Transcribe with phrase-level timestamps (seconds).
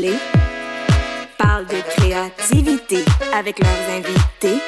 [0.00, 0.18] déboulés,
[1.38, 4.58] parlent de créativité avec leurs invités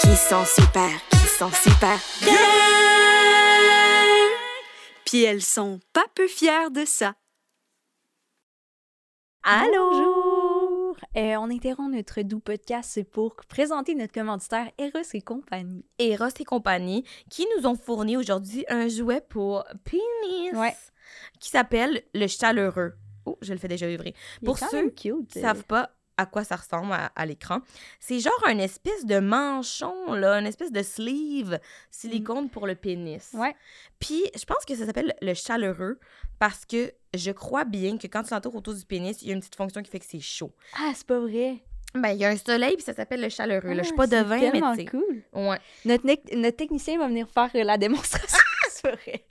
[0.00, 2.34] qui sont super, qui sont super bien.
[5.04, 7.14] Puis elles sont pas peu fières de ça.
[9.42, 9.90] Allô!
[9.90, 10.96] Bonjour!
[11.16, 15.84] Euh, on interrompt notre doux podcast pour présenter notre commanditaire Eros et compagnie.
[15.98, 20.76] Eros et compagnie qui nous ont fourni aujourd'hui un jouet pour pénis Ouais.
[21.40, 22.92] qui s'appelle le chaleureux.
[23.30, 23.88] Oh, je le fais déjà.
[23.88, 25.28] Il est Pour ceux même cute.
[25.28, 27.60] qui savent pas à quoi ça ressemble à, à l'écran,
[27.98, 31.58] c'est genre un espèce de manchon, là, une espèce de sleeve
[31.90, 33.30] silicone pour le pénis.
[33.32, 33.54] Ouais.
[33.98, 35.98] Puis, je pense que ça s'appelle le chaleureux
[36.38, 39.34] parce que je crois bien que quand tu l'entoures autour du pénis, il y a
[39.34, 40.52] une petite fonction qui fait que c'est chaud.
[40.78, 41.56] Ah, c'est pas vrai.
[41.94, 43.72] Ben, il y a un soleil, puis ça s'appelle le chaleureux.
[43.72, 43.82] là.
[43.82, 44.84] Je suis Ah, pas c'est devin, mais sais.
[44.84, 45.22] cool.
[45.32, 45.58] Ouais.
[45.86, 48.38] Notre, notre technicien va venir faire euh, la démonstration.
[48.82, 49.24] C'est vrai.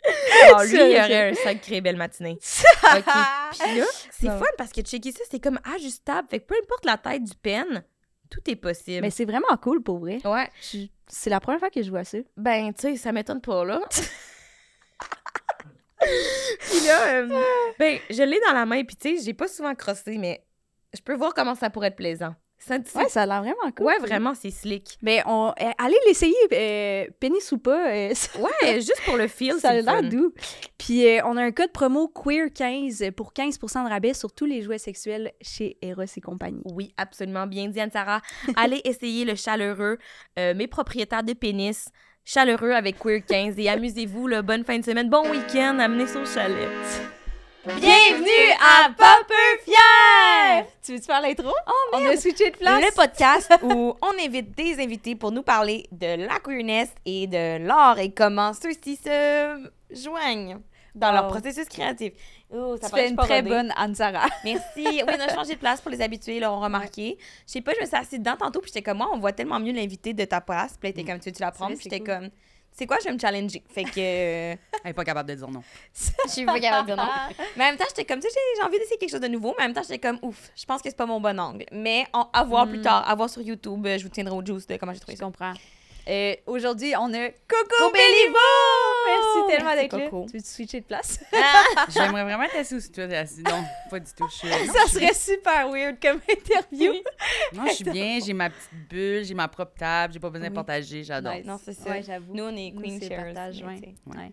[0.56, 2.38] Ah, lui, il aurait un sacré belle matinée.
[2.84, 3.04] OK.
[3.60, 6.28] Puis là, c'est fun parce que checker ça, c'est comme ajustable.
[6.30, 7.84] Fait que peu importe la taille du pen,
[8.30, 9.02] tout est possible.
[9.02, 10.20] Mais c'est vraiment cool pour vrai.
[10.26, 10.50] Ouais.
[10.72, 12.18] Je- C'est la première fois que je vois ça.
[12.38, 13.82] Ben, tu sais, ça m'étonne pas, là.
[16.00, 17.42] puis là, euh,
[17.78, 20.44] ben, je l'ai dans la main, puis tu sais, j'ai pas souvent crossé, mais
[20.94, 22.36] je peux voir comment ça pourrait être plaisant.
[22.60, 23.86] Ça, Ouais, ça a l'air vraiment cool.
[23.86, 24.98] ouais, vraiment, c'est slick.
[25.02, 27.90] Mais on, euh, allez l'essayer, euh, pénis ou pas.
[27.92, 30.34] euh, ça- Ouais, juste pour le feel, ça a l'air doux.
[30.78, 34.78] Puis on a un code promo queer15 pour 15 de rabais sur tous les jouets
[34.78, 36.62] sexuels chez Eros et compagnie.
[36.66, 37.48] Oui, absolument.
[37.48, 38.22] Bien dit, Anne-Sarah.
[38.56, 39.98] Allez essayer le chaleureux.
[40.38, 41.88] Mes propriétaires de pénis,
[42.26, 43.56] chaleureux avec Queer 15.
[43.58, 46.68] Et amusez-vous, bonne fin de semaine, bon week-end, amenez ça au chalet.
[47.78, 50.66] Bienvenue à Pas peu fier!
[50.82, 51.52] Tu veux-tu faire l'intro?
[51.68, 52.82] Oh, on a switché de place.
[52.82, 57.64] Le podcast où on invite des invités pour nous parler de la queerness et de
[57.64, 60.58] l'art et comment ceux-ci se joignent
[60.96, 62.14] dans leur processus créatif.
[62.52, 64.26] Oh, ça Tu fais une très bonne Anne-Sara.
[64.44, 64.64] Merci.
[64.86, 67.20] Oui, on a changé de place pour les habitués, ils l'auront remarqué.
[67.46, 69.34] Je sais pas, je me suis assise dedans tantôt, puis j'étais comme, moi, on voit
[69.34, 70.76] tellement mieux l'invité de ta place.
[70.80, 71.76] Puis là, t'es comme, tu veux-tu la prendre?
[71.76, 72.08] Puis j'étais cool.
[72.08, 72.30] comme,
[72.72, 73.62] tu sais quoi, je vais me challenger?
[73.74, 73.90] Fait que.
[73.98, 75.62] euh, Elle est pas capable de dire non.
[76.26, 77.10] je suis pas capable de dire non.
[77.58, 79.54] Mais en même temps, j'étais comme, tu sais, j'ai- envie d'essayer quelque chose de nouveau,
[79.58, 81.66] mais en même temps, j'étais comme, ouf, je pense que c'est pas mon bon angle.
[81.72, 82.84] Mais en- à voir plus Mm.
[82.84, 85.16] tard, à voir sur YouTube, euh, je vous tiendrai au juice de comment j'ai trouvé
[85.16, 85.26] Je ça.
[85.26, 85.54] comprends.
[86.08, 87.98] Euh, Aujourd'hui, on a Coco, Coco!
[89.08, 90.10] Merci tellement Merci, d'être là.
[90.10, 91.20] Tu veux-tu switcher de place?
[91.90, 93.42] J'aimerais vraiment être assise t'es assis.
[93.44, 94.28] Non, pas du tout.
[94.30, 96.94] Je suis, non, Ça je suis serait super weird comme interview.
[97.54, 98.20] Non, je suis bien.
[98.24, 100.56] J'ai ma petite bulle, j'ai ma propre table, j'ai pas besoin de Oui.
[100.56, 101.04] partager.
[101.04, 101.34] J'adore.
[101.34, 101.46] Nice.
[101.46, 101.90] Non, c'est ça.
[101.90, 102.34] Ouais, j'avoue.
[102.34, 103.08] Nous, on est Queen mais
[103.68, 103.82] ouais.
[103.82, 104.30] tu.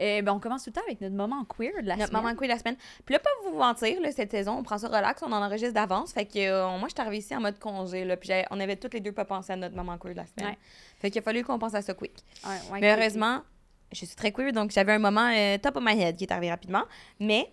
[0.00, 2.22] Euh, ben, on commence tout le temps avec notre moment queer de la Notre semaine.
[2.22, 2.76] moment queer de la semaine.
[3.04, 5.74] Puis là, pas vous mentir, là, cette saison, on prend ça relax, on en enregistre
[5.74, 6.12] d'avance.
[6.12, 8.74] Fait que euh, moi, je suis arrivée ici en mode congé, là, puis on avait
[8.76, 10.50] toutes les deux pas pensé à notre moment queer de la semaine.
[10.54, 10.58] Ouais.
[10.98, 12.12] Fait qu'il a fallu qu'on pense à ça quick.
[12.44, 13.42] Ouais, ouais, Mais heureusement,
[13.94, 16.32] je suis très queer, donc j'avais un moment euh, top of my head qui est
[16.32, 16.82] arrivé rapidement.
[17.20, 17.52] Mais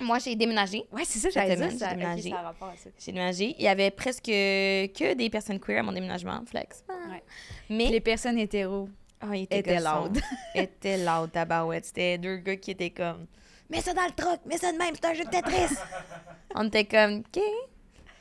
[0.00, 0.84] moi, j'ai déménagé.
[0.92, 2.30] Ouais, c'est ça, j'ai déménagé.
[2.30, 2.90] ça a rapport à ça.
[2.98, 3.54] J'ai déménagé.
[3.58, 6.84] Il y avait presque que des personnes queer à mon déménagement, flex.
[6.88, 7.22] Ouais.
[7.68, 8.88] Mais Les personnes hétéros.
[9.22, 10.04] oh, il était, étaient gossant.
[10.04, 10.20] loud.
[10.54, 11.84] était loud, tabarouette.
[11.84, 13.26] C'était deux gars qui étaient comme
[13.70, 15.76] Mets ça dans le truck, mets ça de même, c'est un jeu de Tetris.
[16.56, 17.40] On était comme OK.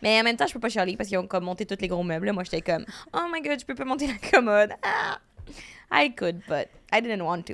[0.02, 1.88] Mais en même temps, je peux pas chialer parce qu'ils ont comme monté tous les
[1.88, 2.32] gros meubles.
[2.32, 4.72] Moi, j'étais comme Oh my god, je peux pas monter la commode.
[4.84, 5.20] Ah!
[5.92, 7.54] I could, but I didn't want to.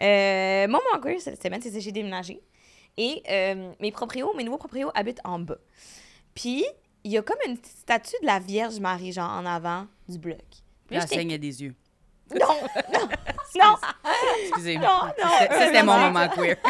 [0.00, 2.40] Euh, mon moment queer cette semaine, c'est que j'ai déménagé.
[2.96, 5.56] Et euh, mes proprios, mes nouveaux proprios habitent en bas.
[6.34, 6.64] Puis,
[7.04, 10.18] il y a comme une petite statue de la Vierge Marie, genre en avant du
[10.18, 10.38] bloc.
[10.86, 11.74] Puis Elle saignait des yeux.
[12.30, 12.46] Non,
[12.92, 13.08] non,
[13.58, 13.76] non.
[14.40, 14.76] Excusez.
[14.76, 16.56] Non, non, Ça, c'était mon moment queer.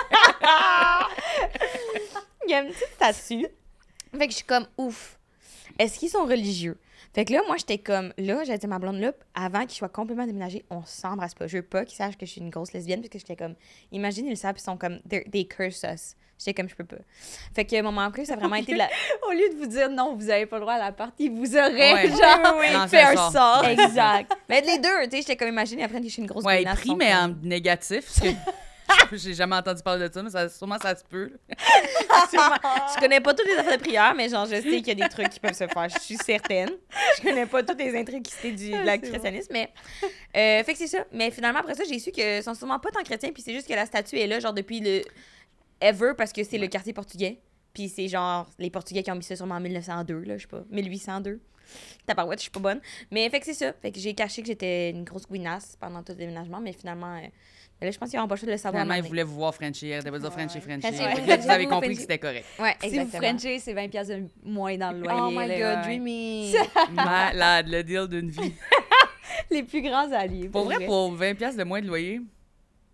[2.47, 3.47] Il y a une petite statue.
[4.17, 5.19] Fait que je suis comme, ouf,
[5.79, 6.79] est-ce qu'ils sont religieux?
[7.15, 9.77] Fait que là, moi, j'étais comme, là, j'ai dit à ma blonde, là, avant qu'ils
[9.77, 11.47] soient complètement déménagés, on s'embrasse pas.
[11.47, 13.55] Je veux pas qu'ils sachent que je suis une grosse lesbienne, parce que j'étais comme,
[13.91, 16.15] imagine, ils le savent, ils sont comme, they're- they curse us.
[16.39, 16.97] J'étais comme, je peux pas.
[17.55, 18.89] Fait que mon moment queer, ça a vraiment été de la.
[19.29, 21.55] Au lieu de vous dire non, vous avez pas le droit à la partie, vous
[21.57, 22.09] aurez Ouais.
[22.11, 23.33] genre Non, fait ça un sort.
[23.33, 23.65] sort.
[23.67, 24.33] exact.
[24.49, 26.81] Mais les deux, tu sais, j'étais comme, imagine, après, je suis une grosse Ouais, connasse,
[26.81, 28.21] pris, mais en négatif.
[29.13, 31.33] J'ai jamais entendu parler de ça, mais ça, sûrement ça se peut.
[32.31, 32.57] Sûrement.
[32.95, 34.95] Je connais pas toutes les affaires de prière, mais genre, je sais qu'il y a
[34.95, 35.89] des trucs qui peuvent se faire.
[35.89, 36.71] Je suis certaine.
[37.19, 39.71] Je connais pas toutes les intricacités du de la christianisme, mais.
[40.03, 41.05] euh, fait que c'est ça.
[41.13, 43.69] Mais finalement, après ça, j'ai su que sont sûrement pas tant chrétiens, puis c'est juste
[43.69, 45.03] que la statue est là, genre, depuis le.
[45.81, 47.41] Ever, parce que c'est le quartier portugais.
[47.75, 50.49] Puis c'est genre les Portugais qui ont mis ça sûrement en 1902, là, je sais
[50.49, 51.41] pas, 1802.
[52.07, 52.81] Tabarouette, je suis pas bonne.
[53.11, 53.73] Mais fait que c'est ça.
[53.73, 57.17] Fait que j'ai caché que j'étais une grosse guinasse pendant tout le déménagement, mais finalement,
[57.17, 57.27] euh,
[57.85, 58.83] là, je pense qu'ils n'ont pas le choix de le savoir.
[58.83, 59.89] Finalement, ils voulaient vous voir Frenchie.
[59.91, 60.93] Elle devait dire Frenchie, Frenchie.
[60.93, 61.95] Frenchie, vous avez compris Frenchie.
[61.97, 62.45] que c'était correct.
[62.59, 63.23] Ouais, Si vous exactement.
[63.39, 65.21] Frenchez, c'est 20 pièces de moins dans le loyer.
[65.23, 65.83] Oh my là, god, ouais.
[65.83, 66.55] dreamy.
[66.93, 68.55] Malade, le deal d'une vie.
[69.51, 70.49] Les plus grands alliés.
[70.49, 72.21] Pour vrai, pour 20$ piastres de moins de loyer?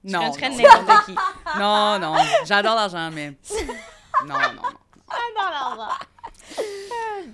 [0.04, 0.20] Je Non.
[0.32, 0.56] frencherais non.
[0.62, 1.14] n'importe qui.
[1.58, 2.14] Non, non.
[2.44, 3.30] J'adore l'argent, mais.
[4.26, 4.62] Non, non, non.
[5.08, 5.88] Dans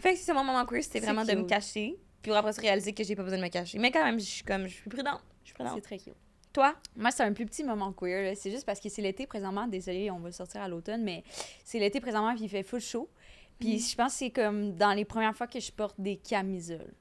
[0.01, 1.97] Fait que c'est mon moment queer, c'était C'est vraiment de me cacher.
[2.23, 3.79] Puis après ça, réaliser que j'ai pas besoin de me cacher.
[3.79, 5.21] Mais quand même, je suis comme, je suis prudente.
[5.43, 5.83] Je suis C'est prudente.
[5.83, 6.15] très cute.
[6.55, 6.75] Toi?
[6.97, 8.35] Moi, c'est un plus petit moment queer.
[8.37, 9.67] C'est juste parce que c'est l'été présentement.
[9.67, 11.25] Désolée, on va le sortir à l'automne, mais
[11.65, 13.11] c'est l'été présentement, puis il fait full chaud.
[13.59, 16.95] Puis je pense que c'est comme dans les premières fois que je porte des camisoles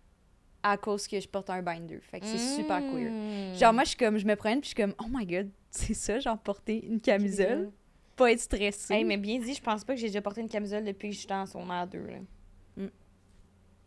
[0.64, 2.00] à cause que je porte un binder.
[2.02, 3.12] Fait que c'est super queer.
[3.12, 3.56] Mm.
[3.56, 5.52] Genre, moi, je suis comme, je me promène, puis je suis comme, oh my god,
[5.70, 7.72] c'est ça, genre, porter une camisole.
[8.16, 8.94] Pas être stressée.
[8.94, 11.16] Hey, mais bien dit, je pense pas que j'ai déjà porté une camisole depuis que
[11.16, 12.00] j'étais en secondaire 2.
[12.00, 12.18] Là.
[12.78, 12.90] Mm.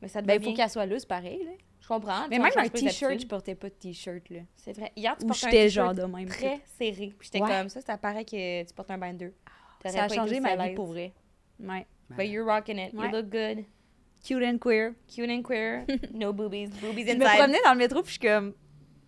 [0.03, 1.53] Mais ça Ben, va il faut qu'elle soit loose, pareil, là.
[1.87, 2.27] Je comprends.
[2.29, 4.41] Mais même un t-shirt, je portais pas de t-shirt, là.
[4.56, 4.91] C'est vrai.
[4.97, 6.29] Hier, tu Ou portais un j'étais t-shirt genre de même.
[6.29, 7.15] très serré.
[7.17, 7.49] Puis j'étais Ouais.
[7.49, 9.33] comme ça, ça paraît que tu portes un binder.
[9.81, 11.12] T'aurais Ça a pas changé ma vie pour vrai.
[11.61, 11.87] Ouais.
[12.11, 12.93] But you're rocking it.
[12.93, 13.06] Ouais.
[13.06, 13.65] You look good.
[14.25, 14.94] Cute and queer.
[15.06, 15.85] Cute and queer.
[16.12, 16.71] no boobies.
[16.81, 17.38] Boobies Je me inside.
[17.38, 18.53] promenais dans le métro, puis je suis comme,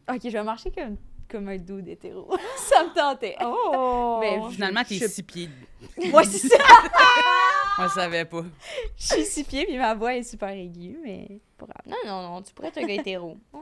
[0.09, 0.97] ok, je vais marcher comme,
[1.29, 2.31] comme un dude hétéro.
[2.59, 3.35] ça me tentait.
[3.45, 4.19] Oh!
[4.21, 5.49] Ben, Finalement, t'es Je- six pieds.
[6.13, 6.57] Moi, c'est ça.
[7.79, 8.43] On le savait pas.
[8.97, 11.83] Je suis six pieds, puis ma voix est super aiguë, mais pas grave.
[11.87, 13.37] Non, non, non, tu pourrais être un gars hétéro.
[13.53, 13.61] Ouais.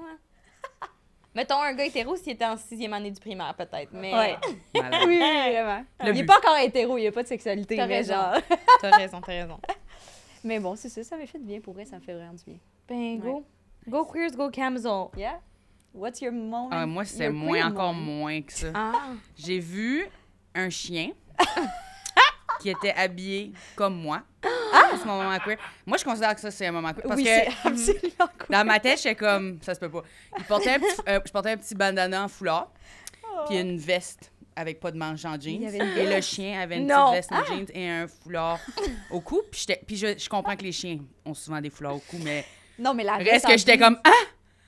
[1.34, 3.90] Mettons un gars hétéro s'il était en sixième année du primaire, peut-être.
[3.92, 4.36] Mais Ouais.
[4.74, 5.84] Oui, vraiment.
[6.00, 6.26] Le il est but.
[6.26, 8.14] pas encore hétéro, il n'y a pas de sexualité, T'as raison.
[8.14, 8.34] genre.
[8.80, 9.60] t'as raison, t'as raison.
[10.42, 12.32] Mais bon, c'est ça, ça m'a fait du bien pour vrai, ça me fait vraiment
[12.32, 12.56] du bien.
[12.88, 13.44] Ben, go.
[13.86, 15.08] Go queers, go camisole.
[15.14, 15.40] Yeah?
[15.92, 16.70] What's your moment?
[16.72, 18.12] Ah, moi, c'est moins, encore moment?
[18.20, 18.68] moins que ça.
[18.74, 18.92] Ah.
[19.36, 20.06] J'ai vu
[20.54, 21.10] un chien
[22.60, 24.22] qui était habillé comme moi.
[24.72, 24.90] Ah!
[24.98, 25.56] C'est mon moment queer.
[25.86, 27.02] Moi, je considère que ça, c'est un moment queer.
[27.06, 28.46] Parce oui, que absolument cool.
[28.50, 30.02] dans ma tête, j'étais comme, ça se peut pas.
[30.38, 32.70] Il portait un petit, euh, je portais un petit bandana en foulard,
[33.48, 35.62] puis une veste avec pas de manches en jeans.
[35.62, 37.10] Une Et le chien avait une Non.
[37.12, 38.58] petite veste en jeans et un foulard
[39.10, 39.42] au cou.
[39.50, 42.16] Puis, j'étais- puis je, je comprends que les chiens ont souvent des foulards au cou,
[42.22, 42.44] mais
[42.78, 44.10] Non, mais la reste que j'étais comme, ah,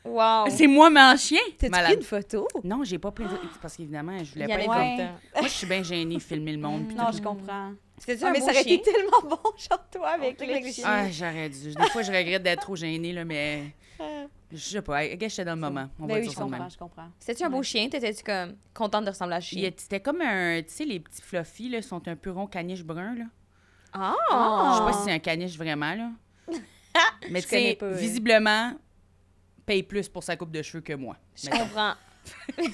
[0.08, 0.46] Wow.
[0.50, 1.40] c'est moi, mais en chien.
[1.58, 1.90] T'as-tu Malade.
[1.92, 2.48] pris une photo?
[2.64, 3.24] Non, j'ai pas pris.
[3.60, 5.06] Parce qu'évidemment, je voulais pas être comme...
[5.36, 6.92] Moi, je suis bien gênée de filmer le monde.
[6.96, 7.16] Non, tout.
[7.18, 7.72] je comprends.
[7.98, 8.74] C'était-tu Ah, un mais ça aurait chien?
[8.76, 10.84] été tellement bon, genre toi, avec les les chiens.
[10.86, 11.74] Ah, j'aurais dû.
[11.74, 13.74] Des fois, je regrette d'être trop gênée, là, mais...
[14.52, 15.02] Je sais pas.
[15.04, 15.88] J'étais dans le moment.
[15.98, 16.70] On Ben va oui, dire je comprends, même.
[16.70, 17.08] je comprends.
[17.18, 17.62] C'était-tu un beau Ouais.
[17.64, 17.88] chien?
[17.88, 19.62] T'étais-tu comme contente de ressembler à un chien?
[19.64, 20.62] était- C'était comme un...
[20.62, 23.24] Tu sais, les petits fluffy, là, sont un peu ronds, caniche brun, là.
[23.92, 24.14] Ah!
[24.30, 26.10] Je sais pas si c'est un caniche vraiment, là.
[27.30, 28.72] Mais tu sais, visiblement,
[29.68, 31.16] paye plus pour sa coupe de cheveux que moi.
[31.36, 31.58] Je mettons.
[31.64, 31.94] comprends.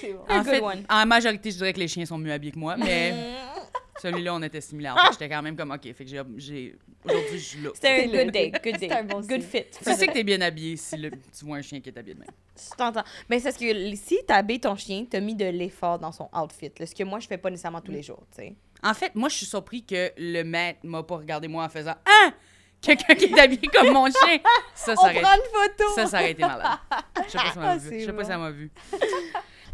[0.00, 0.20] c'est bon.
[0.28, 0.84] Un En good fait, one.
[0.88, 3.12] en majorité, je dirais que les chiens sont mieux habillés que moi, mais
[4.02, 4.96] celui-là, on était similaires.
[5.00, 6.22] Fait que J'étais quand même comme, OK, fait que j'ai...
[6.36, 7.70] j'ai- Aujourd'hui, je suis là.
[7.74, 8.72] C'était un good day, good day.
[8.78, 9.62] C'était un bon good signe.
[9.62, 9.64] fit.
[9.82, 12.14] Tu sais que t'es bien habillé si le- tu vois un chien qui est habillé
[12.14, 12.28] de même.
[12.56, 13.04] Je t'entends.
[13.28, 16.28] Mais c'est parce que si t'as habillé ton chien, t'as mis de l'effort dans son
[16.34, 16.70] outfit.
[16.78, 18.54] là, ce que moi, je fais pas nécessairement tous les jours, tu sais.
[18.82, 21.94] En fait, moi, je suis surpris que le maître m'a pas regardé moi en faisant
[22.06, 22.30] Ah!
[22.82, 24.38] Quelqu'un qui est habillé comme mon chien!
[24.74, 25.84] Ça, ça On aurait, prend une photo!
[25.94, 26.78] ça, ça aurait été malade.
[27.26, 27.88] Je sais pas si ça m'a Ah, vu.
[27.90, 28.70] c'est Je sais pas si ça m'a vu.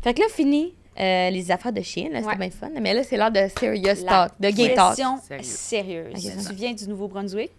[0.03, 2.37] Fait que là, fini euh, les affaires de chien, là, c'était Ouais.
[2.37, 2.70] bien fun.
[2.81, 4.88] Mais là, c'est l'heure de serious La talk, de gay talk.
[4.97, 5.43] Question Sérieux.
[5.44, 6.12] sérieuse.
[6.14, 6.50] Ok, c'est ça.
[6.50, 7.50] tu viens du Nouveau-Brunswick?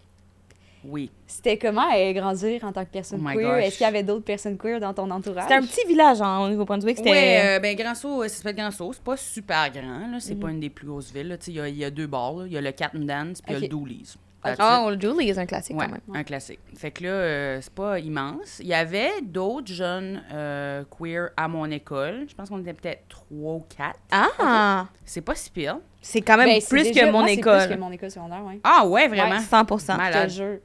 [0.84, 1.10] Oui.
[1.26, 3.56] C'était comment euh, grandir en tant que personne Oh my queer?
[3.56, 3.64] gosh.
[3.64, 5.42] Est-ce qu'il y avait d'autres personnes queer dans ton entourage?
[5.44, 6.98] C'était un petit village hein, au Nouveau-Brunswick.
[7.00, 8.92] Ouais, euh, ben Grand Sault, euh, ça s'appelle Grand Sault.
[8.92, 10.18] C'est pas super grand, là.
[10.20, 10.40] C'est Mhm.
[10.40, 11.28] pas une des plus grosses villes.
[11.28, 11.36] là.
[11.38, 12.46] Tu sais, Il y, y a deux bars.
[12.46, 13.70] Il y a le Captain Dance puis il y a le Ok.
[14.54, 14.60] It.
[14.62, 16.00] Oh, le Julie est un classique Ouais, quand même.
[16.16, 16.60] un classique.
[16.76, 18.58] Fait que là, euh, c'est pas immense.
[18.60, 22.26] Il y avait d'autres jeunes euh, queer à mon école.
[22.28, 23.98] Je pense qu'on était peut-être trois ou quatre.
[24.10, 24.86] Ah!
[25.04, 25.78] C'est pas si pire.
[26.00, 27.66] C'est quand même Ben, plus déjà- que mon moi, c'est école.
[27.66, 28.60] plus que mon école secondaire, oui.
[28.64, 29.40] Ah ouais, vraiment?
[29.40, 30.30] 100 Je te Malade.
[30.30, 30.58] jure.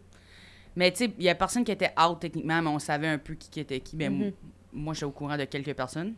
[0.75, 3.17] Mais tu sais, il y a personne qui était out techniquement, mais on savait un
[3.17, 3.95] peu qui, qui était qui.
[3.95, 4.17] Ben, Mhm.
[4.19, 4.31] moi-
[4.73, 6.13] moi, j'étais au courant de quelques personnes.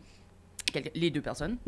[0.93, 1.57] Les deux personnes.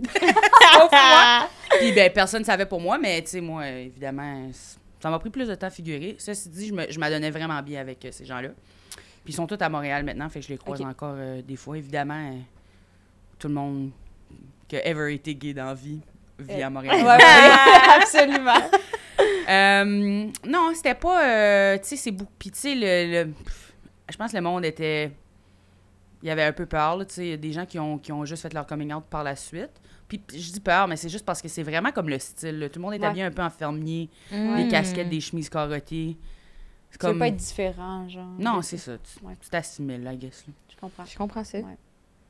[0.91, 1.47] Ah!
[1.79, 4.49] Puis ben, personne ne savait pour moi, mais tu sais, moi, évidemment,
[4.99, 6.15] ça m'a pris plus de temps à figurer.
[6.19, 8.49] Ceci dit, je me- je m'adonnais vraiment bien avec euh, ces gens-là.
[9.23, 11.55] Puis ils sont tous à Montréal maintenant, fait que je les croise encore euh, des
[11.57, 11.77] fois.
[11.77, 12.37] Évidemment, euh,
[13.39, 13.91] tout le monde
[14.67, 15.99] qui a ever été gay dans la vie
[16.39, 16.95] vit à Montréal.
[17.01, 18.53] Ouais, ouais, absolument.
[20.45, 21.77] Non, c'était pas.
[21.79, 22.31] tu sais, c'est beaucoup.
[22.39, 23.31] Puis, tu sais, le,
[24.09, 25.11] je pense que le monde était.
[26.23, 27.25] Il y avait un peu peur, là, tu sais.
[27.25, 29.23] Il y a des gens qui ont, qui ont juste fait leur coming out par
[29.23, 29.69] la suite.
[30.07, 32.59] Puis, je dis peur, mais c'est juste parce que c'est vraiment comme le style.
[32.59, 32.69] là.
[32.69, 33.05] Tout le monde est Ouais.
[33.07, 34.55] habillé un peu en fermier, Mm.
[34.55, 36.15] des casquettes, des chemises carottées.
[36.89, 37.19] C'est comme.
[37.19, 38.25] pas être différent, genre.
[38.39, 38.93] Non, c'est ça.
[38.97, 39.33] Tu Ouais.
[39.41, 40.45] tu t'assimiles, I guess.
[40.47, 40.53] là.
[40.69, 41.05] Je comprends.
[41.05, 41.57] Je comprends ça.
[41.57, 41.77] Ouais.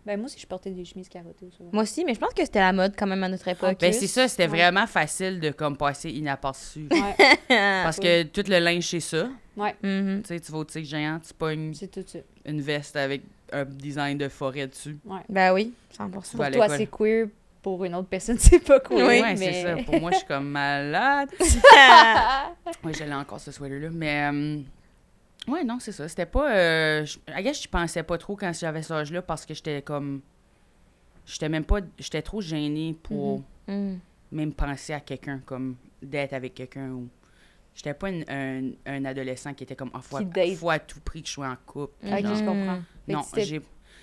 [0.05, 1.69] Ben, moi aussi, je portais des chemises carottées au soir.
[1.73, 3.77] Moi aussi, mais je pense que c'était la mode quand même à notre époque.
[3.79, 4.57] Ben, c'est ça, c'était Ouais.
[4.57, 6.87] vraiment facile de comme passer inaperçu.
[6.89, 7.15] Ouais,
[7.83, 9.29] Parce que tout le linge, c'est ça.
[9.57, 10.21] ouais, Mhm.
[10.21, 12.05] Tu sais, tu vas au tigre géant, tu pognes tout
[12.45, 14.97] une veste avec un design de forêt dessus.
[15.05, 15.19] Ouais.
[15.29, 17.27] Ben oui, 100 Tu vas Pour à toi, c'est queer.
[17.61, 18.97] Pour une autre personne, c'est pas queer.
[18.97, 19.35] Oui, ouais, mais...
[19.35, 19.75] c'est ça.
[19.83, 21.29] Pour moi, je suis comme malade.
[22.83, 23.89] Oui, j'allais encore ce sweater-là.
[23.91, 24.59] Mais, euh,
[25.47, 26.07] ouais, non, c'est ça.
[26.07, 26.51] C'était pas.
[26.51, 29.81] Euh, je- I guess, je pensais pas trop quand j'avais cet âge-là parce que j'étais
[29.81, 30.21] comme.
[31.25, 31.79] J'étais même pas.
[31.97, 33.99] J'étais trop gênée pour Mhm.
[34.31, 37.09] même penser à quelqu'un comme d'être avec quelqu'un ou.
[37.75, 40.55] J'étais pas une- un, un adolescent qui était comme, ah, faut, Qui à, date.
[40.55, 41.93] faut à tout prix que je sois en couple.
[42.03, 42.35] Ok, genre.
[42.35, 42.77] je comprends.
[42.77, 42.83] Mm.
[43.09, 43.61] Non, j'ai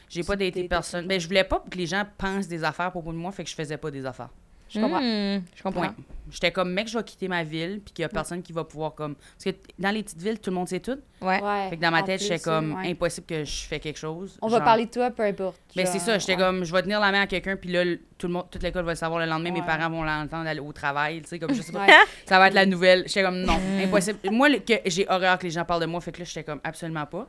[0.08, 1.06] j'ai pas daté personne.
[1.06, 3.50] Ben, je voulais pas que les gens pensent des affaires pour de moi, fait que
[3.50, 4.30] je faisais pas des affaires.
[4.70, 4.99] Je comprends.
[5.00, 5.80] Hmm, je comprends.
[5.82, 5.94] Point.
[6.30, 8.64] J'étais comme, mec, je vais quitter ma ville, puis qu'il y a personne qui va
[8.64, 9.14] pouvoir comme.
[9.14, 10.99] Parce que dans les petites villes, tout le monde sait tout.
[11.20, 11.40] Ouais.
[11.40, 11.68] Ouais.
[11.70, 12.90] Fait que dans ma tête, j'étais comme, ouais.
[12.90, 14.37] impossible que je fais quelque chose.
[14.42, 15.61] On va parler de toi, peu importe.
[15.76, 16.38] Ben, c'est ça, j'étais ouais.
[16.38, 18.62] comme, je vais tenir la main à quelqu'un, puis là, le- tout le monde, toute
[18.62, 19.66] l'école va le savoir le lendemain, mes Ouais.
[19.66, 21.84] parents vont l'entendre aller au travail, tu sais, comme, je sais pas.
[21.84, 21.92] Ouais.
[22.26, 23.04] Ça va être la nouvelle.
[23.06, 24.18] J'étais comme, non, impossible.
[24.32, 26.42] Moi, le- que j'ai horreur que les gens parlent de moi, fait que là, j'étais
[26.42, 27.28] comme, absolument pas.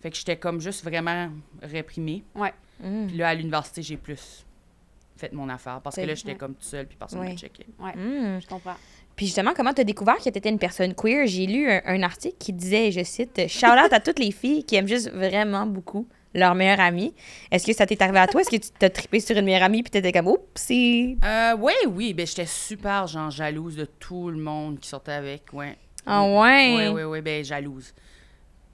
[0.00, 1.28] Fait que j'étais comme juste vraiment
[1.62, 2.22] réprimée.
[2.82, 3.06] Hmm.
[3.08, 4.44] Puis là, à l'université, j'ai plus
[5.16, 6.36] fait mon affaire, parce que là, j'étais ouais.
[6.38, 7.32] comme tout seul, puis personne Ouais.
[7.32, 7.66] me checkait.
[7.78, 8.40] Ouais, Hmm.
[8.40, 8.76] je comprends.
[9.14, 11.26] Puis justement, comment tu as découvert que tu étais une personne queer?
[11.26, 14.64] J'ai lu un, un article qui disait, je cite, Shout out à toutes les filles
[14.64, 17.12] qui aiment juste vraiment beaucoup leur meilleure amie.
[17.50, 18.40] Est-ce que ça t'est arrivé à toi?
[18.40, 21.16] Est-ce que tu t'as trippé sur une meilleure amie puis t'étais comme, oups, c'est.
[21.22, 25.42] Euh, oui, oui, ben, j'étais super, genre, jalouse de tout le monde qui sortait avec,
[25.52, 25.76] ouais.
[26.06, 26.76] Ah ouais?
[26.78, 27.92] Oui, oui, oui, ben jalouse.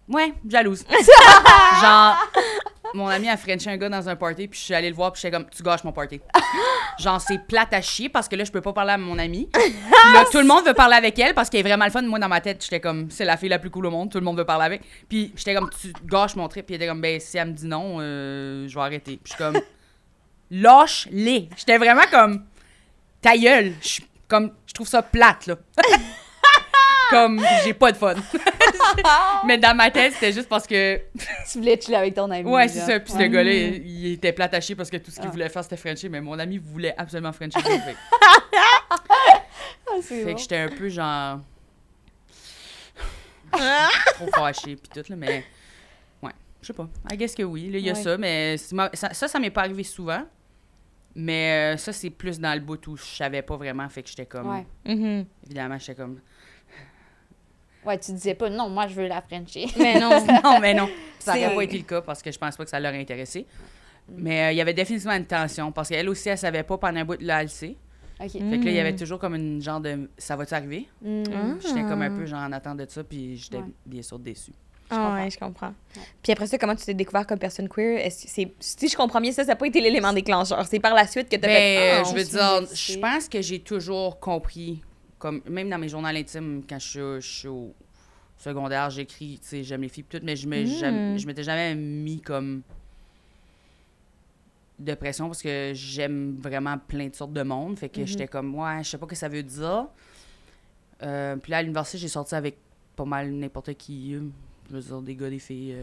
[0.09, 0.85] Ouais, jalouse.
[1.81, 2.17] genre,
[2.95, 5.13] mon ami a frenché un gars dans un party, puis je suis allée le voir,
[5.13, 6.21] puis j'étais comme, tu gâches mon party.
[6.99, 9.49] genre, c'est plate à chier parce que là, je peux pas parler à mon ami.
[10.13, 12.03] Là, tout le monde veut parler avec elle parce qu'elle est vraiment le fun.
[12.03, 14.19] Moi, dans ma tête, j'étais comme, c'est la fille la plus cool au monde, tout
[14.19, 14.83] le monde veut parler avec.
[15.09, 17.53] Puis j'étais comme, tu gâches mon trip, puis il était comme, ben si elle me
[17.53, 19.19] dit non, euh, je vais arrêter.
[19.23, 19.61] Puis je suis comme,
[20.51, 21.49] lâche-les.
[21.57, 22.45] J'étais vraiment comme,
[23.21, 23.73] ta gueule.
[23.83, 25.57] Je suis comme, je trouve ça plate, là.
[27.11, 28.15] Comme, j'ai pas de fun.
[29.47, 31.01] Mais dans ma tête, c'était juste parce que.
[31.51, 32.49] Tu voulais chiller avec ton ami.
[32.49, 32.99] Ouais, c'est ça.
[33.01, 33.29] Puis ce Ouais.
[33.29, 35.31] gars-là, il, il était à chier parce que tout ce qu'il Ah.
[35.33, 36.09] voulait faire, c'était Frencher.
[36.09, 37.61] Mais mon ami voulait absolument Frencher.
[37.63, 37.97] fait
[39.89, 40.35] Ah, fait bon.
[40.35, 41.41] que j'étais un peu genre.
[43.53, 45.17] trop fâché, puis tout, là.
[45.17, 45.45] Mais.
[46.23, 46.89] Ouais, je sais pas.
[47.11, 47.71] I guess que oui.
[47.71, 48.03] Là, il y a Ouais.
[48.03, 48.17] ça.
[48.19, 50.23] Mais ça, ça, ça m'est pas arrivé souvent.
[51.15, 53.89] Mais euh, ça, c'est plus dans le bout où je savais pas vraiment.
[53.89, 54.51] Fait que j'étais comme.
[54.51, 54.67] Ouais.
[54.85, 55.25] Mhm.
[55.47, 56.21] Évidemment, j'étais comme.
[57.87, 59.73] Ouais, tu disais pas, non, moi, je veux la Frenchie.
[59.78, 60.11] Mais non.
[60.45, 60.88] non, mais non.
[61.19, 63.47] Ça n'aurait pas été le cas parce que je pense pas que ça l'aurait intéressé.
[64.09, 67.00] Mais euh, il y avait définitivement une tension parce qu'elle aussi, elle savait pas pendant
[67.00, 67.76] un bout de la LC.
[68.21, 68.31] OK.
[68.33, 68.97] Fait que là, il y avait Mm.
[68.97, 70.88] toujours comme une genre de ça va-tu arriver?
[71.02, 71.23] Mm.
[71.35, 71.38] Ah.
[71.61, 73.64] J'étais comme un peu genre en attente de ça, puis j'étais Ouais.
[73.85, 74.52] bien sûr déçue.
[74.88, 75.73] Ah ouais, je comprends.
[76.23, 78.07] Puis après ça, comment tu t'es découvert comme personne queer?
[78.11, 80.64] C'est, si je comprends bien ça, ça n'a pas été l'élément déclencheur.
[80.66, 81.78] C'est par la suite que t'as Ben, fait.
[81.78, 84.81] euh, Ah, je veux dire, je pense que j'ai toujours compris,
[85.18, 87.75] comme même dans mes journaux intimes, quand je suis, je suis au
[88.38, 90.66] secondaire, j'écris, tu sais, j'aime les filles pis tout, mais je Mm.
[90.66, 92.62] j'aime- je m'étais jamais mis comme
[94.78, 97.78] de pression parce que j'aime vraiment plein de sortes de monde.
[97.78, 98.06] Fait que Mhm.
[98.06, 99.87] j'étais comme, ouais, je sais pas ce que ça veut dire.
[101.02, 102.58] Euh, puis là, à l'université, j'ai sorti avec
[102.94, 104.14] pas mal n'importe qui.
[104.14, 104.20] euh,
[104.68, 105.76] Je veux dire, des gars, des filles,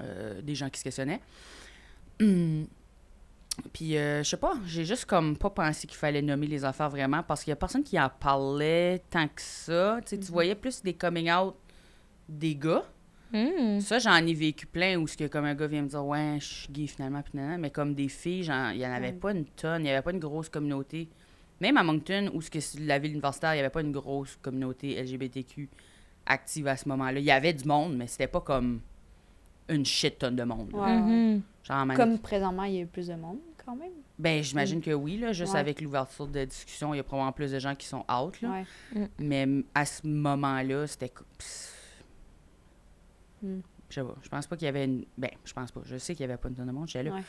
[0.00, 1.20] euh, des gens qui se questionnaient.
[3.72, 6.88] Puis, euh, je sais pas, j'ai juste comme pas pensé qu'il fallait nommer les affaires
[6.88, 9.98] vraiment parce qu'il y a personne qui en parlait tant que ça.
[10.02, 11.54] Tu sais, tu voyais plus des coming out
[12.28, 12.84] des gars.
[13.32, 13.80] Hmm.
[13.80, 16.36] Ça, j'en ai vécu plein où ce que comme un gars vient me dire ouais,
[16.38, 19.46] je suis gay finalement, puis mais comme des filles, il y en avait pas une
[19.46, 21.08] tonne, il y avait pas une grosse communauté.
[21.60, 24.36] Même à Moncton, où ce que la ville universitaire, il y avait pas une grosse
[24.42, 25.68] communauté LGBTQ
[26.26, 27.20] active à ce moment-là.
[27.20, 28.80] Il y avait du monde, mais c'était pas comme
[29.68, 30.72] une shit tonne de monde.
[30.72, 31.42] Mhm.
[31.64, 33.92] Genre Comme présentement, il y a plus de monde, quand même.
[34.18, 35.60] Ben, j'imagine que oui, là, juste Ouais.
[35.60, 38.50] avec l'ouverture de discussion, il y a probablement plus de gens qui sont out, là.
[38.94, 39.08] Ouais.
[39.18, 41.12] Mais à ce moment-là, c'était.
[43.42, 43.60] Hmm.
[43.88, 44.16] Je sais pas.
[44.22, 45.04] Je pense pas qu'il y avait une.
[45.18, 45.80] Ben, je pense pas.
[45.84, 46.88] Je sais qu'il y avait pas une tonne de monde.
[46.88, 47.14] J'étais là.
[47.14, 47.22] Ouais.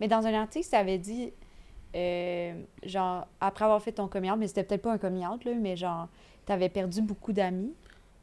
[0.00, 1.32] Mais dans un article, ça avait dit,
[1.94, 5.44] euh, genre, après avoir fait ton coming out, mais c'était peut-être pas un coming out,
[5.44, 6.08] là, mais genre,
[6.44, 7.72] t'avais perdu beaucoup d'amis.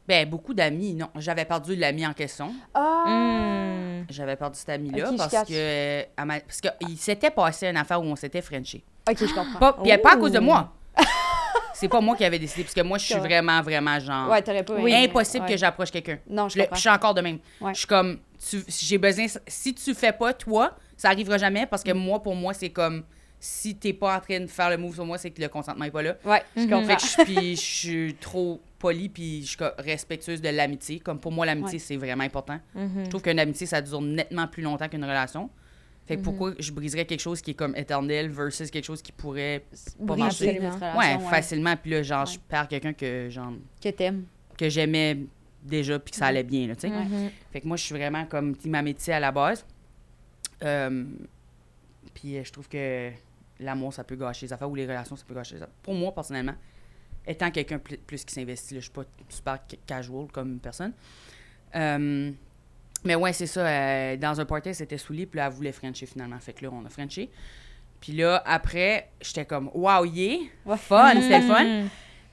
[0.10, 1.08] Ben, beaucoup d'amis, non.
[1.18, 2.52] J'avais perdu l'ami en question.
[2.74, 3.04] Ah!
[3.08, 4.06] Hmm.
[4.10, 5.52] J'avais perdu cet ami-là parce que.
[5.54, 8.84] euh, ma- Parce qu'il s'était passé une affaire où on s'était frenché.
[9.08, 9.60] Ok, je comprends.
[9.60, 10.74] Pas, puis pas à cause de moi.
[11.74, 14.30] C'est pas moi qui avais décidé, parce que moi, je suis vraiment, vraiment genre.
[14.30, 14.94] Ouais, t'aurais pas Oui.
[14.94, 15.52] impossible ouais.
[15.52, 16.18] que j'approche quelqu'un.
[16.30, 17.38] Non, je le- je suis encore de même.
[17.62, 17.74] Ouais.
[17.74, 18.18] Je suis comme,
[18.68, 21.88] j'ai besoin, si tu fais pas toi, ça arrivera jamais parce Mm.
[21.88, 23.04] que moi, pour moi, c'est comme,
[23.40, 25.86] si t'es pas en train de faire le move sur moi, c'est que le consentement
[25.86, 26.16] est pas là.
[26.26, 26.70] Ouais, je Mhm.
[26.70, 26.88] comprends.
[26.88, 31.00] Fait que je, puis je suis trop polie puis je suis respectueuse de l'amitié.
[31.00, 31.80] Comme pour moi, l'amitié, Ouais.
[31.80, 32.60] c'est vraiment important.
[32.74, 33.04] Mhm.
[33.06, 35.50] Je trouve qu'une amitié, ça dure nettement plus longtemps qu'une relation.
[36.08, 36.22] Fait Mhm.
[36.22, 39.64] que pourquoi je briserais quelque chose qui est comme éternel versus quelque chose qui pourrait,
[40.00, 40.98] pas Briser marcher?
[40.98, 41.76] Ouais, ouais, facilement.
[41.78, 42.34] Puis là, genre, Ouais.
[42.34, 43.52] je perds quelqu'un que, genre,
[43.84, 44.24] Que t'aimes.
[44.58, 45.20] que j'aimais
[45.62, 46.90] déjà puis que ça allait bien, là, tu sais.
[46.90, 47.30] Mhm.
[47.52, 49.66] Fait que moi, je suis vraiment comme team amitié à la base.
[50.64, 51.06] Euh,
[52.14, 53.12] puis euh, je trouve que
[53.60, 55.74] l'amour, ça peut gâcher les affaires ou les relations, ça peut gâcher les affaires.
[55.84, 56.56] Pour moi, personnellement,
[57.30, 60.92] étant quelqu'un plus, plus qui s'investit, je suis pas super ca- casual comme personne.
[61.76, 62.32] Euh,
[63.04, 63.66] mais ouais, c'est ça.
[63.66, 66.40] euh, dans un party, c'était sous lit, puis là, elle voulait Frencher finalement.
[66.40, 67.30] Fait que là, on a Frenché.
[68.02, 70.78] Puis là, après, j'étais comme, wow, yeah, Ouais.
[70.78, 71.64] fun, c'était le fun.
[71.84, 71.90] Mm.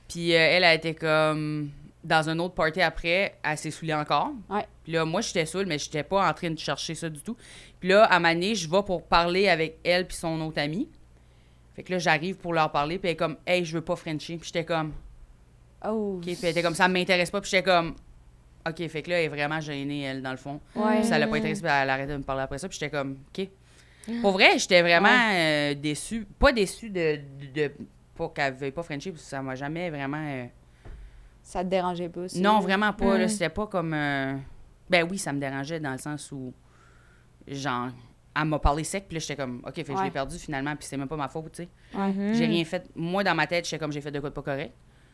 [0.08, 1.70] Puis euh, elle a été comme
[2.04, 4.30] dans un autre party après, elle s'est saoulée encore.
[4.48, 4.64] Ouais.
[4.84, 7.36] Puis là, moi, j'étais saoule, mais j'étais pas en train de chercher ça du tout.
[7.80, 10.88] Puis là, à Mané, je vais pour parler avec elle puis son autre amie.
[11.76, 13.95] Fait que là, j'arrive pour leur parler, puis elle est comme, hey, je veux pas
[13.97, 14.37] Frenchie.
[14.38, 14.92] Puis j'étais comme,
[15.87, 16.14] Oh.
[16.16, 16.23] OK.
[16.23, 17.40] Puis elle était comme, ça m'intéresse pas.
[17.40, 17.95] Puis j'étais comme,
[18.68, 18.88] OK.
[18.88, 20.59] Fait que là, elle est vraiment gênée, elle, dans le fond.
[20.75, 21.00] Ouais.
[21.00, 22.68] Puis ça l'a pas intéressé, puis elle a arrêté de me parler après ça.
[22.68, 23.47] Puis j'étais comme, OK.
[24.23, 26.26] Pour vrai, j'étais vraiment euh, déçue.
[26.38, 27.21] Pas déçue de,
[27.54, 27.73] de, de-
[28.16, 30.25] pas qu'elle veuille pas Frenchie, parce que ça m'a jamais vraiment.
[30.26, 30.47] euh,
[31.42, 32.38] Ça te dérangeait pas, ça?
[32.40, 33.28] non, vraiment pas.
[33.28, 33.92] C'était pas comme.
[33.95, 34.35] euh,
[34.88, 36.52] Ben oui, ça me dérangeait dans le sens où.
[37.47, 37.90] Genre,
[38.38, 40.87] elle m'a parlé sec, puis là, j'étais comme, OK, fait je l'ai perdu finalement, puis
[40.87, 41.69] c'est même pas ma faute, tu sais.
[42.35, 42.88] J'ai rien fait.
[42.95, 44.73] Moi, dans ma tête, j'étais comme, j'ai fait de quoi de pas correct.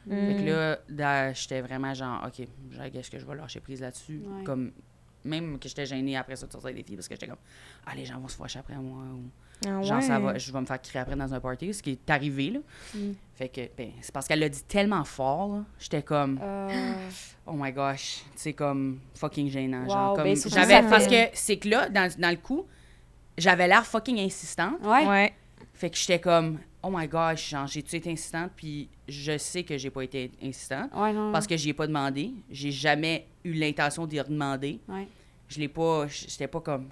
[0.09, 0.45] Fait Mm.
[0.45, 0.51] que
[0.91, 4.21] là, j'étais vraiment genre, OK, je que je vais lâcher prise là-dessus?
[4.27, 4.43] Ouais.
[4.45, 4.73] Comme,
[5.25, 7.37] même que j'étais gênée après ça de sortir avec des filles, parce que j'étais comme,
[7.87, 9.05] ah, les gens vont se fâcher après moi.
[9.15, 9.23] Ou,
[9.65, 11.93] Ah genre, ça va, je vais me faire crier après dans un party, ce qui
[11.93, 12.59] est arrivé, là.
[12.97, 13.13] Mm.
[13.37, 15.65] Fait que, ben, c'est parce qu'elle l'a dit tellement fort, là.
[15.79, 16.93] J'étais comme, Euh,
[17.47, 19.83] oh my gosh, c'est comme fucking gênant.
[19.85, 22.39] Wow, genre, comme, ben, surtout j'avais, parce fait- que c'est que là, dans, dans le
[22.39, 22.67] coup,
[23.39, 24.85] j'avais l'air fucking insistante.
[24.85, 25.07] ouais.
[25.07, 25.35] Ouais.
[25.75, 28.51] Fait que j'étais comme, oh my gosh, genre, j'ai-tu été insistante?
[28.55, 31.33] Puis je sais que j'ai pas été insistante Ouais, non.
[31.33, 32.33] parce que j'y ai pas demandé.
[32.51, 34.81] J'ai jamais eu l'intention d'y redemander.
[34.89, 35.09] Ouais.
[35.49, 36.89] Je l'ai pas, j'étais pas comme,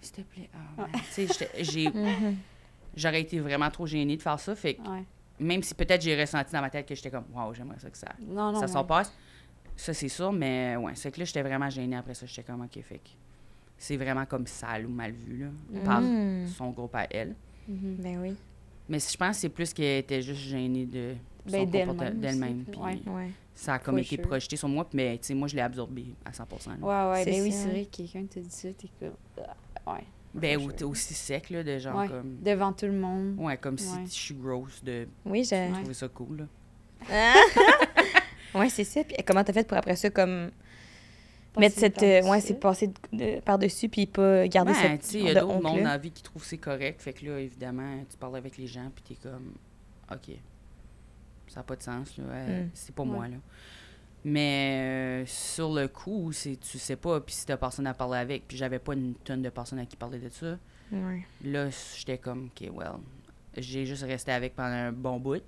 [0.00, 0.48] s'il te plaît.
[0.54, 0.88] ah, ouais.
[1.14, 2.36] Tu sais, j'ai, Mhm.
[2.96, 4.54] j'aurais été vraiment trop gênée de faire ça.
[4.54, 5.04] Fait que Ouais.
[5.38, 7.98] même si peut-être j'ai ressenti dans ma tête que j'étais comme, waouh, j'aimerais ça que
[7.98, 8.60] ça, Non, non.
[8.60, 9.12] ça s'en passe.
[9.76, 12.26] Ça, c'est sûr, mais ouais, c'est que là, j'étais vraiment gênée après ça.
[12.26, 13.08] J'étais comme, OK, fait que
[13.82, 16.46] c'est vraiment comme sale ou mal vu, là, par Mhm.
[16.48, 17.34] son groupe à elle.
[17.66, 17.96] Mhm.
[17.98, 18.34] Ben oui.
[18.88, 21.14] Mais je pense que c'est plus qu'elle était juste gênée de
[21.46, 22.62] Ben, son d'elle-même comportement- aussi, d'elle-même.
[22.64, 23.00] puis- Puis ouais.
[23.06, 23.30] Ouais.
[23.54, 26.32] ça a comme été projeté sur moi, mais tu sais, moi, je l'ai absorbé à
[26.32, 26.44] 100
[26.80, 27.08] là.
[27.14, 27.24] Ouais, ouais.
[27.24, 29.14] Ben oui, c'est vrai que quelqu'un te dit ça, t'es comme.
[29.86, 30.04] Ah, Ouais.
[30.34, 32.08] Ben, ou t'es aussi sec, là, de genre Ouais.
[32.08, 32.36] comme.
[32.42, 33.34] Devant tout le monde.
[33.38, 35.56] Ouais, comme si je suis grosse de Oui, j'ai.
[35.56, 35.72] Ouais.
[35.72, 36.46] trouver ça cool, là.
[38.54, 39.02] ouais, c'est ça.
[39.04, 40.50] Puis comment t'as fait pour après ça, comme.
[41.58, 42.02] Mettre cette.
[42.02, 45.14] euh, ouais, c'est passer de- de- par-dessus, puis pas garder Ben, cette.
[45.14, 47.00] il y a d'autres mondes dans la vie qui trouvent c'est correct.
[47.02, 49.52] Fait que là, évidemment, tu parles avec les gens, puis t'es comme,
[50.12, 50.36] OK,
[51.48, 52.24] ça n'a pas de sens, là.
[52.28, 52.70] euh, Mm.
[52.74, 53.08] C'est pas Ouais.
[53.08, 53.36] moi, là.
[54.24, 58.18] Mais euh, sur le coup, c'est tu sais pas, puis si t'as personne à parler
[58.18, 60.58] avec, puis j'avais pas une tonne de personnes à qui parler de ça.
[60.92, 61.26] Ouais.
[61.44, 62.92] Là, j'étais comme, OK, well,
[63.56, 65.42] j'ai juste resté avec pendant un bon bout.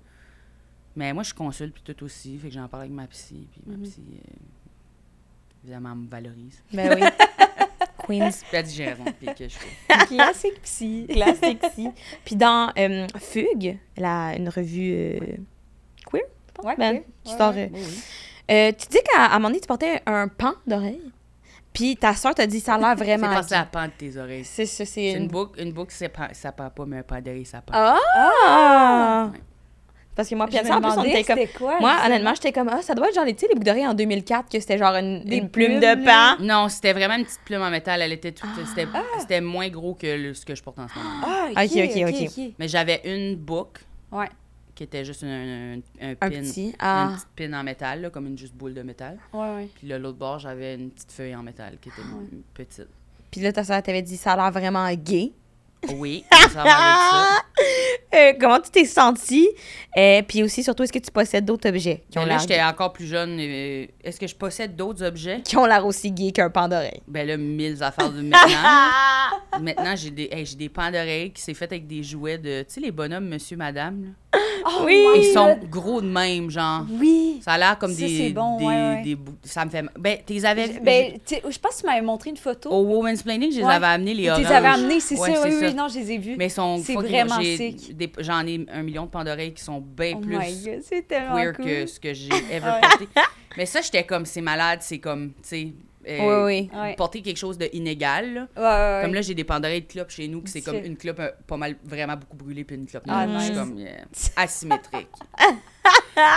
[0.95, 2.37] Mais moi, je consulte, puis tout aussi.
[2.37, 3.83] Fait que j'en parle avec ma psy, puis ma Mhm.
[3.83, 4.33] psy, euh,
[5.63, 6.61] évidemment, me valorise.
[6.71, 7.07] Ben oui.
[8.05, 8.31] Queens.
[8.31, 10.05] Puis elle dit, j'ai raison, puis que je fais.
[10.07, 11.07] Classique psy.
[11.09, 11.89] Classique psy.
[12.25, 15.19] Puis dans euh, Fugue, la, une revue euh,
[16.11, 17.03] queer, je pense, Ouais, ben, ok.
[17.23, 17.53] qui Ouais, sort.
[17.55, 17.71] ouais.
[17.73, 21.01] euh, euh, tu dis qu'à un moment donné, tu portais un pan d'oreille.
[21.71, 23.29] Puis ta soeur t'a dit ça a l'air C'est vraiment.
[23.33, 24.43] passé à la pente de tes oreilles.
[24.45, 25.27] C'est ça, c'est C'est une une.
[25.29, 27.97] boucle, une boucle ça, ça part pas, mais un pas d'oreille, ça part.
[28.15, 29.29] Ah!
[29.31, 29.39] Ouais.
[30.15, 31.39] Parce que moi, puis ça, en plus, on demandais était comme.
[31.39, 33.55] c'était quoi, Moi, honnêtement, j'étais comme, ah, ça doit être genre, les- tu sais, les
[33.55, 36.35] boucles d'oreilles en 2004, que c'était genre une, Des une plume, plumes, de là?
[36.37, 36.43] pan.
[36.43, 37.99] Non, c'était vraiment une petite plume en métal.
[38.01, 38.87] Elle était toute, c'était,
[39.19, 41.09] c'était moins gros que le- ce que je porte en ce moment.
[41.55, 42.29] Ah, Ok, ok, ok.
[42.37, 42.53] ok.
[42.59, 44.29] Mais j'avais une boucle Ouais.
[44.75, 46.67] qui était juste un, un, un Un pin, petit.
[46.67, 47.13] une Ah.
[47.15, 49.17] petite pin en métal, là, comme une juste boule de métal.
[49.33, 49.69] Ouais, ouais.
[49.75, 52.01] Puis là, l'autre bord, j'avais une petite feuille en métal qui était
[52.53, 52.87] petite.
[53.31, 55.31] Puis là, ta soeur t'avait dit, ça a l'air vraiment gay.
[55.95, 57.41] Oui, ça dit ça.
[58.15, 59.47] Euh, comment tu t'es sentie?
[59.97, 62.93] Euh, puis aussi, surtout, est-ce que tu possèdes d'autres objets qui ont là, j'étais encore
[62.93, 63.37] plus jeune.
[63.39, 65.41] euh, Est-ce que je possède d'autres objets?
[65.43, 67.01] qui ont l'air aussi gay qu'un pan d'oreille?
[67.07, 69.59] Ben là, mille affaires de maintenant.
[69.61, 70.91] maintenant, j'ai des, hey, j'ai des pans
[71.33, 72.61] qui s'est fait avec des jouets de.
[72.63, 74.09] Tu sais, les bonhommes, monsieur, madame, là.
[74.65, 75.05] Oh Oui.
[75.17, 76.85] Ils sont gros de même, genre.
[76.89, 77.39] Oui.
[77.43, 78.17] Ça a l'air comme Ça, des.
[78.17, 79.01] c'est bon, des, ouais, ouais.
[79.03, 79.83] des Ça me fait.
[79.97, 80.79] Ben, t'es avais vu.
[80.81, 82.69] Ben, tu sais, je pense que tu m'avais montré une photo.
[82.69, 84.43] Au Women's Planning, je les avais amenés, les tu oranges.
[84.43, 85.23] les avais amenés, c'est ça.
[85.23, 86.35] Oui, oui, non, je les ai vus.
[86.37, 87.95] Mais ils sont C'est vraiment sick.
[88.19, 90.37] J'en ai un million de pans d'oreilles qui sont bien oh plus
[90.81, 93.07] c'est tellement que ce que j'ai ever porté.
[93.57, 95.67] Mais ça, j'étais comme, c'est malade, c'est comme, tu sais.
[96.07, 96.79] Euh, Oui, oui.
[96.79, 96.95] Ouais.
[96.95, 98.47] Porter quelque chose de inégal, là.
[98.55, 100.97] Ouais, ouais, Comme là, j'ai des pandarées de clopes chez nous, que c'est comme une
[100.97, 103.39] clope euh, pas mal, vraiment beaucoup brûlée, puis une clope Ah, neuve.
[103.39, 103.59] Je suis nice.
[103.59, 105.07] comme euh, asymétrique.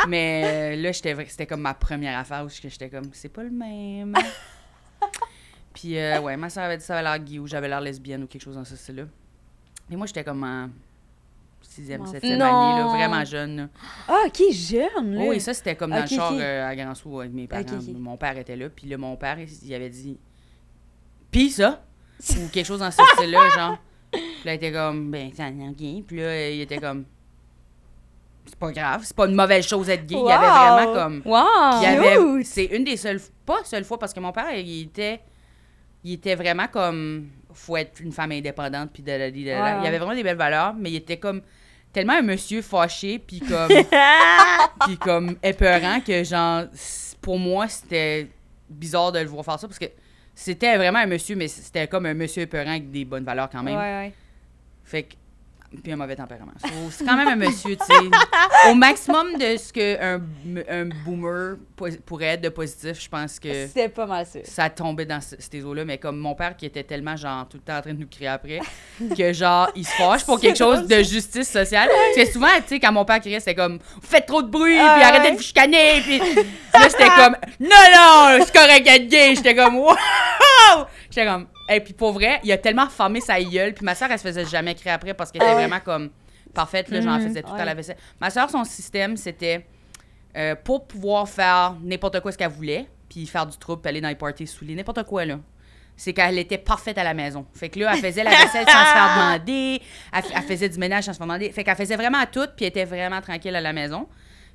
[0.09, 4.15] Mais là, c'était comme ma première affaire où j'étais comme, c'est pas le même.
[5.75, 8.23] puis euh, ouais, ma soeur avait dit ça avait l'air gay ou j'avais l'air lesbienne
[8.25, 9.05] ou quelque chose dans ce style-là.
[9.91, 10.69] Mais moi, j'étais comme en
[11.62, 13.57] sixième, Mon septième année, là, vraiment jeune.
[13.57, 13.69] là.
[14.09, 15.25] Ah, ok, jeune, là.
[15.27, 17.64] Oh, et ça, c'était comme dans le char euh, à Grand Sou avec mes parents.
[17.99, 20.19] Mon père était là, puis là, mon père, il avait dit
[21.31, 21.83] Pis ça
[22.31, 23.79] Ou quelque chose dans ce style-là, genre.
[24.11, 26.03] Puis là, il était comme Ben, ça n'a rien.
[26.07, 27.05] Puis là, il était comme
[28.47, 30.16] C'est pas grave, c'est pas une mauvaise chose d'être gay.
[30.19, 31.23] Il y avait vraiment comme.
[31.25, 32.40] Wow!
[32.45, 33.21] C'est une des seules.
[33.45, 35.21] Pas seule fois, parce que mon père, il était.
[36.05, 39.71] Il était vraiment comme faut être une femme indépendante, puis de la- de la- Ouais,
[39.79, 39.88] Il ouais.
[39.88, 41.42] avait vraiment des belles valeurs, mais il était comme
[41.92, 43.71] tellement un monsieur fâché, puis comme,
[44.87, 46.64] puis comme épeurant que, genre,
[47.21, 48.29] pour moi, c'était
[48.69, 49.87] bizarre de le voir faire ça, parce que
[50.35, 53.62] c'était vraiment un monsieur, mais c'était comme un monsieur épeurant avec des bonnes valeurs quand
[53.62, 53.77] même.
[53.77, 54.12] Ouais, ouais.
[54.85, 55.14] Fait que.
[55.83, 56.53] Puis un mauvais tempérament.
[56.63, 58.71] So, c'est quand même un monsieur, tu sais.
[58.71, 60.21] Au maximum de ce qu'un
[60.71, 64.39] un boomer po- pourrait être de positif, je pense que C'était pas mal ça.
[64.45, 65.85] ça tombait dans ce- ces eaux-là.
[65.85, 68.07] Mais comme mon père qui était tellement, genre, tout le temps en train de nous
[68.07, 68.61] crier après,
[69.17, 71.89] que genre, il se fâche pour quelque chose de justice sociale.
[72.15, 74.49] Parce que souvent, tu sais, quand mon père criait, c'était comme, vous faites trop de
[74.49, 76.01] bruit, Ah puis arrêtez de vous chicaner.
[76.03, 79.35] Puis là, j'étais comme, non, non, c'est correct d'être gay.
[79.35, 79.95] J'étais comme, wow!
[81.11, 83.75] J'étais comme, et puis pour vrai, il a tellement formé sa gueule.
[83.75, 86.11] Puis ma soeur, elle se faisait jamais crier après parce qu'elle était Ah vraiment comme
[86.55, 86.89] parfaite.
[86.91, 87.29] Là, j'en Mhm.
[87.29, 87.97] faisais tout à la vaisselle.
[88.21, 89.67] Ma soeur, son système, c'était
[90.37, 94.01] euh, pour pouvoir faire n'importe quoi ce qu'elle voulait, puis faire du trouble, puis aller
[94.03, 95.39] dans les parties saoulées, n'importe quoi, là.
[95.97, 97.47] C'est qu'elle était parfaite à la maison.
[97.55, 99.81] Fait que là, elle faisait la vaisselle sans se faire demander,
[100.13, 101.51] elle, elle faisait du ménage sans se faire demander.
[101.53, 104.07] Fait qu'elle faisait vraiment tout, puis elle était vraiment tranquille à la maison.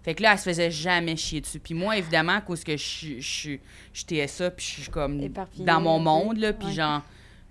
[0.04, 1.60] Fait que là, elle se faisait jamais chier dessus.
[1.60, 3.58] Puis moi, évidemment, à cause que je je
[3.94, 6.74] je TSA, puis je suis comme Éparpillée dans mon monde, là, puis Ouais.
[6.74, 7.02] genre,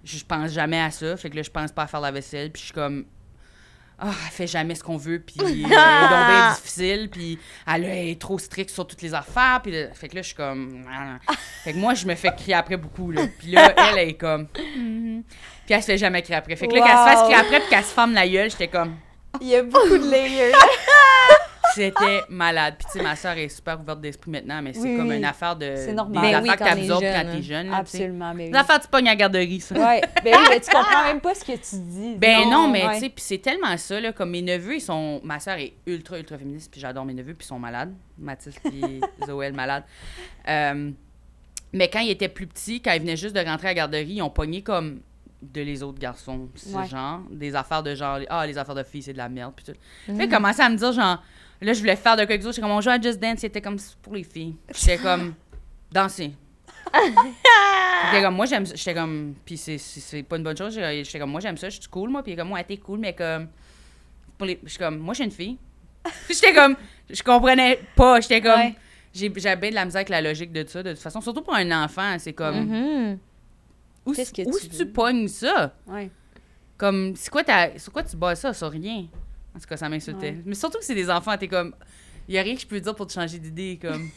[0.02, 1.16] je pense jamais à ça.
[1.16, 3.04] Fait que là, je pense pas à faire la vaisselle, puis je suis comme...
[4.02, 8.38] Ah, elle fait jamais ce qu'on veut, puis elle est difficile, puis elle est trop
[8.38, 10.86] stricte sur toutes les affaires, puis fait que là, je suis comme...
[11.64, 13.26] Fait que moi, je me fais crier après beaucoup, là.
[13.38, 14.46] Puis là, elle, elle est comme...
[14.48, 15.22] Puis
[15.68, 16.56] elle se fait jamais crier après.
[16.56, 18.68] Fait que là, qu'elle se fasse crier après, puis qu'elle se ferme la gueule, j'étais
[18.68, 18.96] comme...
[19.42, 20.52] Il y a beaucoup de layers.
[21.74, 22.74] C'était malade.
[22.78, 25.16] Puis tu sais, ma soeur est super ouverte d'esprit maintenant, mais c'est Oui, comme oui.
[25.16, 25.74] une affaire de...
[25.76, 26.22] C'est normal.
[26.24, 27.76] Des Ben oui, affaires que quand t'absorbes jeune, quand t'es jeune, là.
[27.76, 28.50] Absolument, mais oui.
[28.50, 29.74] Des affaires, tu pognes à la garderie, ça.
[29.74, 30.00] Ouais.
[30.24, 32.14] Ben oui, mais tu comprends même pas ce que tu dis.
[32.18, 32.94] Ben non, mais ouais.
[32.94, 35.20] tu sais, puis c'est tellement ça, là, comme mes neveux, ils sont...
[35.24, 37.92] Ma soeur est ultra, ultra féministe, puis j'adore mes neveux, puis ils sont malades.
[38.18, 39.84] Mathis puis Zoé, malade.
[40.48, 40.90] Euh,
[41.72, 44.14] mais quand ils étaient plus petits, quand ils venaient juste de rentrer à la garderie,
[44.14, 45.00] ils ont pogné comme
[45.40, 46.86] de les autres garçons, c'est Ouais.
[46.86, 49.64] genre, des affaires de genre, ah, les affaires de filles, c'est de la merde, puis
[49.64, 50.14] tout.
[50.16, 51.22] Fait commençaient à me dire, genre,
[51.66, 53.60] là, je voulais faire de quoi que j'étais comme, on joue à Just Dance, c'était
[53.60, 54.56] comme, pour les filles.
[54.74, 55.34] J'étais comme,
[55.92, 56.32] danser.
[56.92, 58.74] J'étais comme, moi, j'aime ça.
[58.74, 60.74] J'étais comme, puis c'est- pas une bonne chose.
[60.74, 62.22] J'étais j'étais comme, moi, j'aime ça, je suis cool, moi.
[62.22, 63.48] Puis comme, moi, t'es cool, mais comme,
[64.38, 64.58] pour les.
[64.64, 65.58] Je suis comme, moi, je suis une fille.
[66.28, 66.76] J'étais comme,
[67.08, 68.20] je comprenais pas.
[68.20, 68.74] J'étais comme, Ouais.
[69.12, 71.20] j'ai j'avais bien de la misère avec la logique de ça, de toute façon.
[71.20, 73.18] Surtout pour un enfant, c'est comme, Mhm.
[74.06, 75.74] où, Qu'est-ce que où tu tu pognes ça?
[75.86, 76.10] Ouais.
[76.78, 77.42] Comme, c'est quoi,
[77.92, 78.54] quoi tu bats ça?
[78.54, 79.06] Sur rien?
[79.54, 80.30] En tout cas, ça m'insultait.
[80.30, 80.42] Ouais.
[80.44, 81.74] Mais surtout que c'est des enfants, t'es comme,
[82.28, 84.08] il y a rien que je peux dire pour te changer d'idée, comme.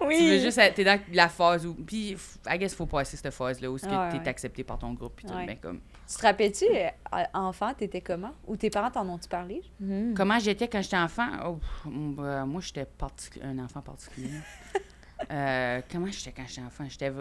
[0.00, 0.16] oui.
[0.18, 1.74] Tu veux juste, être- t'es dans la phase où.
[1.74, 2.16] Puis,
[2.48, 4.28] I guess, faut passer cette phase-là où Ouais, t'es ouais.
[4.28, 5.14] accepté par ton groupe.
[5.16, 5.46] Puis tout, Ouais.
[5.46, 5.80] ben, comme.
[6.08, 8.32] Tu te rappelles-tu, euh, enfant, t'étais comment?
[8.46, 9.62] Ou tes parents t'en ont-tu parlé?
[9.78, 10.14] Mhm.
[10.16, 11.28] Comment j'étais quand j'étais enfant?
[11.46, 11.58] Oh,
[12.20, 12.86] euh, moi, j'étais
[13.42, 14.30] un enfant particulier.
[15.32, 16.84] Euh, comment j'étais quand j'étais enfant?
[16.88, 17.12] J'étais.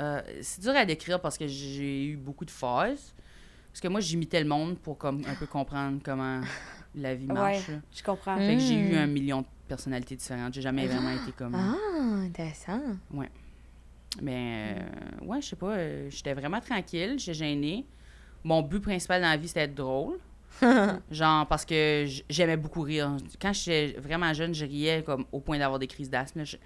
[0.00, 3.12] euh, c'est dur à décrire parce que j'ai eu beaucoup de phases.
[3.76, 6.40] Parce que moi, j'imitais le monde pour comme, un peu comprendre comment
[6.94, 7.68] la vie marche.
[7.68, 7.80] Ouais.
[7.94, 8.38] Je comprends.
[8.38, 8.96] Fait que j'ai eu Mm.
[8.96, 10.54] un million de personnalités différentes.
[10.54, 11.54] J'ai jamais vraiment été comme.
[11.54, 11.74] Ah,
[12.24, 12.80] intéressant.
[14.22, 17.84] Mais euh, ouais, je sais pas, euh, j'étais vraiment tranquille, j'étais gênée.
[18.44, 20.16] Mon but principal dans la vie, c'était d'être drôle.
[21.10, 23.14] Genre, parce que j'aimais beaucoup rire.
[23.42, 26.46] Quand j'étais vraiment jeune, je riais comme au point d'avoir des crises d'asthme.
[26.46, 26.56] Je-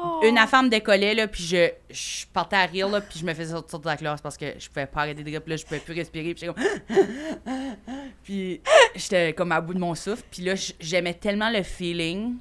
[0.00, 0.20] Oh.
[0.22, 3.34] Une affaire me décollait, là, puis je, je partais à rire, là, puis je me
[3.34, 5.56] faisais sortir de la classe parce que je pouvais pas arrêter de rire, puis là,
[5.56, 6.96] je pouvais plus respirer, puis j'étais comme...
[8.22, 8.60] puis
[8.94, 12.36] j'étais comme à bout de mon souffle, puis là, j'aimais tellement le feeling.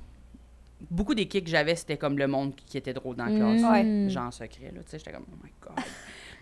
[0.91, 3.85] Beaucoup des kicks que j'avais, c'était comme le monde qui était drôle dans la classe.
[3.85, 4.09] Mhm.
[4.09, 5.83] Genre secret, là, tu sais, j'étais comme, oh my god.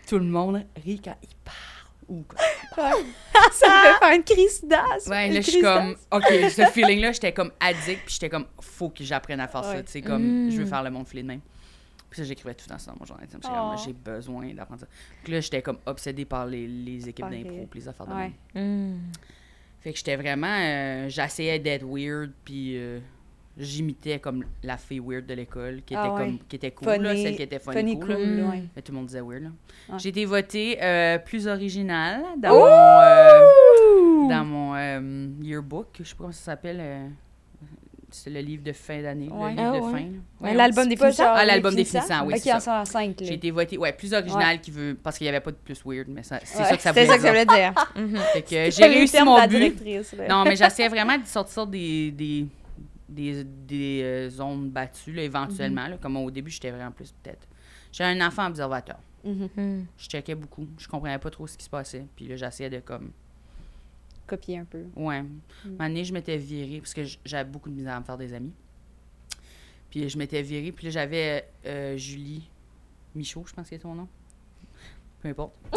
[0.06, 1.75] Tout le monde rit quand il parle.
[2.08, 2.38] Ou quoi.
[3.52, 5.10] ça me fait faire une crise d'asthme.
[5.10, 5.96] Ouais, là, je suis comme.
[6.12, 9.82] OK, ce feeling-là, j'étais comme addict, puis j'étais comme, faut que j'apprenne à faire ça,
[9.82, 10.50] tu sais, comme, Mm.
[10.50, 11.40] je veux faire le monde filer de même.
[12.08, 13.26] Puis ça, j'écrivais tout dans ça dans mon journal.
[13.30, 13.82] J'étais comme, Oh.
[13.84, 14.86] j'ai besoin d'apprendre ça.
[15.24, 18.32] Puis là, j'étais comme obsédée par les, les équipes les- d'impro, les affaires de Ouais.
[18.54, 19.00] même.
[19.80, 23.00] Fait que j'étais vraiment, euh, j'essayais d'être weird, puis euh,
[23.58, 26.20] j'imitais comme la fille weird de l'école, qui était Ah ouais.
[26.24, 28.08] comme, qui était cool, là, celle qui était funny, Funny cool.
[28.10, 28.14] là.
[28.16, 28.62] cool, ouais.
[28.76, 29.44] Mais tout le monde disait weird.
[29.88, 29.98] Ouais.
[29.98, 35.88] J'ai été votée euh, plus originale dans mon, euh, dans mon euh, yearbook.
[35.98, 36.78] Je sais pas comment ça s'appelle.
[36.80, 37.08] euh,
[38.08, 39.50] c'est le livre de fin d'année, Ouais.
[39.50, 39.98] le livre Ah
[40.42, 40.54] de fin.
[40.54, 41.24] l'album C'est des pas finissants.
[41.24, 42.06] genre Ah, l'album des finissants?
[42.06, 42.84] finissants, oui, Ok, c'est en ça.
[42.84, 43.26] 105, là.
[43.26, 45.82] J'ai été votée, ouais, plus original qui veut, parce qu'il n'y avait pas de plus
[45.84, 46.64] weird, mais ça- c'est Ouais.
[46.64, 47.44] ça que ça voulait ça que ça dire.
[47.44, 48.32] voulait dire.
[48.48, 49.74] C'est j'ai réussi mon la but.
[50.28, 52.46] Non, mais j'essayais vraiment de sortir des,
[53.08, 55.86] des, des, euh, zones battues, là, éventuellement.
[55.88, 55.96] là.
[55.98, 57.46] Comme au début, j'étais vraiment plus peut-être.
[57.92, 58.98] J'étais un enfant observateur.
[59.24, 59.48] Mhm.
[59.56, 59.86] Mhm.
[59.96, 60.66] Je checkais beaucoup.
[60.78, 62.06] Je comprenais pas trop ce qui se passait.
[62.16, 63.10] Puis là, j'essayais de comme.
[64.26, 64.84] Copier un peu.
[64.96, 65.16] Ouais.
[65.18, 65.22] Un
[65.68, 68.32] moment donné, je m'étais virée parce que j'avais beaucoup de misère à me faire des
[68.34, 68.52] amis.
[69.90, 70.72] Puis je m'étais virée.
[70.72, 72.48] Puis là, j'avais euh, Julie
[73.14, 74.08] Michaud, je pense que c'est son nom.
[75.22, 75.54] peu importe.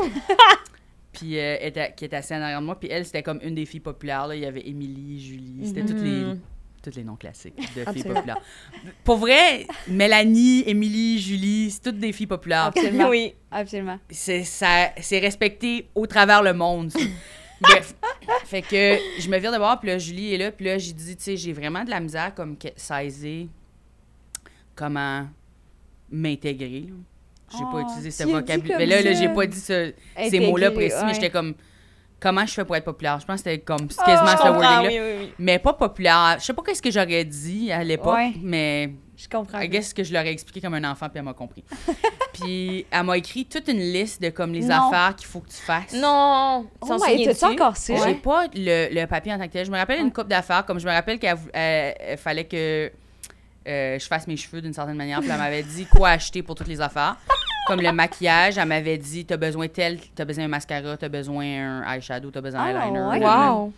[1.11, 2.79] puis euh, elle était- qui était assise en arrière de moi.
[2.79, 4.27] Puis elle, c'était comme une des filles populaires.
[4.27, 4.35] Là.
[4.35, 5.67] Il y avait Émilie, Julie.
[5.67, 6.39] C'était toutes les Mhm.
[6.81, 8.39] Tous les noms classiques de filles populaires.
[9.03, 12.65] Pour vrai, Mélanie, Émilie, Julie, c'est toutes des filles populaires.
[12.65, 13.09] Absolument.
[13.09, 13.33] oui.
[13.51, 13.99] Absolument.
[14.09, 16.91] C'est ça, c'est respecté au travers le monde.
[17.61, 17.93] Bref,
[18.45, 20.93] fait que je me vire de voir, puis là, Julie est là, puis là, j'ai
[20.93, 23.47] dit, tu sais, j'ai vraiment de la misère comme que saisir
[24.75, 25.27] comment
[26.11, 26.85] m'intégrer.
[27.51, 28.77] J'ai Oh, pas utilisé ce vocabulaire.
[28.77, 29.93] Mais là, là, j'ai pas dit ce-
[30.29, 31.55] ces mots-là précis, mais j'étais comme,
[32.19, 33.19] comment je fais pour être populaire?
[33.19, 34.81] Je pense que c'était comme Ah, quasiment Je ce wording-là.
[34.87, 35.33] oui, oui, oui.
[35.39, 36.37] Mais pas populaire.
[36.39, 38.33] Je sais pas qu'est-ce que j'aurais dit à l'époque, Ouais.
[38.41, 39.59] mais Je comprends.
[39.59, 41.63] I guess que je leur ai expliqué comme un enfant, puis elle m'a compris.
[42.33, 44.87] puis elle m'a écrit toute une liste de comme les Non.
[44.87, 45.93] affaires qu'il faut que tu fasses.
[45.93, 46.65] Non!
[46.81, 47.25] Oh souviens-tu?
[47.25, 47.93] t'as-tu encore ça?
[48.05, 49.65] J'ai pas le, le papier en tant que tel.
[49.65, 50.11] Je me rappelle une Ouais.
[50.13, 51.35] coupe d'affaires, comme je me rappelle qu'il
[52.17, 52.91] fallait que
[53.67, 55.19] euh, je fasse mes cheveux d'une certaine manière.
[55.19, 57.17] Puis elle m'avait dit quoi acheter pour toutes les affaires.
[57.69, 61.45] Comme le maquillage, elle m'avait dit t'as besoin tel, t'as besoin d'un mascara, t'as besoin
[61.45, 62.99] un eyeshadow, t'as besoin d'un Ah, eyeliner.
[63.01, 63.19] ouais.
[63.25, 63.73] Wow!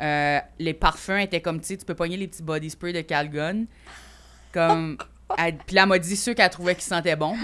[0.00, 3.00] Euh, les parfums étaient comme, tu sais, tu peux pogner les petits body spray de
[3.00, 3.66] Calgon.
[4.52, 4.98] Comme.
[5.38, 7.34] elle- Puis là, elle m'a dit ceux qu'elle trouvait qui sentaient bon.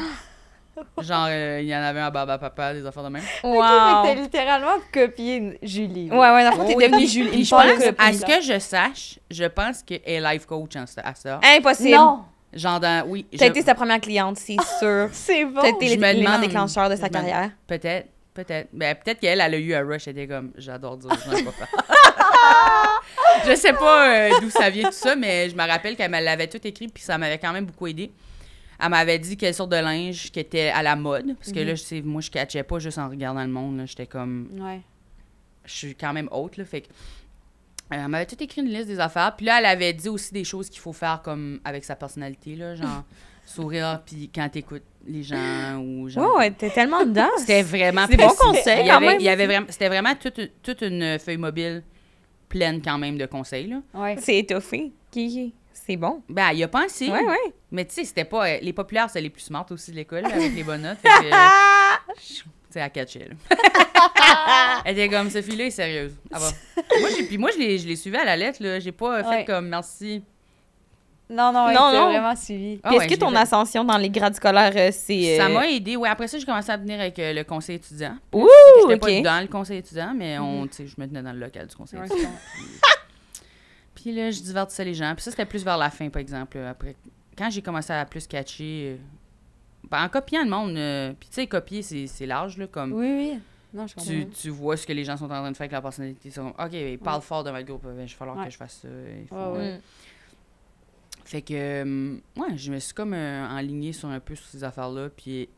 [1.00, 3.22] Genre, euh, il y en avait un à Baba Papa, des affaires de même.
[3.44, 3.60] Wow!
[3.60, 6.10] t'as littéralement copié Julie.
[6.10, 6.88] Ouais, ouais, dans le fond, t'es Oui.
[6.88, 7.44] devenue Julie.
[7.44, 11.14] Je pense, à ce que je sache, je pense qu'elle est life coach en- à
[11.14, 11.38] ça.
[11.56, 11.94] Impossible!
[11.96, 12.24] Non,
[12.54, 13.06] Genre, dans.
[13.08, 13.26] Oui.
[13.36, 15.08] T'as je- été sa première cliente, c'est sûr.
[15.12, 15.60] c'est bon.
[15.60, 17.50] T'as été l'élément déclencheur de sa carrière.
[17.66, 18.08] Peut-être.
[18.34, 18.68] Peut-être.
[18.72, 21.52] Ben, peut-être qu'elle, elle a eu un rush, elle était comme, j'adore dire, je pas
[21.52, 21.68] faire.
[23.46, 26.48] je sais pas euh, d'où ça vient tout ça, mais je me rappelle qu'elle l'avait
[26.48, 28.10] tout écrit, puis ça m'avait quand même beaucoup aidé.
[28.82, 31.76] Elle m'avait dit quelle sorte de linge qui était à la mode, parce que là,
[31.76, 34.80] je sais, moi, je catchais pas juste en regardant le monde, j'étais comme, Ouais.
[35.64, 36.88] je suis quand même haute, là, fait que...
[38.02, 40.44] elle m'avait tout écrit une liste des affaires, puis là, elle avait dit aussi des
[40.44, 43.04] choses qu'il faut faire comme avec sa personnalité, là, genre
[43.46, 46.36] sourire, puis quand t'écoutes les gens, ou genre...
[46.36, 47.28] Ouais, t'es tellement dedans.
[47.38, 49.16] C'était vraiment C'est des bons conseils, Il y avait, même.
[49.20, 51.82] il y avait vraiment, c'était vraiment toute, une- toute une feuille mobile
[52.48, 53.66] pleine quand même de conseils.
[53.66, 53.82] Là.
[53.92, 54.16] Ouais.
[54.18, 54.92] C'est étoffé.
[55.72, 56.22] C'est bon.
[56.28, 57.10] Ben, il a pensé.
[57.10, 57.52] Ouais, ouais.
[57.70, 58.48] Mais tu sais, c'était pas.
[58.48, 60.98] euh, Les populaires, c'est les plus smart aussi de l'école, avec les bonnes notes.
[61.02, 63.56] Fait que, tu sais, à catcher, là.
[64.84, 66.14] Elle était comme, cette fille-là est sérieuse.
[66.30, 66.38] Va.
[67.00, 68.78] moi, j'ai, puis moi, je l'ai, je l'ai suivi à la lettre, là.
[68.80, 69.44] J'ai pas fait Ouais.
[69.44, 70.22] comme merci.
[71.30, 72.10] Non, non, Non, non.
[72.10, 72.80] vraiment suivi.
[72.82, 73.36] Ah ouais, Est-ce que ton fait.
[73.38, 75.38] ascension dans les grades scolaires, euh, c'est.
[75.38, 75.96] Ça euh, m'a aidé.
[75.96, 78.16] Ouais, après ça, j'ai commencé à venir avec euh, le conseil étudiant.
[78.34, 78.46] Ouh,
[78.82, 79.00] J'étais ok.
[79.00, 81.66] pas dans le conseil étudiant, mais on, tu sais, je me tenais dans le local
[81.66, 82.30] du conseil étudiant.
[83.94, 85.14] Puis là, je divertissais les gens.
[85.14, 86.58] Puis ça, c'était plus vers la fin, par exemple.
[86.58, 86.94] Après,
[87.38, 88.98] quand j'ai commencé à plus catcher,
[90.02, 93.38] en copiant le monde, euh, puis tu sais, copier, c'est large, là, comme Oui, oui.
[93.72, 95.72] Non, je tu, tu vois ce que les gens sont en train de faire avec
[95.72, 96.28] leur personnalité.
[96.28, 98.44] Ils sont comme, OK, ils parlent fort devant le groupe, il va falloir Ouais.
[98.44, 98.88] que je fasse ça.
[99.28, 99.78] faut- Ouais.
[99.78, 99.80] Mm.
[101.24, 104.62] Fait que, euh, ouais, je me suis comme euh, enlignée sur un peu sur ces
[104.62, 105.48] affaires-là, puis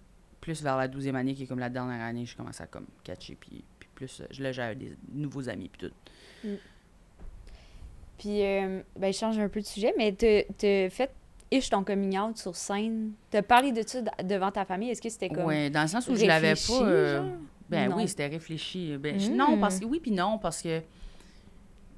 [0.40, 2.86] plus vers la douzième année, qui est comme la dernière année, je commence à comme
[3.04, 6.48] catcher, puis, puis plus, euh, là, j'avais des nouveaux amis, puis tout.
[8.18, 11.10] Puis, euh, ben, je change un peu de sujet, mais t'as t'as fait
[11.50, 13.12] ish ton coming out sur scène?
[13.30, 14.90] T'as parlé de ça devant ta famille?
[14.90, 15.44] Est-ce que c'était comme.
[15.44, 16.82] Ouais, dans le sens où je l'avais pas.
[16.82, 17.30] euh,
[17.68, 17.96] ben Non.
[17.96, 18.96] oui, c'était réfléchi.
[18.98, 19.36] Ben, je- Mm.
[19.36, 20.80] Non, parce que oui, puis non, parce que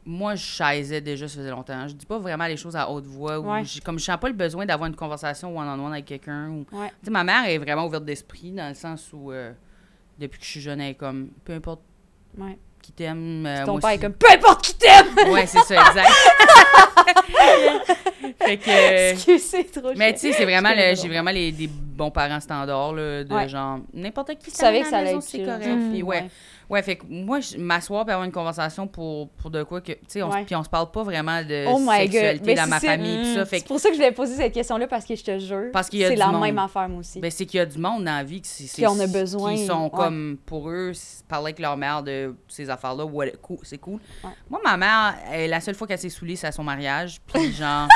[0.05, 1.87] moi, je chaisais déjà, ça faisait longtemps.
[1.87, 3.39] Je dis pas vraiment les choses à haute voix.
[3.39, 3.63] Ou Ouais.
[3.85, 6.49] comme je sens pas le besoin d'avoir une conversation one-on-one avec quelqu'un.
[6.51, 6.67] Ou...
[6.73, 6.89] Ouais.
[7.01, 9.53] Tu sais, ma mère est vraiment ouverte d'esprit dans le sens où, euh,
[10.19, 11.83] depuis que je suis jeune, elle est comme, peu importe
[12.39, 12.59] Ouais.
[12.89, 13.45] Qui t'aime.
[13.47, 15.07] euh, Ton père est comme peu importe qui t'aime!
[15.31, 16.09] Ouais, c'est ça, exact.
[18.43, 19.11] fait que.
[19.13, 22.41] Excuse, c'est trop Mais tu sais, c'est vraiment, le- j'ai vraiment les, des bons parents
[22.41, 23.47] standards, là, de Ouais.
[23.49, 25.65] genre, n'importe qui Tu savais que ça la allait être c'est correct.
[25.65, 25.77] genre.
[25.93, 26.31] Puis ouais, ouais,
[26.83, 29.99] fait que moi, je- m'asseoir et avoir une conversation pour, pour de quoi que, tu
[30.09, 30.45] sais, Ouais.
[30.45, 33.81] puis on se parle pas vraiment de Oh sexualité dans ma famille, fait C'est pour
[33.81, 35.71] ça que je voulais poser cette question-là parce que je te jure.
[35.91, 36.43] C'est la monde.
[36.43, 37.21] même affaire, moi aussi.
[37.21, 39.55] ben, c'est qu'il y a du monde dans la vie qui, Qui en a besoin,
[39.55, 39.91] qui sont ouais.
[39.91, 40.93] comme, pour eux,
[41.27, 43.07] parler avec leur mère de ces affaires-là,
[43.63, 43.99] c'est cool.
[44.23, 44.31] Ouais.
[44.51, 47.51] Moi, ma mère, elle, la seule fois qu'elle s'est saoulée, c'est à son mariage, puis
[47.53, 47.89] genre,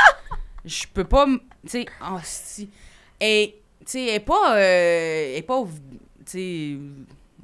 [0.64, 2.70] je peux pas, tu sais, oh, si,
[3.20, 5.62] et, tu sais, elle est pas, euh, elle est pas,
[6.24, 6.76] tu sais,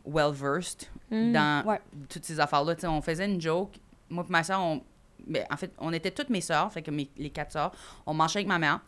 [0.09, 1.33] well-versed Mm.
[1.33, 1.81] dans Ouais.
[2.11, 2.75] toutes ces affaires-là.
[2.75, 3.77] Tu sais, on faisait une joke.
[4.11, 4.83] Moi et ma soeur, on...
[5.27, 7.73] ben, en fait, on était toutes mes soeurs, fait que mes- les quatre soeurs,
[8.05, 8.81] on marchait avec ma mère.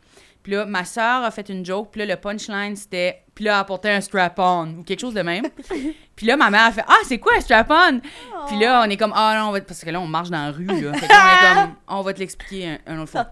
[0.42, 3.22] Puis là, ma soeur a fait une joke, puis là, le punchline, c'était...
[3.34, 5.44] Puis là, elle apportait un strap-on, ou quelque chose de même.
[6.16, 8.00] puis là, ma mère a fait «Ah, c'est quoi un strap-on?
[8.46, 10.44] Puis là, on est comme «Ah non, on va...» parce que là, on marche dans
[10.44, 10.92] la rue, là.
[10.94, 13.24] Fait que là, on est comme «On va te l'expliquer un, un autre fois.».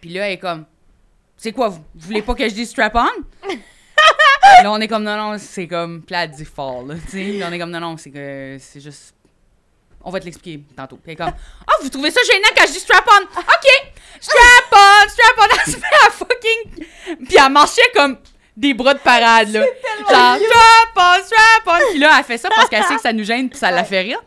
[0.00, 0.64] Puis là, elle est comme
[1.36, 3.06] C'est quoi, vous, vous voulez pas que je dise strap-on?
[4.62, 6.02] là, on est comme Non, non, c'est comme.
[6.10, 6.94] Elle dit fort, là.
[7.06, 9.14] Tu sais, Là, on est comme Non, non, c'est que c'est juste.
[10.04, 10.96] On va te l'expliquer tantôt.
[10.96, 11.32] Puis elle est comme
[11.66, 13.22] Ah, vous trouvez ça gênant quand je dis strap-on?
[13.22, 13.92] OK!
[14.20, 15.08] Strap-on!
[15.08, 15.56] Strap-on!
[15.66, 17.26] Elle se met à fucking.
[17.26, 18.18] Puis elle marchait comme
[18.56, 19.60] des bras de parade, là.
[19.60, 21.90] Genre, strap on, strap on.
[21.90, 23.84] Puis là, elle fait ça parce qu'elle sait que ça nous gêne, puis ça la
[23.84, 24.20] fait rire.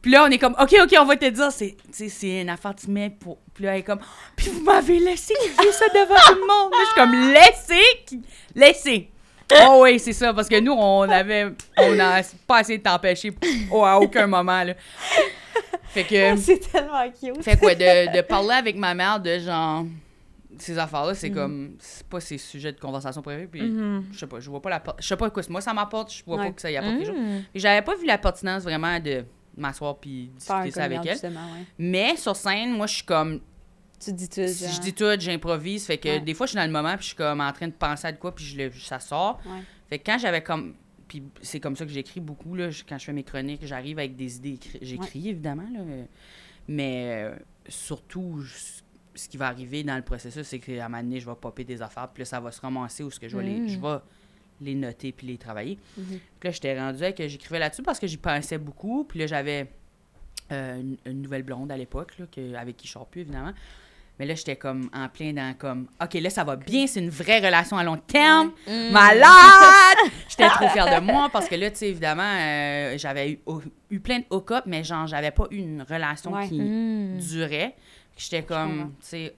[0.00, 1.76] Puis là, on est comme, OK, OK, on va te dire, c'est,
[2.22, 3.38] une affaire tu mets pour.
[3.52, 4.00] Puis là, elle est comme,
[4.36, 6.72] puis vous m'avez laissé crier ça devant tout le monde.
[6.72, 8.22] Là, je suis comme, laissez, qui-
[8.54, 9.10] laissez.
[9.66, 11.46] Oh oui, c'est ça, parce que nous, on avait,
[11.78, 13.32] on a pas essayé de t'empêcher
[13.70, 14.74] oh, à aucun moment, là.
[15.84, 17.42] Fait que, C'est tellement cute.
[17.42, 19.84] fait quoi, de, de parler avec ma mère de genre,
[20.58, 23.60] ces affaires-là, c'est comme, c'est pas ses sujets de conversation prévus, puis
[24.12, 26.22] je sais pas, je vois pas la, je sais pas quoi, moi ça m'apporte, je
[26.26, 26.46] vois Ouais.
[26.48, 27.16] pas que ça y apporte quelque chose.
[27.16, 27.38] Mm.
[27.54, 29.24] Et j'avais pas vu la pertinence vraiment de
[29.56, 31.30] m'asseoir puis discuter ça avec elle.
[31.30, 31.64] ouais.
[31.78, 33.40] Mais sur scène, moi, je suis comme,
[34.00, 34.72] Tu dis tout, si genre.
[34.74, 35.84] je dis tout, j'improvise.
[35.86, 36.20] Fait que Ouais.
[36.20, 38.06] des fois, je suis dans le moment, puis je suis comme en train de penser
[38.06, 39.40] à de quoi, puis je le, ça sort.
[39.46, 39.60] Ouais.
[39.88, 40.74] Fait que quand j'avais comme.
[41.08, 42.68] Puis c'est comme ça que j'écris beaucoup, là.
[42.88, 44.56] Quand je fais mes chroniques, j'arrive avec des idées.
[44.56, 45.80] écri- J'écris, évidemment, là.
[46.68, 47.36] Mais euh,
[47.68, 48.82] surtout, je-
[49.14, 51.64] ce qui va arriver dans le processus, c'est qu'à un moment donné, je vais popper
[51.64, 53.68] des affaires, puis là, ça va se ramasser où ce que je vais, les, Mm.
[53.68, 53.98] je vais
[54.60, 55.78] les noter puis les travailler.
[55.96, 56.04] Mhm.
[56.38, 59.04] Puis là, j'étais rendue à que j'écrivais là-dessus parce que j'y pensais beaucoup.
[59.04, 59.70] Puis là, j'avais
[60.52, 62.14] euh, une, une nouvelle blonde à l'époque,
[62.56, 63.52] avec qui je sors plus, évidemment.
[64.18, 67.08] Mais là, j'étais comme en plein dans comme, OK, là, ça va bien, c'est une
[67.10, 68.52] vraie relation à long terme.
[68.66, 68.90] Mm.
[68.90, 70.10] Malade!
[70.28, 73.38] J'étais trop fière de moi parce que là, tu sais, évidemment, euh, j'avais eu,
[73.90, 76.48] eu plein de hook-up, mais genre, j'avais pas eu une relation Ouais.
[76.48, 77.18] qui Mm.
[77.18, 77.76] durait.
[78.16, 79.34] J'étais comme, tu sais,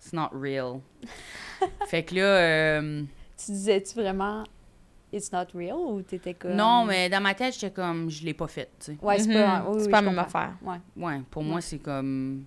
[0.00, 0.80] it's not real.
[1.88, 3.02] fait que là, euh,
[3.36, 4.44] Tu disais-tu vraiment
[5.12, 6.52] It's not real ou t'étais comme.
[6.54, 8.98] non, mais dans ma tête, j'étais comme, je l'ai pas fait, tu sais.
[9.00, 9.34] Ouais, c'est Mhm.
[9.34, 9.64] pas.
[9.68, 10.38] oui, C'est oui, pas la même comprends.
[10.40, 10.54] affaire.
[10.60, 10.76] Ouais.
[10.96, 11.48] Ouais, pour Ouais.
[11.48, 12.44] moi, c'est comme,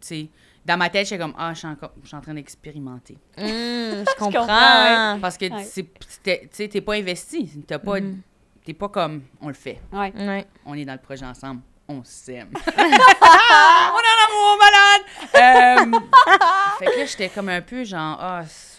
[0.00, 0.28] tu sais,
[0.64, 3.14] dans ma tête, j'étais comme, ah, je suis encore, je suis en train d'expérimenter.
[3.38, 3.42] Mm,
[4.08, 5.18] je comprends, comprends.
[5.20, 5.64] Parce que, Ouais.
[5.64, 5.86] c'est-
[6.22, 7.50] t'es- tu t'es pas investi.
[7.68, 8.20] Pas, Mhm.
[8.64, 9.80] t'es pas comme, on le fait.
[9.92, 10.12] Ouais.
[10.16, 10.46] Ouais.
[10.66, 11.62] On est dans le projet ensemble.
[11.88, 12.50] On s'aime.
[12.54, 15.02] on est en amour, malade!
[15.34, 15.98] Euh,
[16.78, 18.78] fait que là, j'étais comme un peu genre, ah, c'est-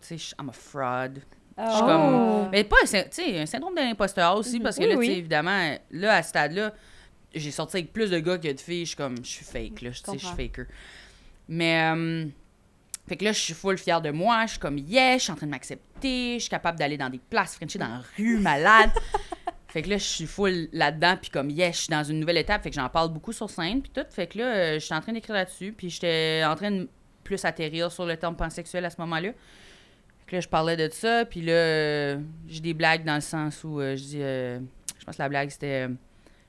[0.00, 1.20] tu sais, je- I'm a fraud.
[1.58, 1.86] Je suis Oh.
[1.86, 2.48] comme.
[2.52, 4.94] Mais pas un, syn- tu sais, un syndrome de l'imposteur aussi, parce que Oui, là,
[4.96, 5.18] tu sais, oui.
[5.18, 6.72] évidemment, là, à ce stade-là,
[7.34, 8.84] j'ai sorti avec plus de gars que de filles.
[8.84, 9.90] Je suis comme, je suis fake, là.
[9.92, 10.66] Je suis faker.
[11.50, 11.92] Mais.
[11.94, 12.26] euh,
[13.08, 14.46] fait que là, je suis full fière de moi.
[14.46, 16.34] Je suis comme, yes, je suis en train de m'accepter.
[16.34, 18.90] Je suis capable d'aller dans des places Frenchie dans la rue, malade.
[19.68, 21.16] fait que là, je suis full là-dedans.
[21.20, 22.62] Puis comme, yes, je suis dans une nouvelle étape.
[22.62, 23.82] Fait que j'en parle beaucoup sur scène.
[23.82, 24.06] Puis tout.
[24.10, 25.72] Fait que là, euh, je suis en train d'écrire là-dessus.
[25.76, 26.88] Puis j'étais en train de
[27.24, 29.30] plus atterrir sur le terme pansexuel à ce moment-là.
[29.30, 31.24] Fait que là, je parlais de ça.
[31.24, 34.22] Puis là, euh, j'ai des blagues dans le sens où euh, je dis.
[34.22, 34.60] euh,
[35.00, 35.88] je pense que la blague, c'était.
[35.88, 35.94] euh,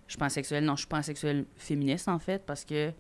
[0.06, 0.64] je suis pansexuelle.
[0.64, 2.44] Non, je suis pansexuelle féministe, en fait.
[2.46, 2.92] Parce que.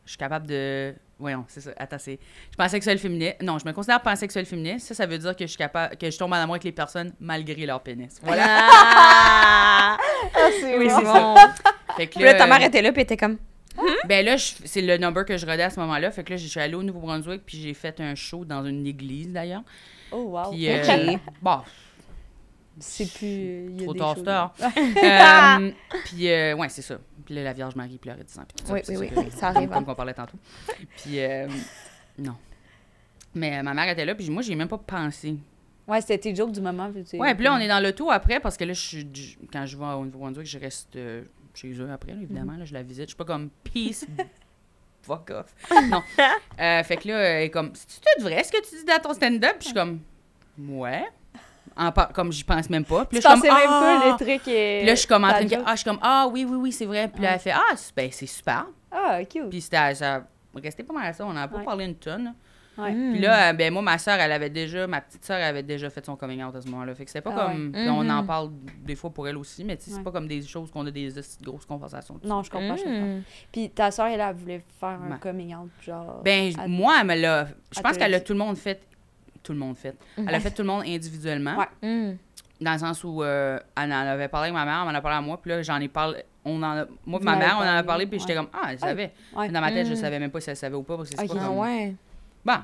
[0.00, 0.94] Euh, je suis capable de.
[1.18, 1.70] Voyons, c'est ça.
[1.76, 2.18] Attends, c'est.
[2.20, 3.36] Je suis pansexuelle féministe.
[3.42, 4.86] Non, je me considère pansexuelle féministe.
[4.88, 5.96] Ça, ça veut dire que je suis capable.
[5.96, 8.18] que je tombe en amour avec les personnes malgré leur pénis.
[8.22, 8.44] Voilà.
[8.48, 9.98] Ah!
[10.60, 10.96] c'est oui, bon.
[10.98, 11.34] c'est bon.
[11.96, 13.38] Fait que Puis là, ta euh, mère était là, puis était comme.
[14.06, 16.10] Ben là, c'est le number que je rodais à ce moment-là.
[16.10, 18.86] Fait que là, je suis allée au Nouveau-Brunswick, puis j'ai fait un show dans une
[18.86, 19.62] église, d'ailleurs.
[20.12, 20.50] Oh, wow.
[20.50, 21.20] Puis, euh, Ok.
[21.40, 21.60] bon,
[22.80, 23.26] C'est plus.
[23.26, 24.54] il y a trop tard, tard.
[24.76, 25.70] Euh,
[26.06, 26.98] puis, euh, ouais, c'est ça.
[27.24, 28.42] Puis là, la Vierge Marie pleurait du sang.
[28.48, 29.80] Puis tout ça, Oui, oui, oui, que- ça arrive, Comme, hein.
[29.84, 30.38] comme on parlait tantôt.
[30.96, 31.46] Puis, euh,
[32.18, 32.34] non.
[33.34, 35.36] Mais ma mère était là, puis moi, j'ai même pas pensé.
[35.86, 36.90] Ouais, c'était tes jokes du moment.
[36.92, 39.66] puis Ouais, puis là, on est dans l'auto après, parce que là, je suis, quand
[39.66, 40.98] je vais au Nouveau-Brunswick, je reste
[41.54, 42.54] chez eux après, là, évidemment.
[42.56, 43.04] là, je la visite.
[43.04, 44.06] Je suis pas comme peace,
[45.02, 45.54] fuck off.
[45.90, 46.02] Non.
[46.56, 49.14] Fait que là, elle est comme, c'est tout vrai ce que tu dis dans ton
[49.14, 49.56] stand-up?
[49.58, 50.00] Puis je suis comme,
[50.58, 51.04] ouais.
[51.80, 53.04] En par- comme j'y pense même pas.
[53.06, 54.00] Puis là, je suis comme, même ah!
[54.00, 54.48] pas le truc.
[54.48, 54.78] Et...
[54.78, 56.56] Puis là, je suis comme en train de ah, je suis comme, ah oui, oui,
[56.56, 57.08] oui, c'est vrai.
[57.08, 58.66] Puis là, elle fait, ah, c'est- ben, c'est super.
[58.92, 59.48] Ah, cute.
[59.48, 61.24] Puis c'était, ça restait pas mal à ça.
[61.24, 61.64] On en a pas Ouais.
[61.64, 62.24] parlé une tonne.
[62.24, 62.30] là.
[62.78, 62.92] Ouais.
[62.92, 63.12] Mm.
[63.12, 65.90] Puis là, euh, ben moi, ma soeur, elle avait déjà, ma petite soeur avait déjà
[65.90, 66.94] fait son coming out à ce moment-là.
[66.94, 67.72] Fait que c'était pas Ah comme.
[67.74, 67.88] ouais.
[67.90, 68.26] On en Mhm.
[68.26, 68.50] parle
[68.84, 70.02] des fois pour elle aussi, mais c'est Ouais.
[70.02, 71.10] pas comme des choses qu'on a des
[71.42, 72.14] grosses conversations.
[72.14, 72.26] dessus.
[72.28, 73.16] Non, je comprends, je comprends.
[73.18, 73.22] Mm.
[73.52, 76.20] Puis ta soeur, elle, elle voulait faire un coming out, genre.
[76.24, 77.48] Ben, à- moi, elle me l'a.
[77.74, 78.80] Je pense qu'elle l'a tout le monde fait.
[79.42, 79.96] Tout le monde fait.
[80.16, 81.56] Elle a fait tout le monde individuellement.
[81.56, 81.88] Ouais.
[81.88, 82.16] Mm.
[82.60, 85.00] Dans le sens où euh, elle en avait parlé avec ma mère, elle en a
[85.00, 86.22] parlé à moi, puis là, j'en ai parlé.
[86.44, 88.68] On en a, moi, et ma mère, on en a parlé, puis j'étais comme, ah,
[88.70, 89.12] elle savait.
[89.34, 89.48] Ouais.
[89.48, 89.96] Dans ma tête, je Mm.
[89.96, 91.58] savais même pas si elle savait ou pas, parce que c'est pas comme.
[91.58, 91.94] ouais.
[92.44, 92.54] Bon,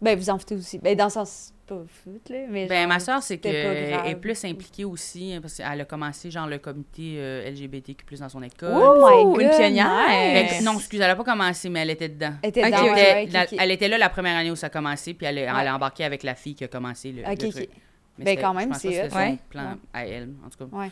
[0.00, 0.78] Ben, vous en foutez aussi.
[0.78, 2.38] Ben, dans le sens, pas foot, là.
[2.50, 5.84] Mais Ben, genre, ma soeur, c'est qu'elle est plus impliquée aussi, hein, parce qu'elle a
[5.84, 8.72] commencé, genre, le comité euh, LGBTQ+, dans son école.
[8.74, 8.94] Oh
[9.36, 10.06] my une God, pionnière.
[10.08, 10.58] Fait nice.
[10.58, 12.34] que- non, excuse, elle a pas commencé, mais elle était dedans.
[12.42, 12.92] Elle était Ok, dans ok.
[12.92, 13.58] ouais, Elle, ouais, la- ok, ok.
[13.60, 15.74] elle était là la première année où ça a commencé, puis elle, est- elle a
[15.74, 17.38] embarqué avec la fille qui a commencé le, le ok.
[17.38, 17.54] truc.
[18.18, 18.92] Mais Ben, c'était- quand je même, pense c'est hot.
[18.92, 19.38] c'était son Ouais.
[19.50, 19.76] plan Ouais.
[19.92, 20.76] à elle, en tout cas.
[20.76, 20.90] Ouais.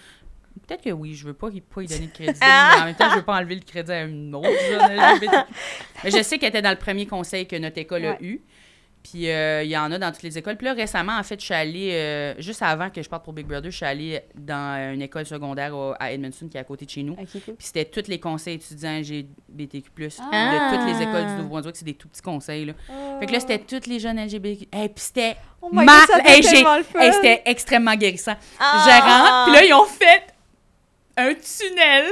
[0.66, 3.10] Peut-être que oui, je veux pas, pas y donner de crédit, mais en même temps,
[3.10, 5.20] je veux pas enlever le crédit à une autre jeune.
[6.04, 8.40] Mais je sais qu'elle était dans le premier conseil que notre école a eu.
[9.02, 10.56] Puis euh, il y en a dans toutes les écoles.
[10.56, 13.34] Puis là, récemment, en fait, je suis allée, euh, juste avant que je parte pour
[13.34, 16.64] Big Brother, je suis allée dans une école secondaire au- à Edmondson qui est à
[16.64, 17.14] côté de chez nous.
[17.14, 17.26] Cool.
[17.42, 20.70] Puis c'était tous les conseils étudiants LGBTQ+, Ah.
[20.72, 21.76] de toutes les écoles du Nouveau-Brunswick.
[21.76, 22.72] C'est des tout petits conseils, là.
[23.20, 24.68] Fait que là, c'était tous les jeunes LGBTQ.
[24.72, 25.68] Et puis c'était Oh
[26.24, 28.34] Hey, hey, c'était extrêmement guérissant.
[28.58, 28.84] Ah!
[28.86, 30.33] Je rentre, puis là, ils ont fait
[31.16, 32.04] un tunnel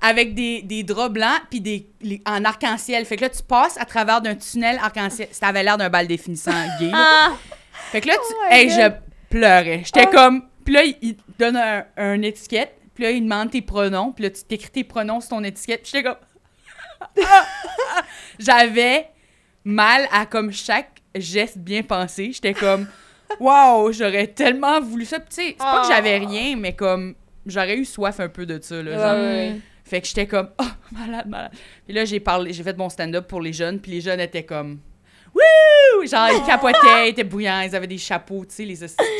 [0.00, 3.04] avec des, des draps blancs puis des les- en arc-en-ciel.
[3.04, 5.28] Fait que là, tu passes à travers d'un tunnel arc-en-ciel.
[5.32, 6.88] Ça avait l'air d'un bal définissant gay.
[6.90, 7.28] là.
[7.30, 7.32] Ah!
[7.92, 8.20] Fait que là, tu...
[8.34, 8.76] Oh my hey, God.
[8.76, 9.82] je pleurais.
[9.84, 10.10] J'étais Oh.
[10.12, 10.48] comme...
[10.64, 12.74] Puis là, il, il te donne un, un étiquette.
[12.94, 14.12] Puis là, il demande tes pronoms.
[14.12, 15.82] Puis là, tu t'écris tes pronoms sur ton étiquette.
[15.82, 16.16] Puis j'étais comme...
[18.38, 19.08] J'avais
[19.64, 22.32] mal à comme chaque geste bien pensé.
[22.32, 22.86] J'étais comme...
[23.40, 25.18] Waouh, j'aurais tellement voulu ça.
[25.20, 27.14] Puis tu sais, c'est pas que j'avais rien, mais comme...
[27.46, 28.90] J'aurais eu soif un peu de ça, là.
[28.90, 29.14] Ouais, genre.
[29.14, 29.20] ouais,
[29.52, 29.56] ouais.
[29.84, 31.52] Fait que j'étais comme, oh, malade, malade.
[31.86, 34.42] Puis là, j'ai parlé, j'ai fait mon stand-up pour les jeunes, puis les jeunes étaient
[34.44, 34.80] comme,
[35.32, 36.04] wouh!
[36.06, 38.76] Genre, ils capotaient, ils étaient bouillants, ils avaient des chapeaux, tu sais, les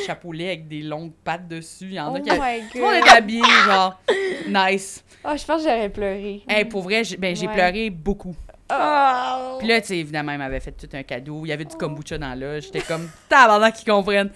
[0.06, 1.86] chapeaux laids avec des longues pattes dessus.
[1.86, 2.60] Il y en Oh a qui avaient.
[2.72, 4.00] Tout le monde était habillé, genre,
[4.48, 5.04] nice.
[5.24, 6.42] Ah, je pense que j'aurais pleuré.
[6.48, 7.54] Hey, pour vrai, j'ai ben, j'ai Ouais.
[7.54, 8.34] pleuré beaucoup.
[8.72, 9.56] Oh!
[9.60, 11.42] Puis là, tu sais, évidemment, il m'avait fait tout un cadeau.
[11.44, 12.58] Il y avait du kombucha dans là.
[12.58, 14.30] J'étais comme, tabarnak qu'ils comprennent.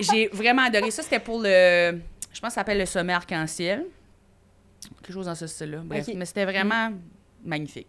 [0.00, 1.02] J'ai vraiment adoré ça.
[1.02, 1.98] C'était pour le.
[2.34, 3.86] Je pense que ça s'appelle le sommet arc-en-ciel.
[5.02, 5.78] Quelque chose dans ce style-là.
[5.84, 6.90] Bref, mais c'était vraiment
[7.42, 7.88] magnifique.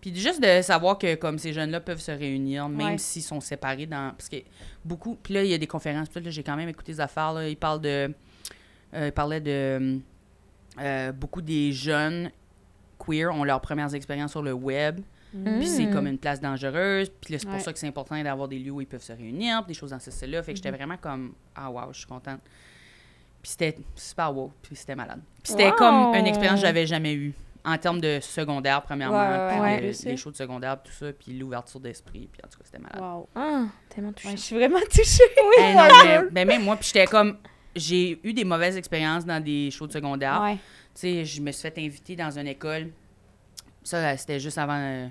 [0.00, 2.98] Puis juste de savoir que comme ces jeunes-là peuvent se réunir, même Ouais.
[2.98, 4.12] s'ils sont séparés dans.
[4.12, 4.36] Parce que
[4.84, 5.16] beaucoup.
[5.22, 6.08] Puis là, il y a des conférences.
[6.08, 7.32] Puis là, j'ai quand même écouté des affaires.
[7.32, 7.48] Là.
[7.48, 8.14] Ils parlent de.
[8.94, 9.98] euh, ils parlaient de.
[10.78, 12.30] euh, beaucoup des jeunes
[13.04, 15.00] queer ont leurs premières expériences sur le web.
[15.32, 15.92] Puis c'est Mm.
[15.92, 17.10] comme une place dangereuse.
[17.20, 17.60] Puis là, c'est pour Ouais.
[17.60, 19.90] ça que c'est important d'avoir des lieux où ils peuvent se réunir, puis des choses
[19.90, 20.42] dans ce style-là.
[20.42, 20.62] Fait que Mm-hmm.
[20.64, 22.40] j'étais vraiment comme, ah wow, je suis contente.
[23.42, 25.20] Puis c'était super wow, puis c'était malade.
[25.42, 25.76] Puis c'était Wow!
[25.76, 27.32] comme une expérience que j'avais jamais eue.
[27.64, 29.92] En termes de secondaire, premièrement, Ouais, puis ouais.
[29.92, 30.10] sais.
[30.10, 33.00] les shows de secondaire, tout ça, puis l'ouverture d'esprit, puis en tout cas, c'était malade.
[33.00, 33.28] Wow.
[33.34, 34.10] Ah, tellement.
[34.24, 35.24] Ouais, je suis vraiment touchée.
[35.58, 37.36] Eh non, mais, ben même moi, puis j'étais comme,
[37.76, 40.40] j'ai eu des mauvaises expériences dans des shows de secondaire.
[40.42, 40.54] Ouais.
[40.94, 42.88] Tu sais, je me suis fait inviter dans une école.
[43.82, 45.06] Ça, c'était juste avant euh,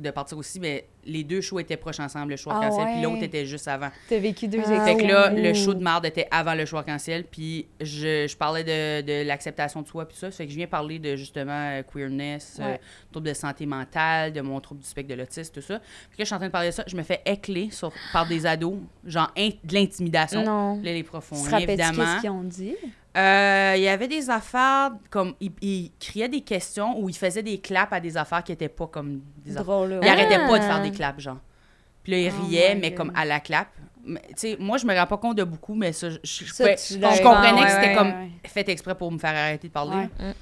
[0.00, 2.96] de partir aussi, mais les deux shows étaient proches ensemble, le show Ah arc-en-ciel, puis
[2.96, 3.02] ouais.
[3.02, 3.88] l'autre était juste avant.
[4.08, 6.76] T'as vécu deux Ah, fait que là, le show de marde était avant le show
[6.78, 10.30] arc-en-ciel, puis je, je parlais de, de l'acceptation de soi, puis ça.
[10.30, 12.80] Fait que je viens parler de justement euh, queerness, euh, Ouais.
[13.12, 15.78] trouble de santé mentale, de mon trouble du spectre de l'autisme, tout ça.
[15.78, 17.92] Puis là, je suis en train de parler de ça, je me fais écler sur,
[18.12, 20.44] par des ados, genre in- de l'intimidation.
[20.44, 20.76] Non.
[20.82, 22.04] Là, les profs font rien, évidemment.
[22.04, 22.74] qu'est-ce qu'ils ont dit?
[23.16, 25.34] Euh, Il y avait des affaires comme.
[25.40, 28.86] Il criaient des questions ou ils faisaient des claps à des affaires qui étaient pas
[28.86, 29.84] comme des affaires.
[30.02, 30.68] Ils arrêtaient pas de Ah.
[30.68, 31.38] faire des claps, genre.
[32.02, 32.96] Puis là, ils Oh riaient, my mais God.
[32.98, 33.68] comme à la clap.
[34.04, 36.44] Mais, Tu sais, moi, je me rends pas compte de beaucoup, mais ça, je, je,
[36.46, 38.30] je Ça, pouvais- tu je l'avais- comprenais Ouais, que c'était ouais, comme ouais.
[38.44, 40.06] fait exprès pour me faire arrêter de parler.
[40.18, 40.32] Mm.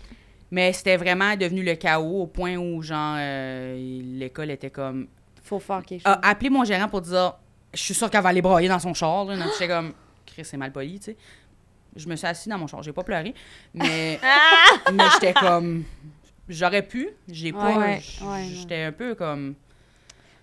[0.52, 5.08] Mais c'était vraiment devenu le chaos au point où, genre, euh, l'école était comme.
[5.42, 6.12] Faut faire quelque chose.
[6.22, 7.34] a appelé mon gérant pour dire
[7.74, 9.24] Je suis sûre qu'elle va aller brailler dans son char.
[9.24, 9.34] Là.
[9.52, 9.92] J'étais comme
[10.24, 11.16] Chris, c'est mal poli, tu sais.
[11.98, 12.82] Je me suis assise dans mon char.
[12.82, 13.34] J'ai pas pleuré.
[13.74, 14.18] Mais,
[14.92, 15.84] mais j'étais comme.
[16.48, 17.08] J'aurais pu.
[17.30, 17.76] J'ai pas.
[17.78, 18.00] Ouais.
[18.54, 19.54] J'étais un peu comme.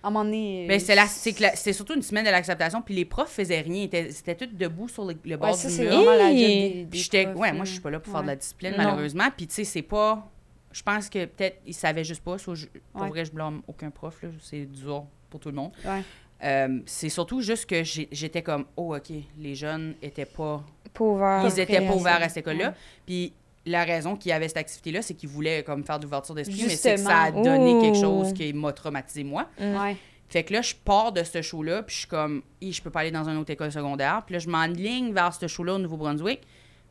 [0.02, 0.66] À un moment donné...
[0.68, 2.80] Ben, euh, c'est la- c'est que la- c'est surtout une semaine de l'acceptation.
[2.80, 3.74] Puis les profs faisaient rien.
[3.74, 6.12] Ils étaient, c'était tous debout sur le, le bord Ouais, du ça, c'est mur.
[6.12, 6.86] Hey!
[6.88, 7.26] Puis j'étais.
[7.26, 8.84] Ouais, moi, je suis pas là pour faire de la discipline, Non.
[8.84, 9.28] malheureusement.
[9.36, 10.30] Puis, tu sais, c'est pas.
[10.70, 12.38] Je pense que peut-être ils savaient juste pas.
[12.38, 13.08] soit je- pour Ouais.
[13.08, 14.22] vrai, je blâme aucun prof.
[14.22, 14.28] là.
[14.40, 15.72] C'est dur pour tout le monde.
[15.84, 16.02] Ouais.
[16.44, 20.62] Euh, c'est surtout juste que j'étais comme, oh, OK, les jeunes étaient pas.
[21.00, 22.68] Ils étaient pas à ouverts à cette école-là.
[22.68, 22.74] Ouais.
[23.06, 23.32] Puis
[23.66, 26.76] la raison qu'il y avait cette activité-là, c'est qu'ils voulaient comme faire d'ouverture d'esprit, mais
[26.76, 29.46] c'est que ça a donné quelque chose qui m'a traumatisé moi.
[29.58, 29.96] Ouais.
[30.28, 33.00] Fait que là, je pars de ce show-là, puis je suis comme, je peux pas
[33.00, 34.22] aller dans une autre école secondaire.
[34.26, 36.40] Puis là, je m'enligne vers ce show-là au Nouveau-Brunswick.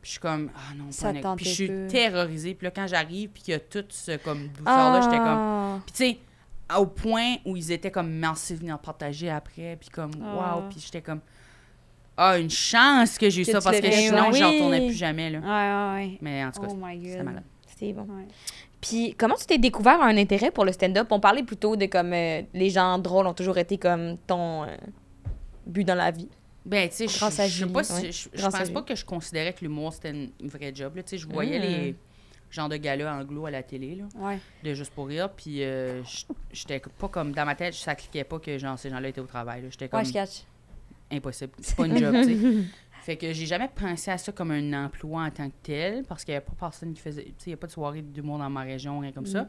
[0.02, 1.86] je suis comme, ah non, Ça pas Puis je suis peu.
[1.88, 2.54] terrorisée.
[2.54, 5.26] Puis là, quand j'arrive, puis qu'il y a tout ce comme douceur-là, j'étais comme.
[5.26, 5.78] Ah.
[5.84, 6.18] Puis tu sais,
[6.78, 9.76] au point où ils étaient comme, merci de venir partager après.
[9.78, 10.68] Puis comme, waouh.
[10.70, 11.20] Puis j'étais comme,
[12.16, 14.38] ah, une chance que j'ai eu Que ça parce que sinon, oui.
[14.38, 15.30] j'en retournais plus jamais.
[15.30, 15.38] Là.
[15.40, 15.46] Ouais,
[16.00, 16.18] ouais, ouais.
[16.22, 17.44] Mais en tout cas, Oh c'était malade.
[17.66, 18.02] C'était bon.
[18.02, 18.26] Ouais.
[18.80, 21.08] Puis comment tu t'es découvert un intérêt pour le stand-up?
[21.10, 24.68] On parlait plutôt de comme euh, les gens drôles ont toujours été comme ton euh,
[25.66, 26.28] but dans la vie.
[26.64, 27.92] Ben, tu sais, je sais pas si.
[27.92, 28.10] ouais.
[28.12, 30.96] Je, pense pas que je considérais que l'humour, c'était une, une vraie job.
[30.96, 31.02] là.
[31.02, 31.62] Tu sais, je voyais Mm.
[31.62, 31.96] les
[32.50, 34.38] genres de galas anglo à la télé, là, Ouais.
[34.64, 35.30] de Juste pour rire.
[35.30, 36.02] Puis, euh,
[36.52, 37.32] j'étais pas comme.
[37.32, 39.64] Dans ma tête, ça cliquait pas que genre, ces gens-là étaient au travail.
[39.70, 40.00] J'étais comme.
[40.00, 40.42] Ouais, je catch.
[41.10, 41.52] Impossible.
[41.60, 42.64] C'est pas une job, tu sais.
[43.02, 46.24] Fait que j'ai jamais pensé à ça comme un emploi en tant que tel, parce
[46.24, 47.22] qu'il n'y avait pas personne qui faisait.
[47.24, 49.44] Tu sais, il n'y a pas de soirée d'humour dans ma région, rien comme ça.
[49.44, 49.48] Mm.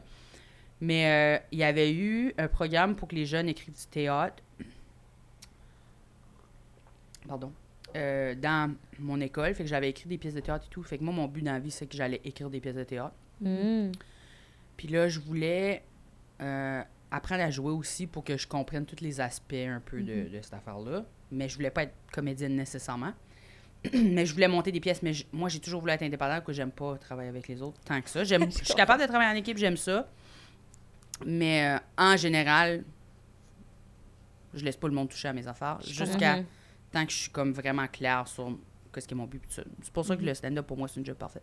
[0.80, 1.06] Mais
[1.40, 4.42] euh, il y avait eu un programme pour que les jeunes écrivent du théâtre.
[7.26, 7.52] Pardon.
[7.96, 10.82] Euh, dans mon école, fait que j'avais écrit des pièces de théâtre et tout.
[10.82, 12.84] Fait que moi, mon but dans la vie, c'est que j'allais écrire des pièces de
[12.84, 13.14] théâtre.
[13.40, 13.90] Mm.
[14.76, 15.82] Puis là, je voulais
[16.40, 20.12] euh, apprendre à jouer aussi pour que je comprenne tous les aspects un peu de,
[20.14, 20.28] Mhm.
[20.30, 21.04] de cette affaire-là.
[21.30, 23.12] Mais je voulais pas être comédienne nécessairement.
[23.92, 25.02] mais je voulais monter des pièces.
[25.02, 28.00] Mais moi, j'ai toujours voulu être indépendante, que j'aime pas travailler avec les autres tant
[28.00, 28.24] que ça.
[28.24, 30.08] J'aime, je suis capable de travailler en équipe, j'aime ça.
[31.24, 32.84] Mais euh, en général,
[34.54, 36.40] je laisse pas le monde toucher à mes affaires jusqu'à
[36.92, 38.56] tant que je suis comme vraiment claire sur
[38.96, 39.42] ce qui est mon but.
[39.48, 41.42] C'est pour ça que le stand-up, pour moi, c'est une job parfaite.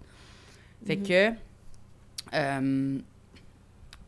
[0.85, 1.31] Fait que
[2.33, 2.99] euh,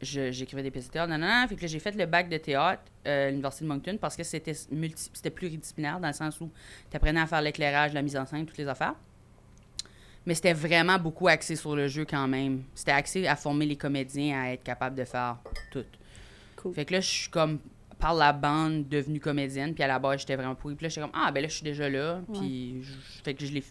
[0.01, 1.47] j'écrivais des pièces de théâtre, non, non, non.
[1.47, 4.15] Fait que là, j'ai fait le bac de théâtre euh, à l'Université de Moncton parce
[4.15, 6.51] que c'était multi- c'était pluridisciplinaire dans le sens où
[6.89, 8.95] tu apprenais à faire l'éclairage, la mise en scène, toutes les affaires.
[10.25, 12.63] Mais c'était vraiment beaucoup axé sur le jeu quand même.
[12.75, 15.37] C'était axé à former les comédiens à être capables de faire
[15.71, 15.85] tout.
[16.57, 16.73] Cool.
[16.73, 17.59] Fait que là, je suis comme
[17.97, 20.75] par la bande devenue comédienne, puis à la base, j'étais vraiment pourrie.
[20.75, 22.21] Puis là, j'étais comme, ah, ben là, je suis déjà là.
[22.33, 22.81] Puis,
[23.23, 23.63] fait que je l'ai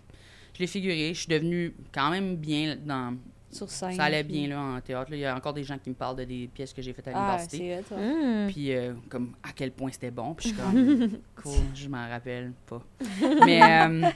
[0.54, 1.12] je l'ai figuré.
[1.14, 3.16] Je suis devenue quand même bien dans.
[3.56, 3.92] Sur scène.
[3.94, 5.10] Ça allait puis- bien là en théâtre.
[5.10, 5.16] là.
[5.16, 7.08] Il y a encore des gens qui me parlent de des pièces que j'ai faites
[7.08, 7.78] à Ah, l'université.
[7.94, 8.46] Mm.
[8.48, 10.34] Puis euh, comme à quel point c'était bon.
[10.34, 11.10] Puis je suis comme
[11.42, 12.82] cool, je m'en rappelle pas.
[13.44, 14.08] Mais, euh,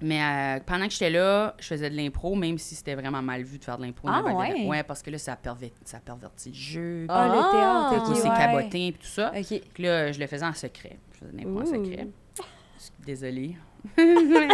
[0.00, 3.42] mais euh, pendant que j'étais là, je faisais de l'impro, même si c'était vraiment mal
[3.42, 4.08] vu de faire de l'impro.
[4.10, 4.66] Ah, ouais?
[4.66, 7.06] Ouais, parce que là, ça, perver- ça pervertit le jeu.
[7.08, 7.50] Ah, le Ah!
[7.90, 8.36] théâtre, puis ok, c'est ouais.
[8.36, 9.32] cabotin, puis tout ça.
[9.36, 9.60] Ok.
[9.72, 10.98] Puis là, je le faisais en secret.
[11.12, 12.08] Je faisais de l'impro en secret.
[13.06, 13.56] Désolée.
[13.96, 14.48] Mais,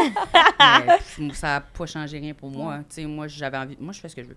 [1.32, 2.80] ça n'a pas changé rien pour moi.
[2.88, 3.76] Sais, moi, j'avais envie.
[3.78, 4.36] Moi, je fais ce que je veux.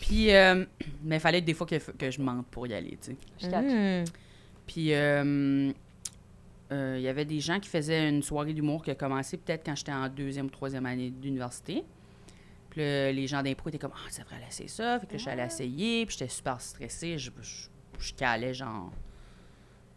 [0.00, 0.64] Puis, euh,
[1.02, 3.16] mais il fallait des fois que, que je mente pour y aller, tu sais.
[3.40, 3.64] Je catch.
[3.64, 4.12] Mm.
[4.66, 5.72] Puis, euh,
[6.72, 9.64] euh, il y avait des gens qui faisaient une soirée d'humour qui a commencé peut-être
[9.64, 11.84] quand j'étais en deuxième ou troisième année d'université.
[12.70, 15.18] Puis là, les gens d'impro étaient comme «Ah, ça devrait essayer ça.» Fait que là,
[15.18, 16.06] j'allais essayer.
[16.06, 17.18] Puis j'étais super stressée.
[17.18, 17.68] Je, je,
[17.98, 18.90] je calais, genre,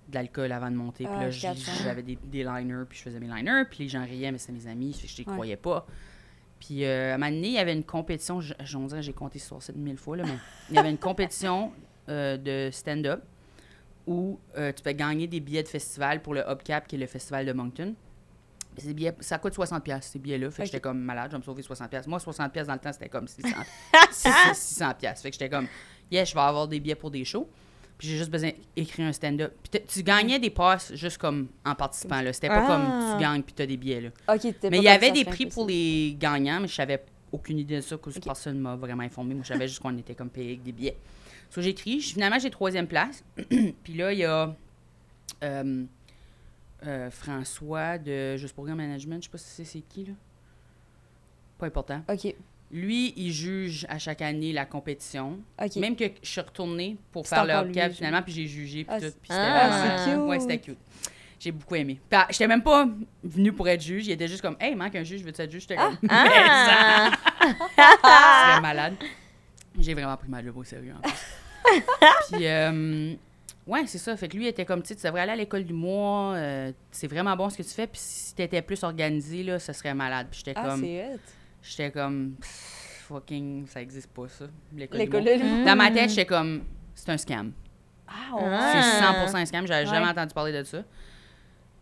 [0.09, 1.05] de l'alcool avant de monter.
[1.05, 1.53] Puis Ah, là, hein.
[1.83, 3.63] j'avais des, des liners, puis je faisais mes liners.
[3.69, 4.99] Puis les gens riaient, mais c'était mes amis.
[5.05, 5.33] Je les Ouais.
[5.33, 5.85] croyais pas.
[6.59, 8.39] Puis euh, à un moment donné, il y avait une compétition.
[8.41, 10.37] Je, je- on dirait que j'ai compté sur 7000 fois, là, mais
[10.69, 11.71] il y avait une compétition
[12.09, 13.23] euh, de stand-up
[14.07, 17.07] où euh, tu peux gagner des billets de festival pour le Hubcap, qui est le
[17.07, 17.95] festival de Moncton.
[18.75, 20.51] Puis ces billets, ça coûte 60$, ces billets-là.
[20.51, 22.07] Fait que j'étais comme malade, je vais me sauver 60$.
[22.07, 23.53] Moi, 60$ dans le temps, c'était comme 600$.
[24.11, 24.93] 600$.
[24.99, 25.23] piastres.
[25.23, 25.67] Fait que j'étais comme,
[26.11, 27.49] yeah, je vais avoir des billets pour des shows.
[27.97, 29.53] Puis j'ai juste besoin d'écrire un stand-up.
[29.71, 32.21] Puis tu gagnais des passes juste comme en participant.
[32.21, 32.33] là.
[32.33, 32.67] C'était pas Ah.
[32.67, 34.01] comme tu gagnes puis tu as des billets.
[34.01, 34.09] Là.
[34.33, 37.03] Ok, t'étais Mais pas il y avait des prix pour les gagnants, mais je savais
[37.31, 39.33] aucune idée de ça, parce que personne m'a vraiment informé.
[39.33, 40.97] Moi, je savais juste qu'on était comme payé avec des billets.
[41.49, 42.01] So, j'écris.
[42.01, 43.23] Finalement, j'ai troisième place.
[43.83, 44.53] Puis là, il y a
[45.43, 45.83] euh,
[46.85, 49.19] euh, François de Juste Programme Management.
[49.21, 50.13] Je sais pas si c'est c'est qui, là.
[51.57, 52.01] Pas important.
[52.09, 52.33] Ok,
[52.75, 55.39] Lui, il juge à chaque année la compétition.
[55.77, 58.47] Même que je suis retournée pour faire le encore lui, hubcap je- finalement, puis j'ai
[58.47, 59.05] jugé, puis Ah, tout.
[59.05, 60.17] c'est- Puis c'était Ah, cute.
[60.23, 60.77] Ouais, c'était cute.
[61.39, 61.99] J'ai beaucoup aimé.
[62.09, 62.87] Puis, ah, j'étais même pas
[63.23, 64.07] venue pour être juge.
[64.07, 65.61] Il était juste comme, hey, manque un juge, veux-tu être juge?
[65.61, 67.11] J'étais comme, Ah!
[68.55, 68.95] c'est malade.
[69.79, 71.13] J'ai vraiment pris ma job au sérieux, en plus.
[72.31, 73.13] Puis, euh,
[73.67, 74.15] ouais, c'est ça.
[74.17, 76.33] Fait que lui, il était comme, tu sais, tu devrais aller à l'école du mois.
[76.35, 77.87] euh, c'est vraiment bon ce que tu fais.
[77.87, 80.27] Puis si t'étais plus organisé, là, ça serait malade.
[80.31, 80.81] Puis j'étais Ah, comme.
[81.69, 84.45] J'étais comme, pff, fucking, ça existe pas, ça.
[84.75, 85.65] L'école de l'humour.
[85.65, 86.63] Dans ma tête, j'étais comme,
[86.93, 87.51] c'est un scam.
[88.07, 88.43] Ah, ouais.
[88.45, 89.25] Ah.
[89.27, 89.67] C'est 100% un scam.
[89.67, 89.93] J'avais Ouais.
[89.93, 90.83] jamais entendu parler de ça.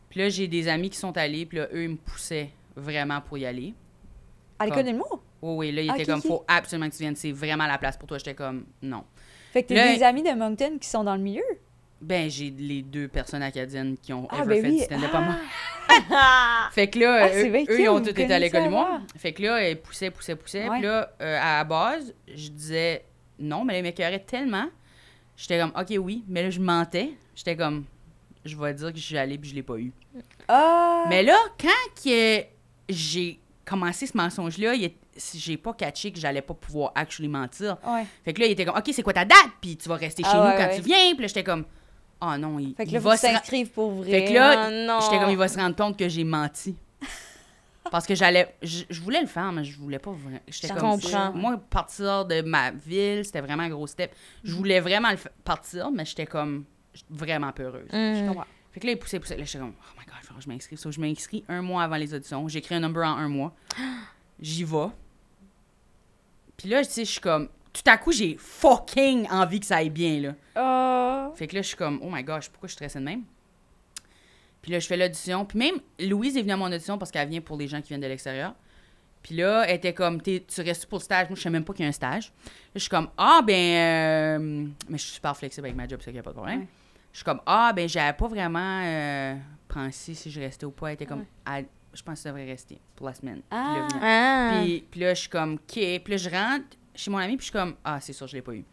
[0.10, 3.20] Puis là, j'ai des amis qui sont allés, puis là, eux, ils me poussaient vraiment
[3.22, 3.74] pour y aller.
[4.60, 5.22] À l'école de l'humour?
[5.42, 7.78] Oh oui, là, ils Ah, étaient comme, faut absolument que tu viennes, c'est vraiment la
[7.78, 8.18] place pour toi.
[8.18, 9.04] J'étais comme, non.
[9.52, 11.44] Fait que t'as des amis de Moncton qui sont dans le milieu?
[12.04, 14.78] Ben, j'ai les deux personnes acadiennes qui ont Ah, ever ben fait oui.
[14.80, 15.36] du stand-up à moi.
[16.12, 16.70] Ah!
[16.72, 19.00] Fait que là, Ah, eux, ils ont tous été à l'école avant?
[19.18, 20.68] Fait que là, ils poussaient, poussaient, poussaient.
[20.68, 20.78] Ouais.
[20.80, 23.06] Puis là, euh, à la base, je disais
[23.40, 24.68] non, mais là, ils m'écœuraient tellement.
[25.36, 26.24] J'étais comme, OK, oui.
[26.28, 27.12] Mais là, je mentais.
[27.36, 27.86] J'étais comme,
[28.46, 29.92] je vais dire que je suis allée puis je l'ai pas eu.
[31.10, 32.44] Mais là, quand que
[32.90, 34.74] j'ai commencé ce mensonge-là,
[35.36, 37.78] j'ai pas catché que j'allais pas pouvoir actually mentir.
[37.86, 38.06] Ouais.
[38.26, 39.38] Fait que là, il était comme, OK, c'est quoi ta date?
[39.62, 40.76] Puis tu vas rester Ah chez ouais, nous quand ouais.
[40.76, 41.14] tu viens.
[41.14, 41.66] Puis là, j'étais comme,
[42.24, 44.12] oh non, il, Fait que il là, faut va t'inscrives pour vrai.
[44.12, 45.00] Fait que là, Oh non.
[45.02, 46.76] J'étais comme, il va se rendre compte que j'ai menti.
[47.92, 48.56] Parce que j'allais.
[48.62, 50.16] Je, je voulais le faire, mais je voulais pas.
[50.48, 51.00] J'étais comme.
[51.00, 51.32] comprends.
[51.34, 54.16] Moi, partir de ma ville, c'était vraiment un gros step.
[54.44, 56.66] Je voulais vraiment le partir, mais j'étais comme
[57.10, 57.90] vraiment peureuse.
[57.92, 58.34] Mm.
[58.72, 59.38] Fait que là, il poussait, poussait.
[59.38, 60.80] Là, j'étais comme, oh my god, il faut que je m'inscrive.
[60.80, 62.48] So, je m'inscris un mois avant les auditions.
[62.48, 63.54] J'écris un number en un mois.
[64.40, 64.88] J'y vais.
[66.58, 67.50] Puis là, tu sais, je suis comme.
[67.74, 70.36] Tout à coup, j'ai fucking envie que ça aille bien, là.
[70.56, 71.32] Ah!
[71.36, 73.24] Fait que là, je suis comme, oh my gosh, pourquoi je suis stressée de même?
[74.62, 75.44] Puis là, je fais l'audition.
[75.46, 77.90] Puis même, Louise est venue à mon audition parce qu'elle vient pour les gens qui
[77.90, 78.54] viennent de l'extérieur.
[79.22, 81.30] Puis là, elle était comme, T'es- tu restes pour le stage?
[81.30, 82.32] Moi, je sais même pas qu'il y a un stage.
[82.48, 83.54] Là, je suis comme, ah, ben.
[83.54, 86.36] euh, Mais je suis super flexible avec ma job, c'est qu'il n'y a pas de
[86.36, 86.60] problème.
[86.62, 86.68] Ouais.
[87.12, 89.36] Je suis comme, ah, ben, j'avais pas vraiment euh,
[89.68, 90.88] pensé si je restais ou pas.
[90.90, 91.26] Elle était comme,
[91.94, 93.42] je pense que ça devrait rester pour la semaine.
[93.50, 94.00] Puis là, Ah.
[94.02, 94.62] Ah.
[94.62, 95.62] puis, puis là, je suis comme, OK.
[95.74, 96.66] Puis là, je rentre
[96.96, 98.64] chez mon ami, puis je suis comme, ah, c'est sûr, je l'ai pas eu.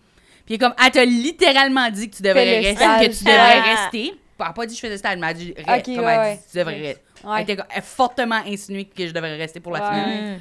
[0.46, 3.82] Puis comme, elle t'a littéralement dit que tu devrais rester, que tu devrais Ah.
[3.82, 4.14] rester.
[4.38, 6.14] Elle n'a pas dit que je faisais stage, mais elle a dit, comme elle ouais,
[6.16, 6.36] a ouais.
[6.36, 7.02] dit, tu devrais rester.
[7.22, 7.42] Elle, Ouais.
[7.42, 9.86] était comme- elle a fortement insinué que je devrais rester pour la Ouais.
[10.02, 10.36] finale.
[10.36, 10.40] Mm.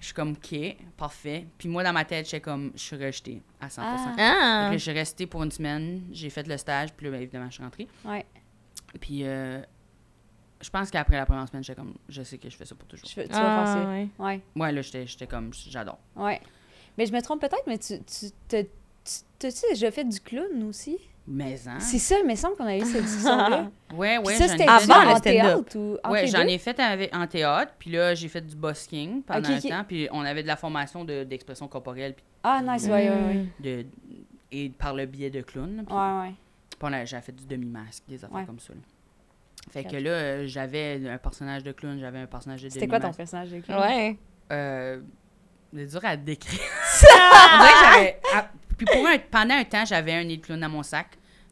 [0.00, 1.46] Je suis comme, OK, parfait.
[1.58, 3.96] Puis moi, dans ma tête, j'étais comme, je suis rejetée à 100 Ah.
[4.16, 4.70] Fait Ah.
[4.72, 7.54] je suis restée pour une semaine, j'ai fait le stage, puis là, ben, évidemment, je
[7.54, 7.86] suis rentrée.
[8.04, 8.24] Ouais.
[9.00, 9.60] Puis euh,
[10.60, 12.88] je pense qu'après la première semaine, j'étais comme, je sais que je fais ça pour
[12.88, 13.06] toujours.
[13.08, 14.08] Je tu vas faire Ah, ouais.
[14.18, 14.40] Ouais.
[14.56, 15.98] Ouais, là, j'étais j'étais comme, j'adore.
[16.16, 16.40] Ouais.
[16.98, 18.68] Mais je me trompe peut-être, mais tu, tu, t'as- tu,
[19.38, 20.98] t'as-tu déjà fait du clown aussi?
[21.26, 21.80] Mais, hein?
[21.80, 23.70] C'est ça, il me semble qu'on a eu cette discussion-là.
[23.94, 26.78] Ouais, Puis ouais, ça, c'était Avant en théâtre ou entre Ouais, les j'en ai fait
[26.80, 30.42] avec- en théâtre, puis là, j'ai fait du busking pendant un temps, puis on avait
[30.42, 33.34] de la formation de- d'expression corporelle puis Ah, nice, ouais, ouais, ouais.
[33.34, 33.48] Mm.
[33.60, 33.86] de,
[34.52, 35.82] et par le biais de clown.
[35.86, 36.34] Puis, Ouais, ouais.
[36.78, 38.44] puis a- j'avais fait du demi-masque, des affaires Ouais.
[38.46, 38.72] comme ça.
[38.74, 38.80] là.
[39.70, 42.98] Fait que là, euh, j'avais un personnage de clown, j'avais un personnage de C'était quoi
[42.98, 43.16] ton demi-masque.
[43.18, 43.80] personnage de clown?
[43.80, 44.18] Ouais.
[44.52, 45.00] Euh,
[45.74, 46.60] c'est dur à décrire.
[47.02, 50.42] On dirait que j'avais- ah, puis pour un- pendant un temps, j'avais un nez de
[50.44, 51.06] clown dans mon sac.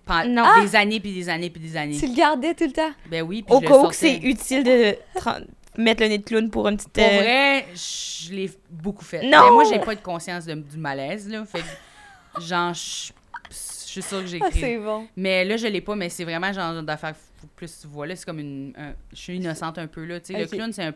[0.04, 0.62] Pendant Non.
[0.62, 1.96] des années, puis des années, puis des années.
[1.96, 2.90] Tu le gardais tout le temps?
[3.08, 4.18] Ben oui, puis Au je le cas où que sortais.
[4.20, 5.44] c'est utile de tra-
[5.78, 6.92] mettre le nez de clown pour une petite.
[6.92, 9.22] Pour euh, vrai, je l'ai beaucoup fait.
[9.22, 9.44] Non!
[9.44, 11.44] Mais moi, j'ai pas de conscience de- du malaise, là.
[11.44, 13.12] Fait que, genre, je
[13.50, 14.60] je suis sûre que j'ai Ah, écrit.
[14.60, 15.06] c'est bon.
[15.16, 18.06] mais là, je l'ai pas, mais c'est vraiment genre d'affaire faut que plus tu vois
[18.06, 18.16] là.
[18.16, 18.72] C'est comme une.
[18.76, 20.20] un- je suis innocente un peu, là.
[20.20, 20.94] Tu sais, le clown, c'est un.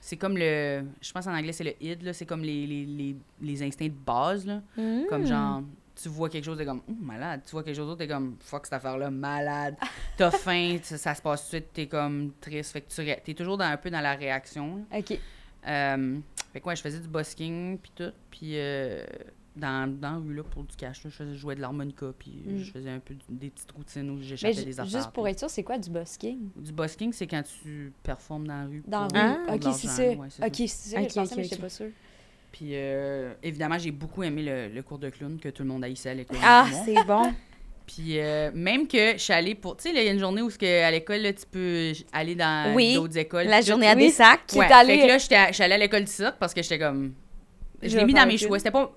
[0.00, 0.84] C'est comme le.
[1.00, 2.12] Je pense en anglais, c'est le id, là.
[2.12, 4.60] C'est comme les, les, les, les instincts de base, là.
[4.76, 5.06] Mm.
[5.08, 5.62] Comme genre.
[5.94, 7.42] Tu vois quelque chose, t'es comme, oh, malade.
[7.44, 9.76] Tu vois quelque chose d'autre, t'es comme, fuck cette affaire-là, malade.
[10.16, 12.72] T'as faim, ça, ça se passe tout de suite, t'es comme triste.
[12.72, 14.84] Fait que tu t'es toujours dans, un peu dans la réaction.
[14.90, 14.98] là.
[14.98, 15.18] OK.
[15.68, 16.18] Euh,
[16.52, 19.04] fait que ouais, je faisais du busking puis tout, puis euh,
[19.56, 22.42] dans, dans la rue là pour du cash, là, je faisais jouer de l'harmonica puis
[22.46, 22.56] Mm.
[22.58, 24.90] je faisais un peu des petites routines où j'échappais des affaires.
[24.98, 26.38] juste pour puis- être sûr, c'est quoi du busking?
[26.56, 28.82] Du busking, c'est quand tu performes dans la rue.
[28.86, 29.54] Dans la rue?
[29.54, 30.02] OK, c'est ça.
[30.12, 31.02] OK, c'est ça.
[31.02, 31.60] Je pensais, mais j'étais ok.
[31.62, 31.90] pas sûre.
[32.50, 35.84] Puis euh, évidemment, j'ai beaucoup aimé le, le cours de clown que tout le monde
[35.84, 36.36] haïssait à l'école.
[36.42, 37.32] Ah, c'est bon.
[37.86, 39.76] Puis euh, même que je suis allée pour.
[39.76, 42.34] Tu sais, il y a une journée où ce que, à l'école, tu peux aller
[42.36, 43.46] dans Oui, d'autres écoles.
[43.46, 44.04] La journée à Oui.
[44.04, 44.46] des sacs.
[44.46, 46.78] Qui Ouais, fait que là, je suis allée à l'école du cirque parce que j'étais
[46.78, 47.12] comme.
[47.82, 48.58] Je Je l'ai mis dans mes choix.
[48.58, 48.90] C'était pas.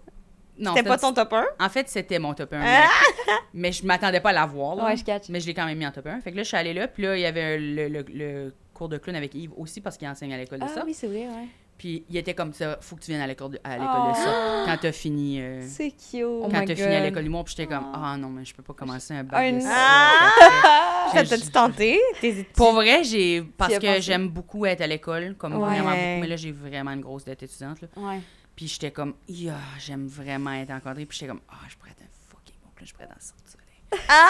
[0.57, 1.45] Non, C'était pas ton top 1?
[1.59, 2.61] En fait, c'était mon top 1.
[2.63, 2.83] Ah!
[3.27, 4.75] Mais, mais je m'attendais pas à l'avoir.
[4.75, 4.85] là.
[4.85, 5.29] Ouais, je catch.
[5.29, 6.21] Mais je l'ai quand même mis en top 1.
[6.21, 6.87] Fait que là, je suis allée là.
[6.87, 9.97] Puis là, il y avait le, le- le cours de clown avec Yves aussi parce
[9.97, 10.83] qu'il enseigne à l'école de Ah ça.
[10.85, 11.47] oui, c'est vrai, ouais.
[11.77, 14.11] Puis il était comme ça faut que tu viennes à l'école de, à l'école Oh.
[14.11, 15.41] de ça quand t'as fini.
[15.41, 16.23] euh, C'est cute.
[16.23, 17.43] Oh quand my t'as fini à l'école d'humour.
[17.43, 17.97] Puis j'étais comme, Oh.
[18.01, 19.59] ah non, mais je peux pas commencer un Un- bac de.
[19.67, 21.09] Ah!
[21.13, 21.99] Ça t'a-tu tenté?
[22.21, 25.67] T'es- Pour vrai, j'ai parce que j'aime beaucoup être à l'école, comme Ouais.
[25.67, 26.21] vraiment beaucoup.
[26.21, 27.81] Mais là, j'ai vraiment une grosse dette étudiante.
[27.81, 27.87] Là.
[27.97, 28.19] Ouais.
[28.55, 31.05] Puis j'étais comme, yeah, j'aime vraiment être encadrée.
[31.05, 33.51] Puis j'étais comme, ah, je pourrais être un fucking bon je pourrais être dans le
[33.51, 34.05] Soleil.
[34.09, 34.29] Ah!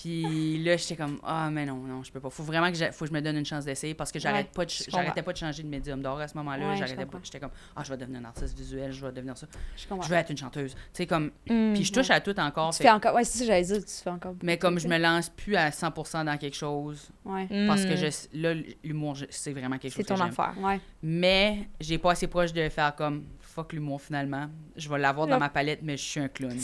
[0.00, 2.30] Puis là, j'étais comme, ah, mais non, non, je peux pas.
[2.30, 4.64] Faut vraiment que, faut que je me donne une chance d'essayer parce que j'arrête Ouais,
[4.64, 6.68] pas j'arrêtais pas de changer de médium d'or à ce moment-là.
[6.70, 7.18] Ouais, j'arrêtais pas.
[7.20, 9.48] J'étais comme, ah, je vais devenir un artiste visuel, je vais devenir ça.
[9.76, 9.82] Je.
[9.88, 10.74] Je veux être une chanteuse.
[10.74, 11.72] Tu sais, comme, Mm.
[11.74, 12.70] puis je touche à tout encore.
[12.70, 13.12] Tu fait- fais encore.
[13.16, 14.34] Ouais, c'est ça, j'allais dire, tu fais encore.
[14.40, 17.48] mais comme je me lance plus à 100% dans quelque chose, Ouais.
[17.66, 17.96] parce que Mm.
[18.32, 20.54] je, là, l'humour, c'est vraiment quelque C'est chose que ton affaire.
[20.60, 20.78] Ouais.
[21.02, 23.24] Mais j'ai pas assez proche de faire comme
[23.58, 24.46] fuck l'humour finalement.
[24.76, 26.56] Je vais l'avoir dans ma palette, mais je suis un clown.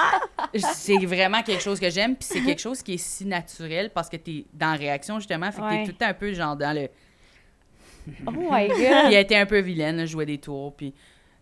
[0.54, 4.08] C'est vraiment quelque chose que j'aime, puis c'est quelque chose qui est si naturel parce
[4.08, 5.78] que t'es dans la réaction justement, fait que Ouais.
[5.78, 6.88] t'es tout le temps un peu genre dans le.
[8.26, 8.76] Oh my god.
[8.80, 10.92] elle était un peu vilaine, je jouais des tours, puis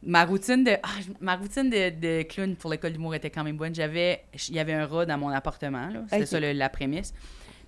[0.03, 0.89] ma routine de ah,
[1.21, 3.75] ma routine de, de clown pour l'école d'humour était quand même bonne.
[3.75, 7.15] J'avais il y avait un rat dans mon appartement c'était ça le- la prémisse.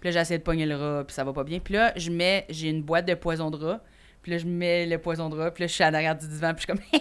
[0.01, 1.59] Puis là j'essaie de pogner le rat, puis ça va pas bien.
[1.61, 3.81] Puis là je mets j'ai une boîte de poison de rat.
[4.23, 6.29] Puis là, je mets le poison de rat, puis là, je suis à l'arrière du
[6.29, 7.01] divan, puis je suis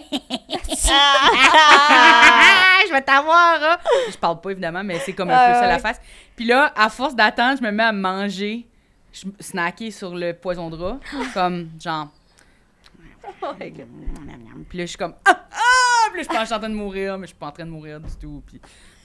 [0.90, 3.78] Ah, je vais t'avoir, rat!
[4.10, 6.00] Je parle pas, évidemment, mais c'est comme un peu ça la face.
[6.34, 8.66] Puis là, à force d'attendre, je me mets à manger,
[9.12, 10.98] je snacker sur le poison de rat,
[11.32, 12.08] comme genre.
[14.68, 16.08] Puis là, je suis comme ah ah!
[16.10, 17.46] Puis là, je pense que je suis en train de mourir, mais je suis pas
[17.46, 18.42] en train de mourir du tout.
[18.46, 18.60] Puis,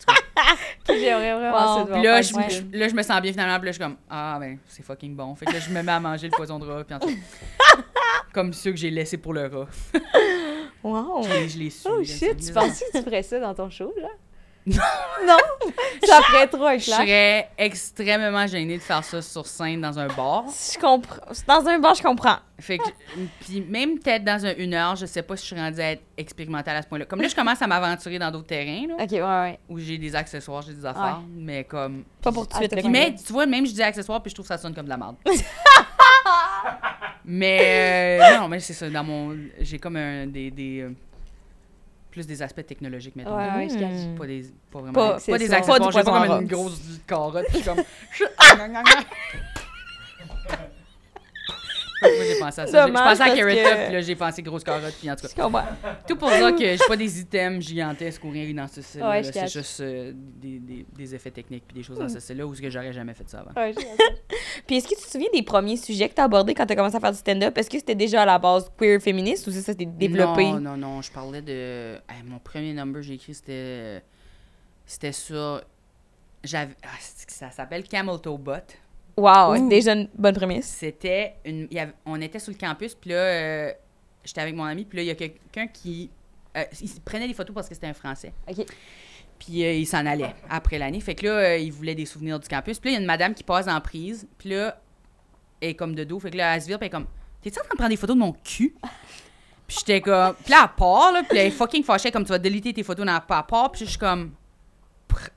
[0.88, 3.59] J'aimerais vraiment je, là, je me sens bien finalement.
[3.59, 5.36] Puis là, je suis comme ah ben c'est fucking bon.
[5.36, 6.84] Fait que là, je me mets à manger le poison de rat.
[6.84, 7.09] Puis en tout
[8.34, 9.68] comme ceux que j'ai laissé pour le rat.
[10.84, 11.24] Wow!
[11.24, 11.88] Je je l'ai su.
[11.91, 14.08] Oh shit, tu penses que tu ferais ça dans ton show, là?
[15.26, 15.38] non!
[16.05, 16.97] Ça ferait trop un Je clash.
[16.99, 20.45] serais extrêmement gênée de faire ça sur scène dans un bar.
[20.47, 21.18] Je comprends.
[21.47, 22.38] Dans un bar, je comprends.
[22.60, 22.84] Fait que,
[23.41, 25.91] puis même peut-être dans un, une heure, je sais pas si je suis rendue à
[25.93, 27.05] être expérimentale à ce point-là.
[27.05, 29.60] Comme là, je commence à m'aventurer dans d'autres terrains, là, Ok, ouais, ouais.
[29.70, 32.03] où j'ai des accessoires, j'ai des affaires, mais comme...
[32.22, 32.86] Pas pour tout de suite.
[32.89, 34.89] mais, tu vois, même je dis accessoires, puis je trouve que ça sonne comme de
[34.89, 35.16] la merde.
[37.28, 39.38] mais, euh, non, mais c'est ça, dans mon...
[39.60, 40.50] J'ai comme un, des...
[40.50, 40.92] des euh,
[42.10, 43.36] plus des aspects technologiques, Ouais, mettons.
[43.36, 44.08] ouais, je catch.
[44.08, 44.16] Hmm.
[44.18, 46.42] Pas des, pas vraiment Pas- pas, c'est des accessoires, Pas du j'ai pas poison comme
[46.42, 47.78] une grosse carotte, puis comme...
[52.02, 52.86] Moi, j'ai pensé à ça.
[52.86, 55.28] J'ai- pensais à Carrot que- Top, puis là, j'ai pensé grosse carotte, puis en tout
[55.28, 55.66] cas.
[56.08, 58.82] Tout pour dire que j'ai pas des items gigantesques ou rien dans ce.
[59.00, 62.20] Ouais, je c'est juste euh, des, des, des effets techniques puis des choses dans ce
[62.20, 63.60] style-là où ce que j'aurais jamais fait ça avant.
[63.60, 63.74] Ouais,
[64.68, 66.74] Puis est-ce que tu te souviens des premiers sujets que tu as abordés quand tu
[66.74, 67.58] as commencé à faire du stand-up?
[67.58, 70.43] Est-ce que c'était déjà à la base queer féministe ou ça, ça s'était développé?
[70.45, 71.02] Non, non, non.
[71.02, 71.95] Je parlais de.
[72.10, 74.04] Hey, mon premier number que j'ai écrit, c'était.
[74.86, 75.62] C'était sur.
[76.43, 76.74] J'avais.
[76.84, 76.88] ah,
[77.28, 78.78] ça s'appelle Camel Toe Butt?
[79.18, 79.68] Wow, Ouh.
[79.68, 80.68] déjà une bonne prémisse.
[80.68, 81.68] C'était une.
[81.78, 83.72] avait- on était sur le campus, puis là, euh,
[84.24, 86.09] j'étais avec mon ami, puis là, il y a quelqu'un qui.
[86.55, 88.32] euh, il prenait des photos parce que c'était un Français.
[88.47, 88.65] Ok.
[89.39, 90.99] Puis euh, il s'en allait après l'année.
[90.99, 92.80] Fait que là, il voulait des souvenirs du campus.
[92.80, 94.28] Puis là, il y a une madame qui passe en prise.
[94.38, 94.80] Puis là,
[95.61, 96.20] elle est comme de dos.
[96.20, 97.07] Fait que là, elle se vire, puis elle est comme
[97.41, 98.76] T'es-tu en train de prendre des photos de mon cul?
[99.68, 100.34] Puis j'étais comme.
[100.43, 101.24] Puis là, elle part, là.
[101.28, 103.72] Puis elle est fucking fâchée, comme tu vas déliter tes photos dans la part.
[103.72, 104.32] Puis je suis comme.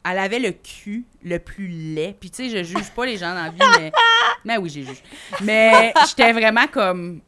[0.09, 2.17] Elle avait le cul le plus laid.
[2.19, 3.93] Puis tu sais, je juge pas les gens dans la vie, mais.
[4.45, 5.03] Mais oui, j'ai juge.
[5.43, 7.21] Mais j'étais vraiment comme.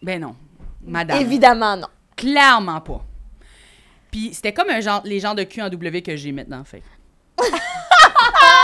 [0.00, 0.36] Ben non.
[0.82, 1.20] Madame.
[1.20, 1.88] Évidemment, non.
[2.16, 3.04] Clairement pas.
[4.10, 6.82] Puis c'était comme un genre, les genres de cul en W que j'ai maintenant, fait.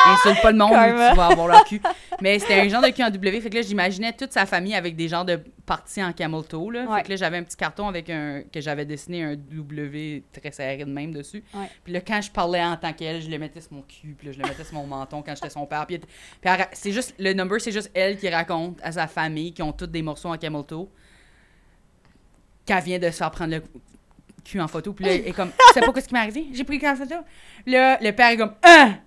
[0.07, 1.81] Insulte pas le monde tu vas avoir leur cul.
[2.21, 4.75] Mais c'était un genre de cul en W, fait que là, j'imaginais toute sa famille
[4.75, 6.85] avec des genres de parties en camel toe, là.
[6.85, 6.99] Ouais.
[6.99, 8.43] Fait que là, j'avais un petit carton avec un...
[8.53, 11.43] que j'avais dessiné un W très serré de même dessus.
[11.55, 11.71] Ouais.
[11.83, 14.29] Puis là, quand je parlais en tant qu'elle, je le mettais sur mon cul, puis
[14.29, 15.87] là, je le mettais sur mon menton quand j'étais son père.
[15.87, 16.01] Puis,
[16.73, 17.15] c'est juste...
[17.19, 20.29] Le number, c'est juste elle qui raconte à sa famille, qui ont toutes des morceaux
[20.29, 20.89] en camel toe,
[22.67, 23.63] qu'elle vient de se faire prendre le
[24.45, 24.93] cul en photo.
[24.93, 26.47] Puis là, elle est comme, sais pas ce qui m'est arrivé?
[26.53, 27.17] J'ai pris le cul en photo.
[27.67, 28.99] Là, le père est comme, hein!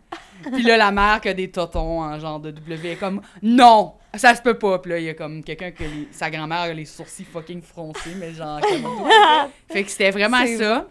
[0.53, 3.93] Puis là, la mère qui a des totons en genre de W est comme, non!
[4.15, 4.79] Ça se peut pas.
[4.79, 7.61] Puis là, il y a comme quelqu'un que les- sa grand-mère a les sourcils fucking
[7.61, 9.07] froncés, mais genre, comme.
[9.71, 10.87] Fait que c'était vraiment ça.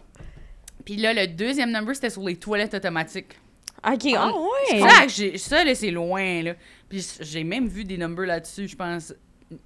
[0.85, 3.33] Puis là, le deuxième number, c'était sur les toilettes automatiques.
[3.85, 4.79] OK, Ah on- ouais!
[5.09, 6.53] Ça, ça là, c'est loin, là.
[6.89, 9.13] Puis j'ai même vu des numbers là-dessus, je pense,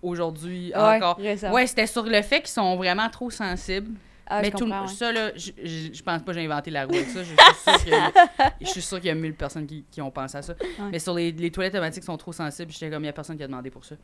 [0.01, 1.17] aujourd'hui Ouais, encore.
[1.17, 1.53] récemment.
[1.55, 3.91] Ouais, c'était sur le fait qu'ils sont vraiment trop sensibles.
[4.33, 4.87] Ah, mais je tout, ouais.
[4.87, 7.21] ça, là, je- je je pense pas que j'ai inventé la roue avec ça.
[7.23, 9.83] Je suis sûre qu'il y a- je suis sûre qu'il y a mille personnes qui,
[9.91, 10.55] qui ont pensé à ça.
[10.91, 13.35] Mais sur les, les toilettes automatiques sont trop sensibles, j'étais comme, il y a personne
[13.37, 13.95] qui a demandé pour ça.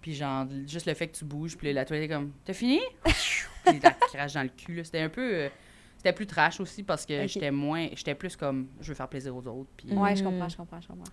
[0.00, 2.80] Puis genre, juste le fait que tu bouges, puis la toilette est comme, t'as fini?
[3.64, 4.80] puis la crache dans le cul.
[4.84, 5.34] C'était un peu...
[5.34, 5.48] euh,
[5.96, 7.88] c'était plus trash aussi parce que j'étais moins...
[7.94, 9.70] J'étais plus comme, je veux faire plaisir aux autres.
[9.76, 10.26] Puis Ouais, je Mm.
[10.26, 11.12] comprends, je comprends, je comprends.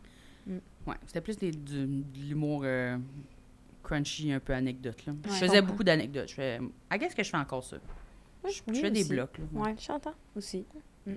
[0.87, 2.95] ouais, c'était plus des, du- de l'humour euh,
[3.83, 5.13] crunchy, un peu anecdote, là.
[5.25, 6.29] je faisais beaucoup d'anecdotes.
[6.29, 6.59] Je fais...
[6.93, 7.77] I guess que je fais encore ça.
[8.49, 9.09] Je, je oui fais des aussi.
[9.09, 9.43] blocs, là.
[9.53, 9.69] ouais.
[9.71, 10.13] Ouais, Chantant.
[10.35, 10.65] aussi.
[11.05, 11.13] Mm.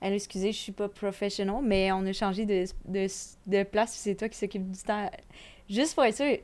[0.00, 3.06] Elle, excusez, je suis pas professionnel, mais on a changé de, de,
[3.46, 5.10] de place, puis c'est toi qui s'occupe du temps.
[5.68, 6.38] Juste pour être sûr,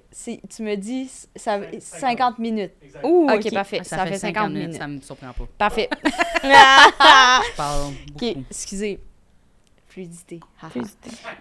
[0.50, 2.72] tu me dis ça, 50 minutes.
[2.82, 3.04] Exact.
[3.06, 3.54] Ouh, ok, OK.
[3.54, 3.80] parfait.
[3.84, 4.74] Ça, fait 50 minutes.
[4.74, 5.46] Ça me surprend pas.
[5.56, 5.88] Parfait.
[6.42, 8.24] Je parle beaucoup.
[8.26, 9.00] ok, excusez.
[9.94, 10.40] Fluidité.
[10.60, 10.70] haha.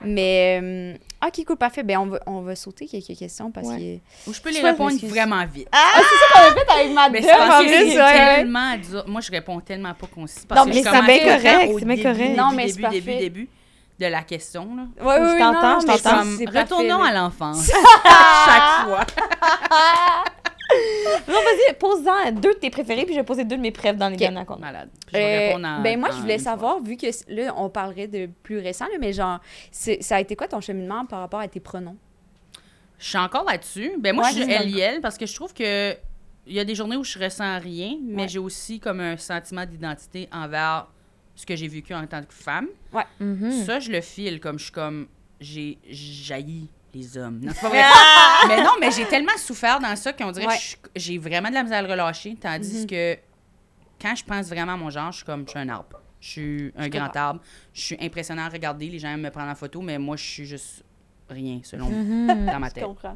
[0.06, 0.94] Mais, euh,
[1.28, 1.82] ok, cool, parfait.
[1.82, 4.00] Ben, on va, on va sauter quelques questions parce Ouais.
[4.26, 4.30] que.
[4.30, 5.68] Ou je peux les répondre vraiment vite.
[5.72, 9.04] Ah, c'est ça qu'on a fait avec ma dame, en plus, ouais, tellement dur.
[9.08, 10.46] Moi, je réponds tellement pas concis.
[10.48, 12.18] Parce Non, que mais je c'est commence bien correct, au c'est bien début, correct.
[12.28, 13.50] Début, Non, mais c'est début, début, début
[14.00, 14.70] de la question.
[14.76, 14.84] Là.
[15.04, 16.18] Ouais, oui, Je oui, t'entends, non, je mais t'entends.
[16.20, 17.68] Comme, c'est parfait, retournons à l'enfance.
[18.06, 19.06] Chaque fois.
[21.28, 23.96] Non, vas-y, pose-en deux de tes préférés, puis je vais poser deux de mes préfs
[23.98, 24.20] dans les Ok.
[24.20, 24.60] derniers comptes.
[24.60, 24.90] Malade.
[24.92, 26.52] Puis je vais Euh, répondre en- ben moi, je voulais fois.
[26.52, 29.40] savoir, vu que là, on parlerait de plus récent, là, mais genre,
[29.72, 31.98] ça a été quoi ton cheminement par rapport à tes pronoms?
[33.00, 33.92] Je suis encore là-dessus.
[34.00, 34.72] Ben moi, Ouais, je suis.
[34.74, 35.94] LIL parce que je trouve que
[36.46, 38.28] il y a des journées où je ressens rien, mais Ouais.
[38.28, 40.88] j'ai aussi comme un sentiment d'identité envers
[41.36, 42.68] ce que j'ai vécu en tant que femme.
[43.20, 43.52] Mhm.
[43.66, 45.08] Ça, je le file comme je suis comme
[45.40, 47.40] j'ai jailli les hommes.
[47.42, 47.84] Non, c'est pas vrai.
[48.48, 50.58] mais non, mais j'ai tellement souffert dans ça qu'on dirait Ouais.
[50.82, 52.88] que j'ai vraiment de la misère à le relâcher, tandis Mhm.
[52.88, 53.18] que
[54.02, 56.00] quand je pense vraiment à mon genre, je suis comme je suis un arbre.
[56.20, 57.20] Je suis un Je grand comprends.
[57.20, 57.42] arbre.
[57.74, 60.24] Je suis impressionnant à regarder, les gens aiment me prendre en photo, mais moi je
[60.24, 60.84] suis juste
[61.30, 62.46] rien selon Mhm.
[62.46, 62.84] dans ma Je tête.
[62.84, 63.16] comprends.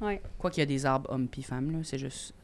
[0.00, 0.20] Ouais.
[0.38, 2.34] Quoi qu'il y a des arbres hommes puis femmes là, c'est juste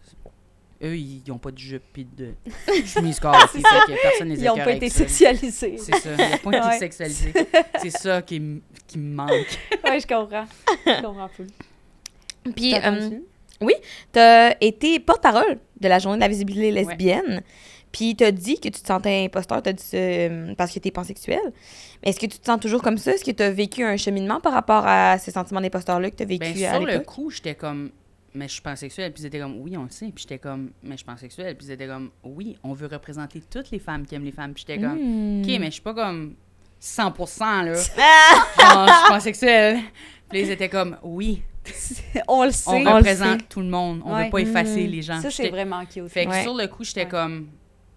[0.85, 2.35] eux ils n'ont pas de jupe puis de
[2.87, 4.99] chemise corps, fait que personne les Ils n'ont pas été ça.
[4.99, 5.77] sexualisés.
[5.79, 6.79] C'est ça, ils n'ont pas été Ouais.
[6.79, 7.33] sexualisés.
[7.83, 8.61] C'est ça qui, me
[8.97, 9.31] manque.
[9.85, 10.47] ouais, je comprends.
[10.87, 11.47] Je comprends full.
[12.55, 13.23] Puis, T'as euh, entendu?
[14.13, 17.43] t'as été porte-parole de la journée de la visibilité lesbienne.
[17.93, 20.91] Puis t'as dit que tu te sentais imposteur, t'as dit ça, euh, parce que t'es
[20.91, 21.39] pansexuel.
[22.03, 23.13] Mais est-ce que tu te sens toujours comme ça?
[23.13, 26.55] Est-ce que t'as vécu un cheminement par rapport à ce sentiment d'imposteur-là que t'as vécu
[26.55, 27.07] Ben, à sur le l'époque?
[27.07, 27.91] coup, j'étais comme,
[28.35, 29.13] mais je suis pansexuelle.
[29.13, 30.07] Puis ils étaient comme, oui, on le sait.
[30.07, 31.57] Puis j'étais comme, mais je suis pansexuelle.
[31.57, 34.53] Puis ils étaient comme, oui, on veut représenter toutes les femmes qui aiment les femmes.
[34.55, 35.43] Puis j'étais comme, Hmm.
[35.43, 36.35] OK, mais je suis pas comme
[36.81, 37.75] 100% là.
[38.61, 39.79] Genre, je suis pansexuelle.
[40.29, 41.43] Puis ils étaient comme, oui,
[42.29, 42.71] On le sait.
[42.87, 43.47] On représente sait.
[43.49, 44.03] tout le monde.
[44.05, 44.25] On Ouais.
[44.25, 45.19] veut pas effacer les gens.
[45.21, 46.09] Ça, c'est vraiment cute.
[46.09, 46.43] Fait que Ouais.
[46.43, 47.09] sur le coup, j'étais Ouais.
[47.09, 47.49] comme,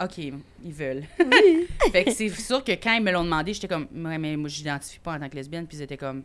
[0.02, 1.04] OK, ils veulent.
[1.92, 4.48] fait que c'est sûr que quand ils me l'ont demandé, j'étais comme, ouais, mais moi,
[4.48, 5.68] j'identifie pas en tant que lesbienne.
[5.68, 6.24] Puis ils étaient comme,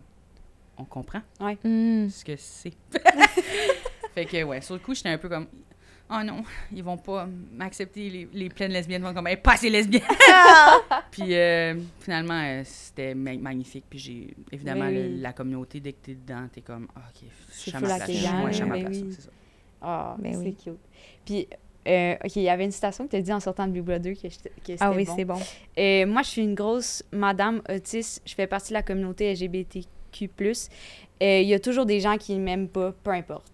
[0.76, 2.08] on comprend Hmm.
[2.08, 2.74] ce que c'est.
[4.14, 5.46] Fait que, ouais, sur le coup, j'étais un peu comme.
[6.10, 6.42] Oh non,
[6.72, 10.02] ils vont pas m'accepter, les, les pleines lesbiennes vont comme, hey, pas assez lesbiennes!
[11.10, 13.84] puis euh, finalement, euh, c'était ma- magnifique.
[13.88, 15.20] Puis j'ai, évidemment, Oui, le- oui.
[15.20, 17.86] la communauté, dès que t'es dedans, t'es comme, Ah, ok, je suis C'est à ma
[17.86, 18.08] place.
[18.08, 18.14] Ouais,
[18.48, 19.12] je suis à ma ben place, oui.
[19.16, 19.30] c'est ça.
[19.80, 20.54] Ah, Ben c'est oui.
[20.62, 20.78] cute.
[21.24, 21.48] Puis,
[21.88, 23.82] euh, OK, il y avait une citation que tu as dit en sortant de Big
[23.82, 25.16] Brother que, j'étais- que c'était Ah oui, bon.
[25.16, 25.38] c'est bon.
[25.78, 28.22] Euh, moi, je suis une grosse madame autiste.
[28.26, 30.30] Je fais partie de la communauté LGBTQ+.
[31.22, 33.46] Euh, Il y a toujours des gens qui ne m'aiment pas, peu importe.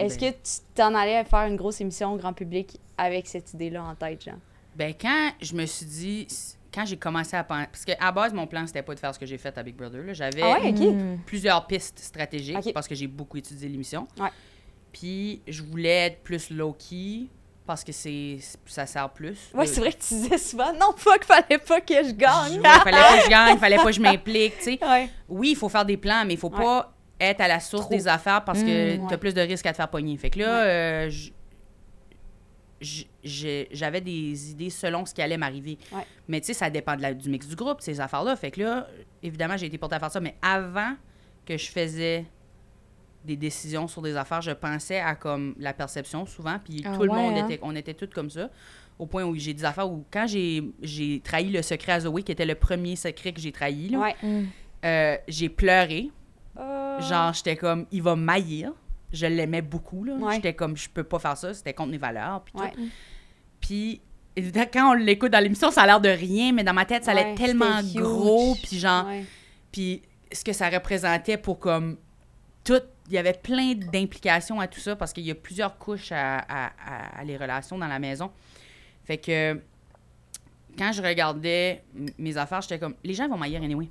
[0.00, 0.32] Est-ce Ben.
[0.32, 3.94] que tu t'en allais faire une grosse émission au grand public avec cette idée-là en
[3.94, 4.38] tête, Jean?
[4.76, 6.26] Ben, quand je me suis dit,
[6.72, 9.18] quand j'ai commencé à penser, parce qu'à base, mon plan, c'était pas de faire ce
[9.18, 10.02] que j'ai fait à Big Brother.
[10.04, 10.12] là.
[10.12, 10.72] J'avais Ah ouais.
[10.72, 11.18] Mm.
[11.26, 14.06] plusieurs pistes stratégiques parce que j'ai beaucoup étudié l'émission.
[14.18, 14.28] Ouais.
[14.92, 17.26] Puis je voulais être plus low-key
[17.66, 19.38] parce que c'est ça sert plus.
[19.54, 22.60] Ouais, Euh, c'est vrai que tu disais souvent, non, fuck, fallait pas que je gagne.
[22.60, 24.78] ouais, fallait pas que je gagne, fallait pas que je m'implique, tu sais.
[24.82, 25.08] Ouais.
[25.28, 26.58] Oui, il faut faire des plans, mais il faut Ouais.
[26.64, 27.94] pas être à la source Trop.
[27.94, 30.16] des affaires parce que Mm, tu as plus de risques à te faire pogner.
[30.16, 30.68] Fait que là, Ouais.
[30.68, 31.10] euh,
[33.22, 35.78] j'avais des idées selon ce qui allait m'arriver.
[35.92, 36.02] Ouais.
[36.28, 38.36] Mais tu sais, ça dépend de la- du mix du groupe, ces affaires-là.
[38.36, 38.86] Fait que là,
[39.22, 40.20] évidemment, j'ai été portée à faire ça.
[40.20, 40.94] Mais avant
[41.44, 42.24] que je faisais
[43.24, 46.58] des décisions sur des affaires, je pensais à comme la perception souvent.
[46.64, 47.46] Puis Ah tout le monde hein?
[47.48, 48.48] était, on était tous comme ça.
[48.98, 52.32] Au point où j'ai des affaires où, quand j'ai trahi le secret à Zoé, qui
[52.32, 54.12] était le premier secret que j'ai trahi, là.
[54.22, 54.42] Mm.
[54.86, 56.10] euh, j'ai pleuré.
[57.00, 58.72] Genre, j'étais comme, il va m'haïr.
[59.12, 60.14] Je l'aimais beaucoup, là.
[60.14, 60.34] Ouais.
[60.36, 61.52] J'étais comme, je peux pas faire ça.
[61.52, 62.60] C'était contre mes valeurs, puis tout.
[64.72, 67.10] Quand on l'écoute dans l'émission, ça a l'air de rien, mais dans ma tête, ça
[67.10, 69.04] allait Ouais, tellement gros, puis genre,
[69.72, 71.96] puis ce que ça représentait pour comme
[72.64, 76.12] tout, il y avait plein d'implications à tout ça parce qu'il y a plusieurs couches
[76.12, 78.30] à, à- à- à les relations dans la maison.
[79.04, 79.60] Fait que
[80.78, 81.82] quand je regardais
[82.16, 83.88] mes affaires, j'étais comme, les gens vont m'haïr anyway.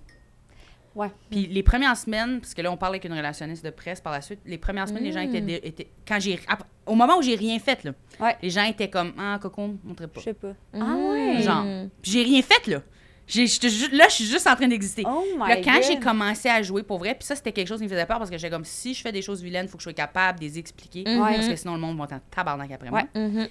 [0.95, 1.09] Ouais.
[1.29, 4.11] Puis les premières semaines, parce que là, on parlait avec une relationniste de presse par
[4.13, 6.39] la suite, les premières semaines, les gens étaient, dé- étaient- quand j'ai,
[6.85, 8.35] au moment où j'ai rien fait, là, Ouais.
[8.41, 10.19] les gens étaient comme, ah, coco, montrez pas.
[10.19, 10.53] Je sais pas.
[10.73, 11.41] Ah ouais.
[11.41, 11.65] Genre.
[12.01, 12.81] Puis j'ai rien fait, là.
[13.27, 13.45] J'ai-
[13.91, 15.03] là, je suis juste en train d'exister.
[15.05, 15.83] Oh my Là, quand God.
[15.83, 18.17] j'ai commencé à jouer pour vrai, puis ça, c'était quelque chose qui me faisait peur
[18.17, 19.93] parce que j'étais comme, si je fais des choses vilaines, il faut que je sois
[19.93, 21.03] capable de les expliquer.
[21.05, 21.19] Mhm.
[21.19, 23.03] Parce que sinon, le monde va être en tabarnak après moi.
[23.13, 23.21] Ouais.
[23.21, 23.47] Mhm.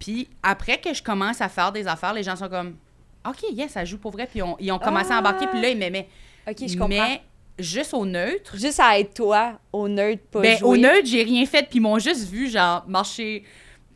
[0.00, 2.74] Puis après que je commence à faire des affaires, les gens sont comme,
[3.26, 4.26] OK, yes, ça joue pour vrai.
[4.30, 6.08] Puis on- ils ont commencé à embarquer, puis là, ils m'aimaient.
[6.48, 6.88] OK, je comprends.
[6.88, 7.20] Mais
[7.58, 10.68] juste au neutre, Juste à être toi, au nerd, pas ben, jouer.
[10.68, 13.44] au neutre, j'ai rien fait, puis ils m'ont juste vu, genre, marcher,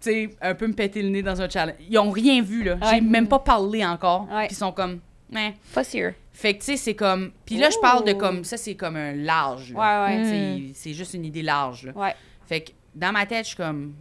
[0.00, 1.76] tu sais, un peu me péter le nez dans un challenge.
[1.88, 2.78] Ils ont rien vu, là.
[2.82, 3.00] J'ai Ouais.
[3.00, 4.28] même pas parlé encore.
[4.30, 4.46] Ouais.
[4.46, 5.00] Puis ils sont comme,
[5.36, 5.50] eh.
[5.74, 6.12] Pas sûr.
[6.32, 7.32] Fait que, tu sais, c'est comme.
[7.44, 8.16] Puis là, je parle de Oh.
[8.18, 8.44] comme.
[8.44, 9.72] Ça, c'est comme un large.
[9.72, 10.06] là.
[10.06, 10.22] Ouais, ouais.
[10.22, 10.24] Mm.
[10.24, 11.86] C'est- C'est juste une idée large.
[11.86, 11.92] là.
[11.96, 12.14] Ouais.
[12.46, 13.92] Fait que dans ma tête, je suis comme.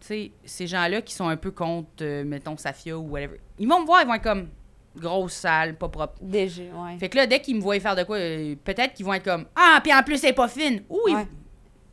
[0.00, 3.66] Tu sais, ces gens-là qui sont un peu contre, euh, mettons, Safia ou whatever, ils
[3.66, 4.48] vont me voir, ils vont être comme
[4.96, 6.14] grosse salle, pas propre.
[6.20, 6.98] Déjà, ouais.
[6.98, 9.24] Fait que là, dès qu'ils me voient faire de quoi, euh, peut-être qu'ils vont être
[9.24, 10.82] comme Ah, puis en plus, elle est pas fine.
[10.88, 11.14] Ou ils.
[11.16, 11.26] Ouais.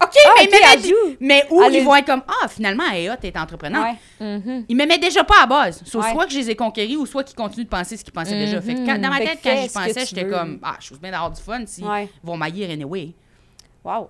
[0.03, 1.15] OK, Ah, mais, elle joue.
[1.21, 3.95] mais où ils vont être comme Ah, finalement, elle est hot, elle est entreprenante.
[4.19, 4.37] Ouais.
[4.37, 4.65] Mhm.
[4.67, 5.81] Ils m'aimaient déjà pas à base.
[5.85, 6.11] Soit, Ouais.
[6.11, 8.37] soit que je les ai conquéris ou soit qu'ils continuent de penser ce qu'ils pensaient
[8.37, 8.59] déjà.
[8.61, 10.31] Fait que quand- dans ma Fait que tête, quand j'y pensais, j'étais veux.
[10.31, 12.05] comme Ah, je suis bien d'avoir du fun si Ouais.
[12.21, 13.13] ils vont m'haïr anyway.
[13.83, 14.09] Wow.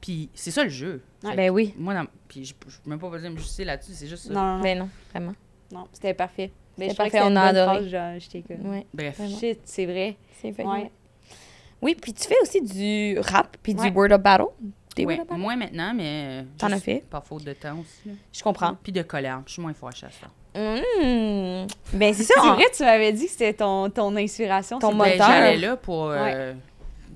[0.00, 1.02] Puis c'est ça le jeu.
[1.22, 1.34] Ouais.
[1.34, 1.74] Ben oui.
[1.78, 4.24] Moi, dans- puis je je peux même pas besoin de me justifier là-dessus, c'est juste
[4.26, 4.34] ça.
[4.34, 4.62] Non, non, non.
[4.62, 5.32] Ben non, vraiment.
[5.72, 6.52] non, c'était parfait.
[6.78, 7.76] Mais je parfait, on une a bonne adoré.
[7.78, 8.70] phrase, genre.
[8.72, 8.86] Ouais.
[8.92, 9.16] Bref.
[9.18, 9.38] Vraiment.
[9.38, 10.16] Shit, c'est vrai.
[10.40, 10.64] C'est vrai.
[10.64, 10.90] Ouais.
[11.82, 13.90] Oui, puis tu fais aussi du rap puis Ouais.
[13.90, 14.44] du word of battle.
[14.96, 15.40] Des Ouais, word of battle?
[15.40, 16.44] moins maintenant, mais.
[16.58, 17.04] T'en as fait?
[17.10, 18.08] Par faute de temps aussi.
[18.08, 18.12] là.
[18.32, 18.76] Je comprends.
[18.82, 19.42] Puis de colère.
[19.46, 20.28] Je suis moins fâchée à ça.
[20.56, 21.66] Mm.
[21.94, 22.34] Ben c'est ça.
[22.40, 24.78] C'est en- vrai, tu m'avais dit que c'était ton, ton inspiration.
[24.78, 25.18] Ton c'est- moteur.
[25.18, 26.10] Ben, J'allais là pour.
[26.10, 26.52] euh,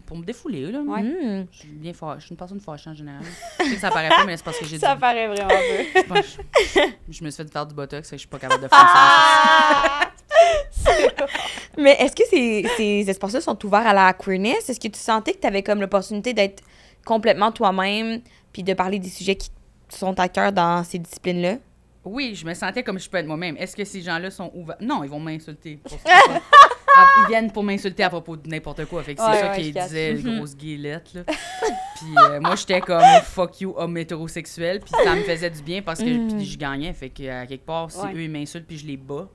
[0.09, 0.80] Pour me défouler, là.
[0.80, 1.02] Ouais.
[1.02, 1.46] Mm.
[1.52, 2.20] Je suis bien fâchée.
[2.20, 3.20] Je suis une personne fâchée en général.
[3.61, 4.80] Je sais que ça paraît pas, mais c'est parce que j'ai dit.
[4.86, 6.02] Ça paraît vraiment peu.
[6.09, 6.80] Bon, je,
[7.12, 8.78] je me suis fait faire du botox et je suis pas capable de faire
[10.70, 10.92] ça.
[11.76, 14.70] Mais est-ce que ces, ces espaces-là sont ouverts à la queerness?
[14.70, 16.62] Est-ce que tu sentais que tu avais comme l'opportunité d'être
[17.04, 19.50] complètement toi-même puis de parler des sujets qui
[19.90, 21.56] sont à cœur dans ces disciplines-là?
[22.02, 23.59] Oui, je me sentais comme je peux être moi-même.
[23.59, 24.78] Est-ce que ces gens-là sont ouverts?
[24.80, 25.78] Non, ils vont m'insulter.
[27.01, 29.03] Ah, Ils viennent pour m'insulter à propos de n'importe quoi.
[29.03, 29.86] Fait que c'est Ouais, ça ouais, qu'ils je cache.
[29.88, 31.22] disaient, grosse guilette, là.
[31.26, 34.80] Puis euh, moi, j'étais comme fuck you, homme hétérosexuel.
[34.80, 36.36] Puis ça me faisait du bien parce que Mhm.
[36.36, 36.92] puis je gagnais.
[36.92, 38.12] Fait que à quelque part, si Ouais.
[38.14, 39.28] eux, ils m'insultent puis je les bats,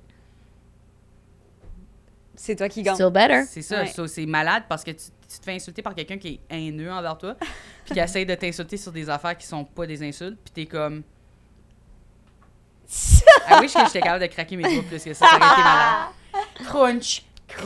[2.36, 2.96] C'est toi qui gagne.
[2.96, 3.44] Still better.
[3.48, 3.82] c'est ça.
[3.82, 3.88] Ouais.
[3.88, 6.92] Ça, c'est malade parce que tu, tu te fais insulter par quelqu'un qui est haineux
[6.92, 7.36] envers toi.
[7.86, 10.40] Puis qui essaie de t'insulter sur des affaires qui sont pas des insultes.
[10.44, 11.04] Puis t'es comme.
[13.48, 15.26] Ah oui, j'étais capable de craquer mes doigts plus que ça.
[15.28, 16.08] Ça aurait été malade.
[16.66, 17.24] Crunch.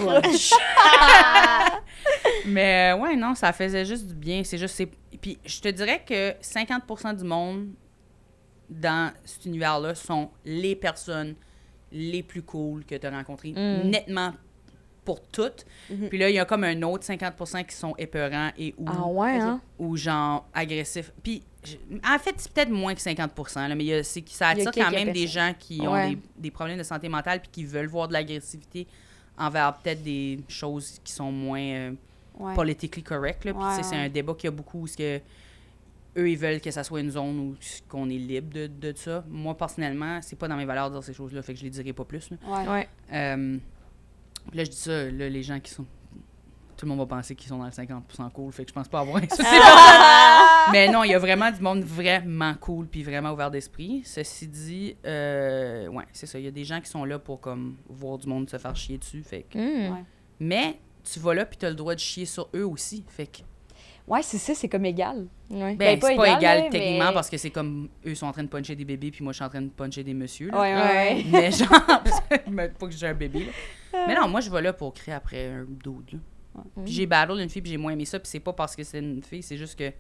[2.46, 4.44] Mais euh, ouais, non, ça faisait juste du bien.
[4.44, 4.76] C'est juste.
[4.76, 4.90] c'est-
[5.22, 7.68] Puis je te dirais que 50% du monde
[8.70, 11.36] dans cet univers-là sont les personnes
[11.92, 13.52] les plus cool que tu as rencontrées.
[13.52, 13.90] Mm.
[13.90, 14.34] Nettement
[15.06, 15.66] pour toutes.
[15.90, 16.10] Mhm.
[16.10, 19.08] Puis là, il y a comme un autre 50 qui sont épeurants et ou, Ah
[19.08, 19.62] ouais, hein?
[19.80, 21.14] ou genre agressifs.
[21.24, 21.44] Puis,
[22.04, 24.70] en fait, c'est peut-être moins que 50 là, mais y a- ça Il y a
[24.70, 27.64] attire quand même des gens qui ont des, des problèmes de santé mentale puis qui
[27.64, 28.86] veulent voir de l'agressivité
[29.38, 31.92] envers peut-être des choses qui sont moins euh,
[32.40, 32.54] Ouais.
[32.54, 33.46] politically correct.
[33.46, 33.54] Là.
[33.54, 35.20] Puis, tu sais, Ouais, c'est un débat qu'il y a beaucoup où ce que
[36.18, 37.56] eux, ils veulent que ça soit une zone où
[37.90, 39.24] qu'on est libre de, de ça.
[39.28, 41.72] Moi, personnellement, c'est pas dans mes valeurs de dire ces choses-là, fait que je les
[41.72, 42.30] dirai pas plus.
[42.30, 42.38] là.
[42.48, 42.68] Ouais.
[42.70, 42.90] Ouais.
[43.12, 43.58] Euh,
[44.50, 45.86] puis là, je dis ça, là, les gens qui sont.
[46.78, 48.88] Tout le monde va penser qu'ils sont dans le 50% cool, fait que je pense
[48.88, 49.44] pas avoir un souci.
[50.72, 54.04] Mais non, il y a vraiment du monde vraiment cool puis vraiment ouvert d'esprit.
[54.06, 56.38] Ceci dit, euh, ouais, c'est ça.
[56.38, 58.76] Il y a des gens qui sont là pour comme voir du monde se faire
[58.76, 59.24] chier dessus.
[59.24, 59.58] Fait que...
[59.58, 59.94] Hmm.
[59.94, 60.04] Ouais.
[60.40, 63.04] Mais tu vas là puis t'as le droit de chier sur eux aussi.
[63.08, 63.40] Fait que
[64.08, 65.28] Ouais, c'est ça, c'est comme égal.
[65.50, 65.76] Ouais.
[65.76, 68.44] ben, pas c'est pas égal, techniquement mais- parce que c'est comme eux sont en train
[68.44, 70.50] de puncher des bébés puis moi je suis en train de puncher des messieurs.
[70.52, 70.62] là.
[70.62, 71.26] Ouais, ouais.
[71.30, 71.68] Mais genre,
[72.80, 73.46] pas que j'ai un bébé.
[73.46, 73.52] là.
[74.08, 76.20] Mais non, moi, je vais là pour créer après un dude.
[76.58, 76.84] Là.
[76.84, 78.84] Puis j'ai battle une fille, puis j'ai moins aimé ça, puis c'est pas parce que
[78.84, 79.92] c'est une fille, c'est juste que.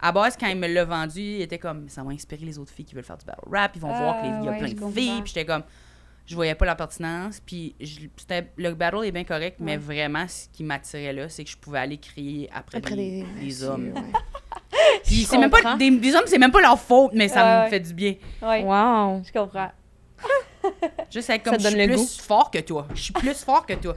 [0.00, 2.72] À base, quand il me l'a vendu, il était comme ça va inspirer les autres
[2.72, 4.58] filles qui veulent faire du battle rap, ils vont voir qu'il y a Ah, ouais,
[4.58, 4.90] plein de comprends.
[4.90, 5.62] filles, puis j'étais comme.
[6.26, 8.00] Je voyais pas la pertinence, puis je-
[8.56, 11.80] le battle est bien correct, mais vraiment, ce qui m'attirait là, c'est que je pouvais
[11.80, 13.92] aller crier après, des, messieurs, hommes.
[13.94, 14.02] ouais.
[15.04, 17.64] Puis c'est même pas des, des hommes, c'est même pas leur faute, mais ça me
[17.64, 17.70] ouais.
[17.70, 18.14] fait du bien.
[18.42, 19.22] Ouais, Wow.
[19.24, 19.70] je comprends.
[21.10, 22.86] Juste être comme je suis plus fort que toi.
[22.94, 23.94] Je suis plus fort que toi.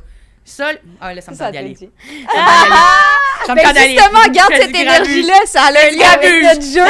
[0.50, 0.80] Seul.
[1.02, 1.74] Ah là, ça me Ça, tente ça d'y aller.
[1.76, 1.90] dit.
[2.08, 3.46] Ça me tente d'y aller.
[3.46, 3.90] Ça me Ben d'aller.
[3.98, 6.84] justement, garde cette énergie-là, ça a un lien avec notre jeu.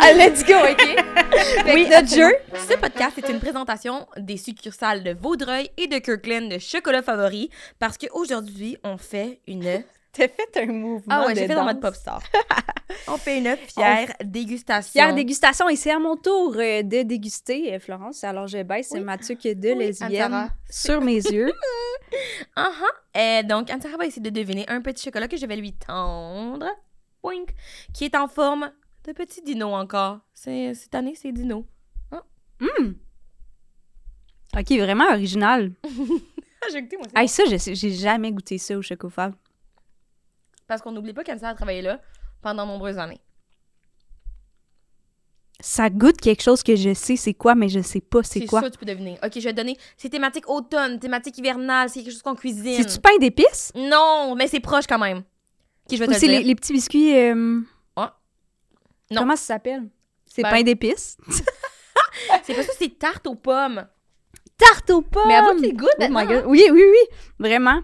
[0.00, 1.04] Ah, let's go, OK?
[1.72, 2.34] Oui, notre jeu,
[2.68, 7.50] Ce podcast est une présentation des succursales de Vaudreuil et de Kirkland de chocolat favori
[7.78, 9.82] parce qu'aujourd'hui, on fait une.
[10.12, 11.74] T'as fait un mouvement Ah ouais, de j'ai fait dans danse.
[11.74, 12.22] mode pop star.
[13.08, 14.92] on fait une fière dégustation.
[14.92, 18.24] Fière dégustation et c'est à mon tour euh, de déguster, euh, Florence.
[18.24, 19.00] Alors, je baisse Oui.
[19.00, 21.52] ma tuque de Oui, lesbienne sur mes yeux.
[22.56, 23.20] Uh-huh.
[23.20, 26.66] Et donc, Anne-Sarah va essayer de deviner un petit chocolat que je vais lui tendre.
[27.22, 27.50] Boink.
[27.92, 28.72] Qui est en forme
[29.06, 30.20] de petit dino encore.
[30.32, 31.66] C'est, cette année, c'est dino.
[34.56, 35.72] OK, vraiment original.
[35.84, 39.34] Ah, j'ai goûté, moi, Hey, ça, j'ai jamais goûté ça au chocofab.
[40.68, 42.00] Parce qu'on n'oublie pas qu'Anne-Sarah a travaillé là
[42.42, 43.20] pendant nombreuses années.
[45.60, 48.60] Ça goûte quelque chose que je sais c'est quoi, mais je sais pas c'est quoi.
[48.60, 49.18] sûr, tu peux deviner.
[49.24, 49.76] Ok, je vais te donner.
[49.96, 52.80] C'est thématique automne, thématique hivernale, c'est quelque chose qu'on cuisine.
[52.80, 53.72] C'est du pain d'épices?
[53.74, 55.18] Non, mais c'est proche quand même.
[55.18, 56.38] Ok, je vais te Ou le c'est dire.
[56.38, 57.16] les, les petits biscuits...
[57.16, 57.60] euh,
[57.96, 58.16] Ah.
[59.10, 59.22] Non.
[59.22, 59.88] Comment ça s'appelle?
[60.26, 61.16] C'est Ben- pain d'épices?
[62.42, 63.86] C'est pas ça, c'est tarte aux pommes.
[64.56, 65.28] Tarte aux pommes!
[65.28, 66.44] Mais avoue que c'est good Oh my maintenant, God.
[66.48, 67.16] Oui, oui, oui.
[67.38, 67.80] Vraiment.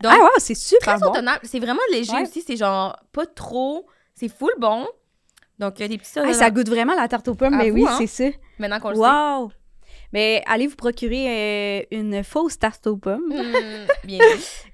[0.00, 1.12] Donc, ah, wow, c'est super Très bon.
[1.42, 2.22] C'est vraiment léger Ouais.
[2.22, 2.42] aussi.
[2.46, 3.86] C'est genre pas trop.
[4.14, 4.86] C'est full bon.
[5.58, 7.70] Donc, il y a des petits Hey, ça goûte vraiment la tarte aux pommes, mais
[7.72, 7.96] oui, hein?
[7.98, 8.36] c'est ça.
[8.58, 9.54] Maintenant qu'on le sait.
[10.12, 13.28] Mais allez vous procurer euh, une fausse tarte aux pommes.
[13.28, 14.18] Hmm, bien.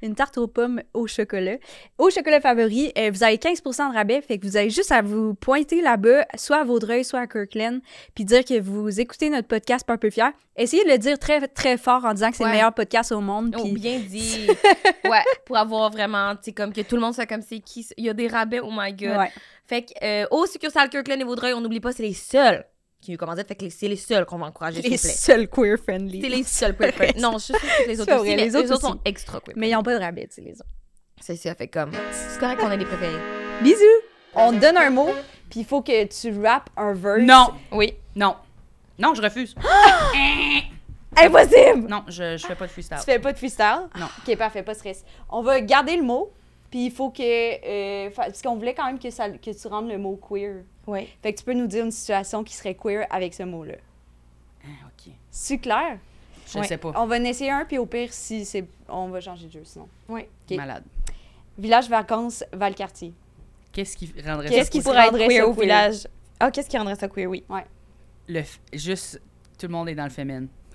[0.02, 1.56] Une tarte aux pommes au chocolat.
[1.98, 5.02] Au chocolat favori, euh, vous avez 15 de rabais, fait que vous avez juste à
[5.02, 7.80] vous pointer là-bas, soit à Vaudreuil, soit à Kirkland,
[8.14, 10.30] puis dire que vous écoutez notre podcast un peu fier.
[10.56, 12.50] Essayez de le dire très, très fort en disant que c'est Ouais.
[12.50, 13.56] le meilleur podcast au monde.
[13.58, 14.46] Oh, Puis bien dit.
[15.04, 17.84] ouais, pour avoir vraiment, tu comme que tout le monde soit comme c'est qui?
[17.96, 19.16] Il y a des rabais, oh my god.
[19.16, 19.32] Ouais.
[19.66, 22.64] Fait que, euh, au succursale Kirkland et Vaudreuil, on n'oublie pas, c'est les seuls
[23.04, 23.42] qui nous commandent.
[23.46, 26.20] Fait que c'est les seuls qu'on va encourager, les seuls queer friendly.
[26.22, 27.20] C'est les seuls queer friendly.
[27.22, 29.68] Non, je suis que les autres aussi, vrai, mais les autres sont extra queer Mais
[29.68, 30.64] ils n'ont pas de rabais, tu sais, les autres.
[31.20, 31.92] C'est ça, fait comme.
[32.10, 33.16] C'est correct qu'on ait des préférés.
[33.62, 33.84] Bisous!
[34.34, 35.08] On te donne un mot,
[35.48, 37.20] puis il faut que tu rappes un verse.
[37.22, 37.94] Non, Oui.
[38.16, 38.34] non.
[38.98, 39.54] Non, je refuse.
[41.16, 41.86] Impossible!
[41.88, 42.98] Non, je, je fais pas de freestyle.
[42.98, 43.88] Tu fais pas de freestyle?
[43.98, 44.06] Non.
[44.26, 45.04] Ok, parfait, pas de stress.
[45.28, 46.32] On va garder le mot,
[46.70, 47.22] puis il faut que.
[47.22, 50.64] euh, fa- parce qu'on voulait quand même que, ça, que tu rendes le mot queer.
[50.86, 51.08] Oui.
[51.22, 53.74] Fait que tu peux nous dire une situation qui serait queer avec ce mot-là.
[54.64, 55.12] Ah, ok.
[55.30, 55.98] C'est clair?
[56.46, 56.66] Je Ouais.
[56.66, 56.92] sais pas.
[56.96, 58.64] On va en essayer un, puis au pire, si c'est.
[58.88, 59.88] On va changer de jeu sinon.
[60.08, 60.22] Oui.
[60.50, 60.56] ok.
[60.56, 60.84] Malade.
[61.58, 63.12] Village vacances, Valcartier.
[63.72, 65.48] Qu'est-ce qui rendrait Qu'est-ce ça qui pourrait être queer?
[65.48, 66.06] Au village?
[66.38, 67.44] Ah, qu'est-ce qui rendrait ça queer, oui.
[68.28, 69.20] Le f- juste,
[69.58, 70.46] tout le monde est dans le féminin.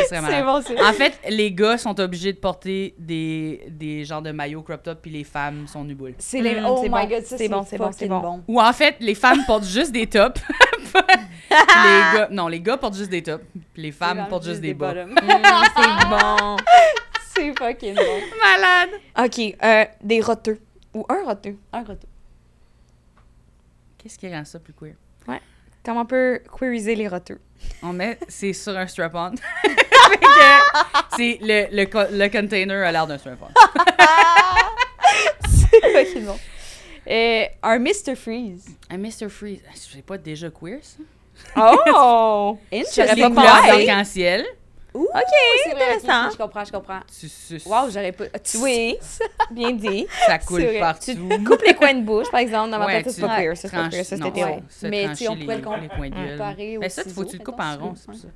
[0.00, 0.44] Ce serait malade.
[0.44, 4.62] bon, c'est En fait, les gars sont obligés de porter des, des genres de maillots
[4.62, 6.14] crop top, puis les femmes sont nu boules.
[6.18, 6.60] C'est les.
[6.60, 7.08] Mm, oh c'est my bon.
[7.08, 8.42] god, C'est bon, c'est bon, c'est bon.
[8.48, 10.40] Ou en fait, les femmes portent juste des tops.
[10.94, 14.74] les gars, non, les gars portent juste des tops, puis les femmes portent juste des
[14.74, 14.94] bas.
[14.94, 15.14] Mm,
[15.76, 16.56] c'est bon.
[17.34, 18.20] c'est fucking bon.
[18.40, 18.90] Malade!
[19.18, 20.58] OK, euh, des roteux.
[20.94, 21.56] Ou un roteux.
[21.72, 22.08] Un retour.
[23.98, 24.94] Qu'est-ce qui rend ça plus queer?
[25.84, 27.40] Comment on peut queeriser les roteux?
[27.82, 29.32] On met, c'est sur un strap-on.
[31.16, 33.48] C'est le, le, co- le container a l'air d'un strap-on.
[35.48, 36.38] c'est fucking bon.
[37.08, 38.14] Euh, un Mr.
[38.16, 38.64] Freeze.
[38.90, 39.28] Un Mr.
[39.28, 41.02] Freeze, c'est pas déjà queer, ça?
[41.56, 42.58] Oh!
[42.72, 43.04] Interesting.
[43.18, 43.86] J'aurais pas pensé.
[43.86, 44.46] d'arc-en-ciel.
[44.94, 45.22] Ouh, OK,
[45.64, 46.30] c'est intéressant.
[46.30, 47.00] je comprends, je comprends.
[47.18, 47.64] Tu suces.
[47.64, 48.28] Wow, j'aurais pas.
[48.38, 48.98] Tu- Oui,
[49.50, 50.06] bien dit.
[50.26, 51.12] Ça coule partout.
[51.14, 53.56] Tu coupes les coins de bouche, par exemple, dans ma Ouais, tête, c'est pas queer.
[53.56, 54.60] Ça, c'est pas queer.
[54.68, 57.60] Ça, Mais, tu on pourrait le comparer Mais ça, il faut que tu le coupes
[57.60, 58.28] en rond, c'est pour ça.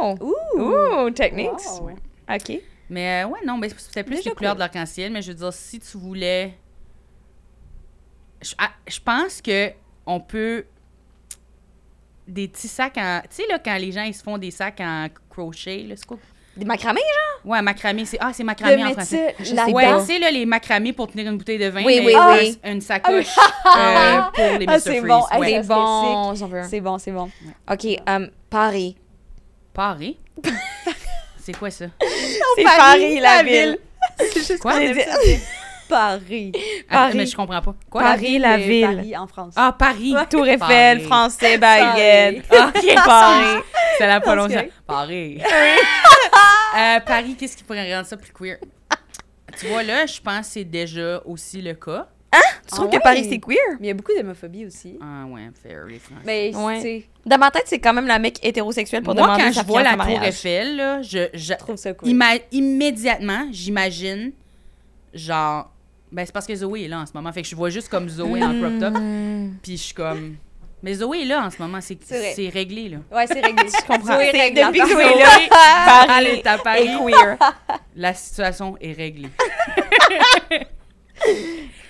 [0.00, 0.16] Oh!
[0.20, 0.60] Ouh!
[0.60, 1.48] Ouh, techniques.
[1.50, 2.60] OK.
[2.90, 5.52] Mais euh, ouais, non, mais c'était plus les couleurs de l'arc-en-ciel, mais je veux dire,
[5.52, 6.54] si tu voulais.
[8.40, 9.72] Je, ah, je pense que
[10.06, 10.64] on peut.
[12.28, 13.20] Des petits sacs en.
[13.22, 16.06] Tu sais, là, quand les gens ils se font des sacs en crochet, là, c'est
[16.06, 16.18] quoi?
[16.56, 17.52] Des macramés, genre?
[17.52, 18.18] Ouais, macramé, c'est.
[18.20, 19.34] Ah, c'est macramé en français.
[19.42, 21.82] sais Ouais, tu sais, là, les macramés pour tenir une bouteille de vin.
[21.84, 22.58] Oui, mais oui, faire oui.
[22.64, 23.28] Une sacoche
[23.76, 25.22] euh, pour les Ah, c'est bon.
[25.38, 25.62] Ouais.
[25.62, 26.64] C'est bon, j'en veux un.
[26.64, 27.30] C'est bon, c'est bon.
[27.70, 28.96] OK, um, Paris.
[29.72, 30.18] Paris?
[31.38, 31.86] c'est quoi ça?
[32.56, 33.78] C'est Paris, la ville.
[34.60, 34.80] Quoi?
[34.80, 35.38] J'ai dit- Paris.
[35.38, 35.57] Attends,
[35.88, 36.52] Paris.
[37.14, 37.74] mais je comprends pas.
[37.90, 38.02] Quoi?
[38.02, 38.84] Paris, la ville.
[38.96, 39.54] Paris, en France.
[39.56, 40.14] Ah, Paris.
[40.30, 40.58] Tour Eiffel,
[40.98, 41.00] Paris.
[41.02, 42.44] français, baguette.
[42.52, 43.62] Ok, Paris.
[43.98, 44.70] C'est la Parce prononciation.
[44.86, 45.40] Paris.
[46.76, 48.58] Euh, Paris, qu'est-ce qui pourrait rendre ça plus queer?
[49.58, 52.06] Tu vois, là, je pense que c'est déjà aussi le cas.
[52.30, 53.02] Tu trouves Ah que ouais?
[53.02, 53.56] Paris, c'est queer?
[53.80, 54.98] Mais il y a beaucoup d'homophobie aussi.
[55.00, 56.22] Ah ouais, fair, les Français.
[56.26, 56.76] Mais, Ouais.
[56.76, 59.52] tu sais, Dans ma tête, c'est quand même la mec hétérosexuelle pour Moi, demander quand
[59.54, 60.22] sa je vois la tour.
[60.22, 62.08] Eiffel, là, je, je- je trouve ça cool.
[62.52, 64.32] immédiatement, j'imagine,
[65.14, 65.70] genre...
[66.10, 67.32] Ben, c'est parce que Zoé est là en ce moment.
[67.32, 68.94] Fait que je vois juste comme Zoé en crop top.
[68.98, 69.52] Hmm.
[69.62, 70.36] Puis je suis comme...
[70.82, 71.80] Mais Zoé est là en ce moment.
[71.80, 72.32] C'est C'est vrai.
[72.36, 72.98] c'est réglé, là.
[73.10, 73.64] Ouais, c'est réglé.
[73.68, 74.14] Je comprends.
[74.16, 74.80] Zoé C'est- règle depuis.
[74.92, 76.88] Zoé est là, Paris est à est Paris.
[77.04, 77.36] queer.
[77.96, 79.28] La situation est réglée.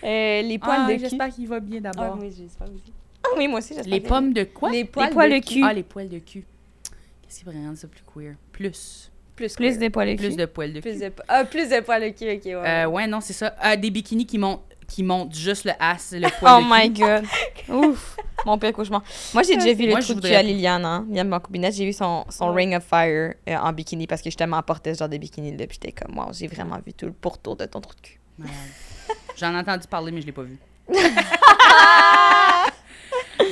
[0.05, 1.01] Euh, les poils Ah, de cul.
[1.01, 2.19] J'espère qu'il va bien Ah, d'abord.
[2.21, 2.93] oui, j'espère aussi.
[3.25, 3.93] Ah oui, moi aussi, j'espère.
[3.93, 4.71] Les pommes de quoi?
[4.71, 5.55] Les poils, poils de de cul.
[5.55, 5.63] cul.
[5.65, 6.45] Ah, les poils de cul.
[7.23, 8.35] Qu'est-ce qui pourrait rendre ça plus queer?
[8.53, 9.11] Plus.
[9.39, 10.37] Plus, Plus des poils de Plus cul.
[10.37, 10.91] de poils de cul.
[10.91, 12.55] Plus de, ah, plus de poils de cul, ok, ouais.
[12.55, 13.55] Euh, ouais, non, c'est ça.
[13.61, 16.93] Ah, des bikinis qui montent, qui montent juste le ass, le poil Oh de my
[16.93, 17.05] cul.
[17.05, 17.25] god.
[17.69, 18.17] Ouf.
[18.45, 19.03] Mon pire cauchemar.
[19.35, 20.43] Moi, j'ai déjà vu le Moi, je truc du voudrais à.
[20.43, 21.07] Liliane, hein.
[21.09, 21.73] Liliane.
[21.73, 22.57] J'ai vu son, son Ouais.
[22.65, 25.57] Ring of Fire euh, en bikini parce que justement, elle portait ce genre de bikini
[25.57, 25.67] là.
[25.69, 28.19] Puis j'étais comme, wow, j'ai vraiment vu tout le pourtour de ton trou de cul.
[28.39, 28.55] Malade.
[29.37, 30.59] J'en ai entendu parler, mais je l'ai pas vu.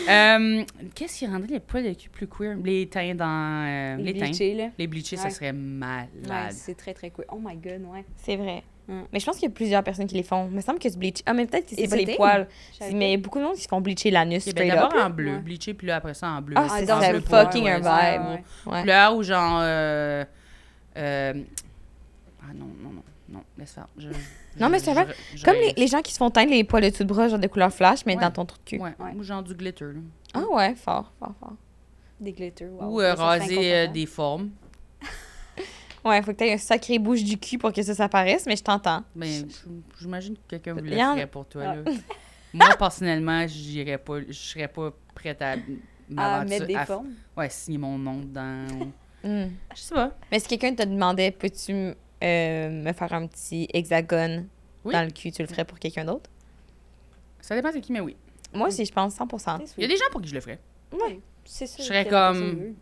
[0.08, 0.62] Euh,
[0.94, 2.56] Qu'est-ce qui rendrait les poils de cul plus queer?
[2.64, 3.26] Les teints dans...
[3.26, 4.26] euh, les les teints.
[4.26, 4.68] bleachés, là.
[4.78, 6.08] Les bleachés, ça serait malade.
[6.28, 7.24] Ouais, c'est très, très cool.
[7.30, 8.04] Oh my god, ouais.
[8.16, 8.62] C'est vrai.
[8.88, 9.00] Mm.
[9.12, 10.46] Mais je pense qu'il y a plusieurs personnes qui les font.
[10.50, 11.18] Il me semble que ce bleach.
[11.26, 12.46] Ah, mais peut-être que c'est pas les poils.
[12.92, 14.68] Mais beaucoup de monde qui se font bleacher l'anus ben.
[14.68, 15.38] D'abord en bleu, Ouais.
[15.40, 16.54] bleaché, puis là, après ça, en bleu.
[16.56, 18.44] Ah, c'est ça, le fucking un vibe.
[18.64, 19.58] Couleur ou genre...
[19.62, 20.24] euh,
[20.96, 21.32] euh,
[22.42, 23.02] ah non, non, non.
[23.28, 23.88] Non, laisse faire.
[23.98, 24.08] Je-
[24.60, 25.06] Non, mais c'est vrai.
[25.34, 27.28] je- Comme les, les gens qui se font teindre les poils de dessous de bras,
[27.28, 28.22] genre de couleur flash, mais Ouais.
[28.22, 28.78] dans ton trou de cul.
[28.80, 29.12] Ouais, Ouais.
[29.16, 29.84] ou genre du glitter.
[29.86, 30.00] là.
[30.34, 31.52] Ah ouais, fort, fort, fort.
[32.20, 32.86] Des glitters, wow.
[32.94, 34.50] Ou euh, raser euh, des formes.
[36.04, 38.62] Ouais, faut que t'aies un sacré bouche du cul pour que ça s'apparaisse, mais je
[38.62, 39.02] t'entends.
[39.16, 39.44] Ben, j-
[40.00, 41.62] j'imagine que quelqu'un vous le ferait pour toi.
[41.66, 41.74] Ah.
[41.74, 41.82] Là.
[42.54, 45.56] Moi, personnellement, j'irais pas, je serais pas prête à
[46.16, 47.08] À mettre des à- formes?
[47.36, 48.68] Ouais, signer mon nom dans.
[49.24, 49.48] Hmm.
[49.74, 50.12] Je sais pas.
[50.30, 51.92] Mais si quelqu'un te demandait, peux-tu
[52.22, 54.46] euh, me faire un petit hexagone
[54.84, 54.92] Oui.
[54.94, 56.30] dans le cul, tu le ferais pour quelqu'un d'autre?
[57.40, 58.16] Ça dépend de qui, mais oui.
[58.52, 59.60] Moi aussi, je pense 100%.
[59.66, 60.58] C'est Il y a des gens pour qui je le ferais.
[61.44, 61.76] C'est ça.
[61.78, 62.74] Je serais comme-.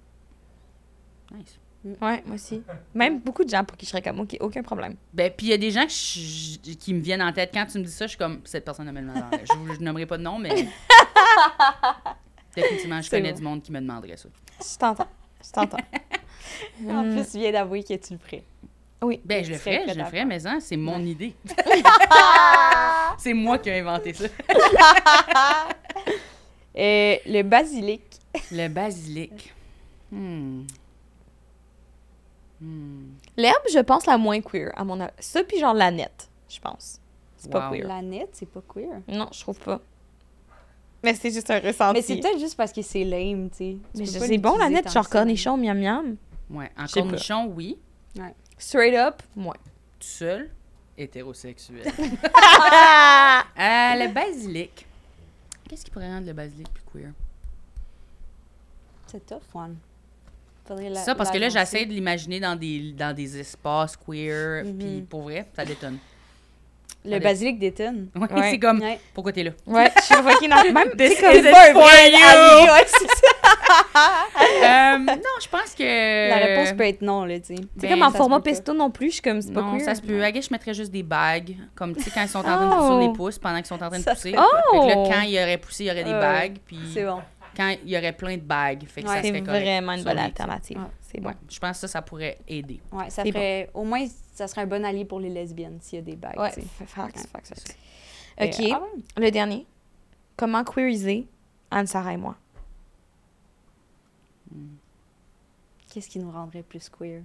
[1.35, 1.59] Nice.
[2.01, 2.63] Ouais, moi aussi.
[2.95, 4.95] Même beaucoup de gens pour qui je serais comme, OK, aucun problème.
[5.13, 7.51] Ben, puis il y a des gens que je- je- qui me viennent en tête.
[7.53, 9.81] Quand tu me dis ça, je suis comme, cette personne ne me demande Je je
[9.83, 10.49] nommerai pas de nom, mais.
[12.57, 13.39] Définitivement, je connais bon.
[13.39, 14.29] du monde qui me demanderait ça.
[14.61, 15.09] Je t'entends.
[15.45, 15.77] Je t'entends.
[16.89, 18.45] En plus, tu viens d'avouer que tu le ferais.
[19.05, 19.21] Oui.
[19.25, 21.35] Ben, je le ferais, je le ferais, mais hein, c'est mon idée.
[23.19, 24.27] c'est moi qui ai inventé ça.
[26.77, 28.03] Euh, le basilic.
[28.51, 29.55] Le basilic.
[30.11, 30.63] Hmm.
[32.61, 33.11] Hmm.
[33.37, 35.13] L'herbe, je pense, la moins queer, à mon avis.
[35.21, 37.01] Ça, puis genre la nette, je pense.
[37.37, 37.87] C'est pas queer.
[37.87, 39.03] La nette, c'est pas queer.
[39.07, 39.81] Non, je trouve pas.
[41.05, 41.95] Mais c'est juste un ressenti.
[41.95, 43.77] Mais c'est peut-être juste parce que c'est lame, tu sais.
[43.95, 46.17] Mais c'est bon, la nette, genre cornichon, miam miam.
[46.51, 47.79] Ouais, en cornichon, oui.
[48.59, 49.55] Straight up, moi.
[49.99, 50.51] Tout seul,
[50.97, 51.85] hétérosexuel.
[53.57, 54.87] Euh, le basilic.
[55.69, 57.11] Qu'est-ce qui pourrait rendre le basilic plus queer?
[59.07, 59.77] C'est tough, one.
[60.71, 64.79] La- ça, parce que là, j'essaie de l'imaginer dans des, dans des espaces queer, Mhm.
[64.79, 65.99] puis pour vrai, ça détonne.
[67.05, 68.09] Le basilic détonne.
[68.17, 68.51] Ouais, Ouais.
[68.51, 68.99] c'est comme, Ouais.
[69.13, 69.51] pourquoi t'es là?
[69.67, 72.67] Ouais, je suis fucking dans- Même, comme c'est un for you.
[73.93, 74.95] Ça.
[74.95, 76.29] Euh, non, je pense que...
[76.31, 77.63] La réponse peut être non, là, tu sais.
[77.79, 78.43] C'est Ben, comme en ça format pas.
[78.43, 79.85] pesto non plus, je suis comme, c'est pas Non, queer.
[79.85, 80.23] ça se peut.
[80.23, 82.75] À je mettrais juste des bagues, comme, tu sais, quand ils sont en train de
[82.75, 83.01] pousser Oh.
[83.01, 84.35] les pouces, pendant qu'ils sont en train de Ça pousser.
[84.37, 84.43] Oh!
[84.73, 87.21] Fait que là, quand il aurait poussé, il y aurait des bagues, puis C'est bon.
[87.57, 89.23] quand il y aurait plein de bagues, fait que ça Ouais.
[89.23, 89.63] C'est serait correct.
[89.63, 90.79] vraiment une bonne alternative.
[90.79, 90.85] Ouais.
[91.01, 91.29] C'est bon.
[91.29, 92.81] Ouais, je pense que ça, ça pourrait aider.
[92.93, 93.71] Ouais, ça ferait...
[93.75, 96.39] Au moins, ça serait un bon allié pour les lesbiennes s'il y a des bagues,
[96.39, 96.67] Ouais, tu sais.
[96.83, 97.23] f- facts, Ouais.
[97.33, 97.77] facts, facts.
[98.41, 99.65] Mais, OK, ah le dernier.
[100.37, 101.29] Comment queeriser
[101.71, 102.35] Anne-Sarah et moi?
[105.93, 107.23] Qu'est-ce qui nous rendrait plus queer?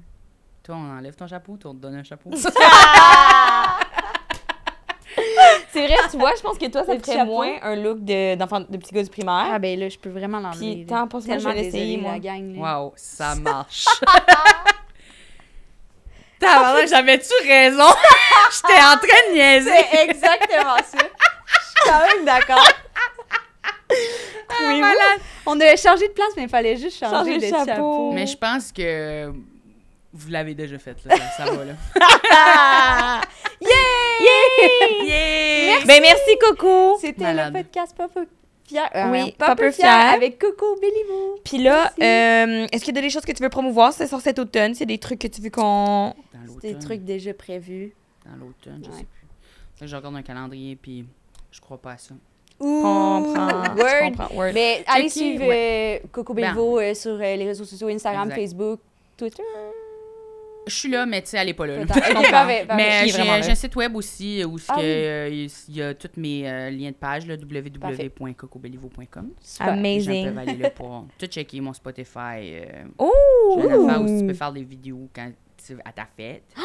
[0.63, 2.29] Toi, on enlève ton chapeau, toi, on te donne un chapeau.
[5.71, 8.61] C'est vrai, tu vois, je pense que toi, ça ferait moins un look de, d'enfant,
[8.61, 9.47] de petit gars du primaire.
[9.51, 10.75] Ah ben là, je peux vraiment l'enlever.
[10.75, 11.37] Puis, t'en penses quoi?
[11.37, 12.13] Je vais l'essayer, moi.
[12.13, 12.55] la gang.
[12.55, 12.81] là.
[12.81, 13.85] Wow, ça marche.
[16.39, 17.89] T'as j'avais-tu raison?
[18.51, 19.71] J'étais en train de niaiser.
[19.91, 20.97] C'est exactement ça.
[20.97, 22.65] Je suis quand même d'accord.
[24.67, 25.19] Oui, malade.
[25.45, 27.65] On a changé de place, mais il fallait juste changer, Changer de le chapeau.
[27.65, 28.11] chapeau.
[28.13, 29.31] Mais je pense que
[30.11, 31.15] vous l'avez déjà fait, là.
[31.17, 33.21] Ça, ça va, là.
[35.05, 35.85] Yeah!
[35.85, 36.97] Ben, merci, Coco.
[36.99, 38.21] C'était le podcast Papa
[38.67, 38.89] Fier.
[38.95, 40.13] euh, Oui, Papa Papa Fier Fier.
[40.13, 41.39] avec Coco Bellimo.
[41.43, 42.01] Puis là, Merci.
[42.03, 43.93] euh, est-ce qu'il y a des choses que tu veux promouvoir?
[43.93, 44.73] C'est sur cet automne?
[44.75, 45.61] C'est des trucs que tu veux qu'on...
[46.33, 47.93] Dans C'est des trucs déjà prévus.
[48.25, 48.97] Dans l'automne, je Ouais.
[48.97, 49.87] sais plus.
[49.87, 51.05] Je regarde un calendrier, puis
[51.51, 52.13] je crois pas à ça.
[52.59, 53.75] Comprends.
[53.77, 54.03] Word.
[54.03, 54.35] comprends.
[54.35, 54.51] Word.
[54.53, 58.41] Mais allez suivre euh, Coco Bellivo euh, sur euh, les réseaux sociaux Instagram, Exact.
[58.41, 58.79] Facebook,
[59.17, 59.43] Twitter.
[60.67, 61.77] Je suis là, mais tu sais, elle est pas là.
[61.77, 61.85] là.
[61.87, 62.09] Peut-être.
[62.19, 62.75] Ok, parfait, parfait.
[62.75, 64.83] Mais j'ai un site web aussi où Ah il
[65.31, 65.51] oui.
[65.69, 69.29] y, y a tous mes euh, liens de page, là, www.cocobellivo.com.
[69.41, 69.75] Super.
[69.75, 70.25] Les gens Amazing.
[70.25, 72.37] peuvent aller là pour tout checker mon Spotify.
[72.53, 72.65] Euh,
[72.99, 73.11] Oh!
[73.57, 75.31] j'ai une affaire où tu peux faire des vidéos quand
[75.85, 76.43] à ta fête.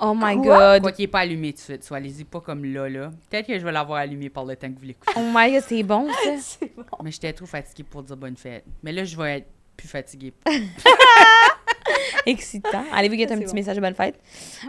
[0.00, 0.74] Oh my Quoi?
[0.74, 0.82] God.
[0.82, 1.84] Quoi qu'il n'est pas allumé tout de suite.
[1.84, 3.10] Soit allez-y pas comme là, là.
[3.30, 5.12] Peut-être que je vais l'avoir allumé par le temps que vous l'écoutez.
[5.16, 6.30] Oh my God, c'est bon, ça.
[6.38, 6.84] C'est bon.
[7.02, 8.64] Mais j'étais trop fatiguée pour dire bonne fête.
[8.82, 10.32] Mais là, je vais être plus fatiguée.
[12.26, 12.84] Excitant.
[12.92, 13.54] Allez-vous guetter un petit bon.
[13.54, 14.18] message de bonne fête?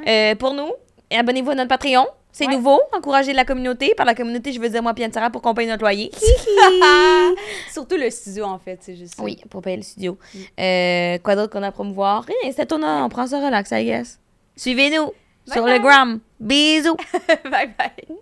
[0.07, 0.71] Euh, pour nous,
[1.11, 2.05] abonnez-vous à notre Patreon.
[2.31, 2.53] C'est Ouais.
[2.55, 2.79] nouveau.
[2.93, 3.93] Encouragez la communauté.
[3.95, 6.11] Par la communauté, je veux dire moi et Sarah pour qu'on paye notre loyer.
[7.73, 9.23] Surtout le studio, en fait, c'est juste ça.
[9.23, 10.17] oui, pour payer le studio.
[10.59, 12.23] Euh, quoi d'autre qu'on a à promouvoir?
[12.23, 14.19] Rien, c'est ton on prend ça relax, I guess.
[14.55, 15.11] Suivez-nous
[15.51, 15.73] sur bye.
[15.73, 16.19] le gram.
[16.39, 16.95] Bisous!
[17.45, 18.19] bye bye.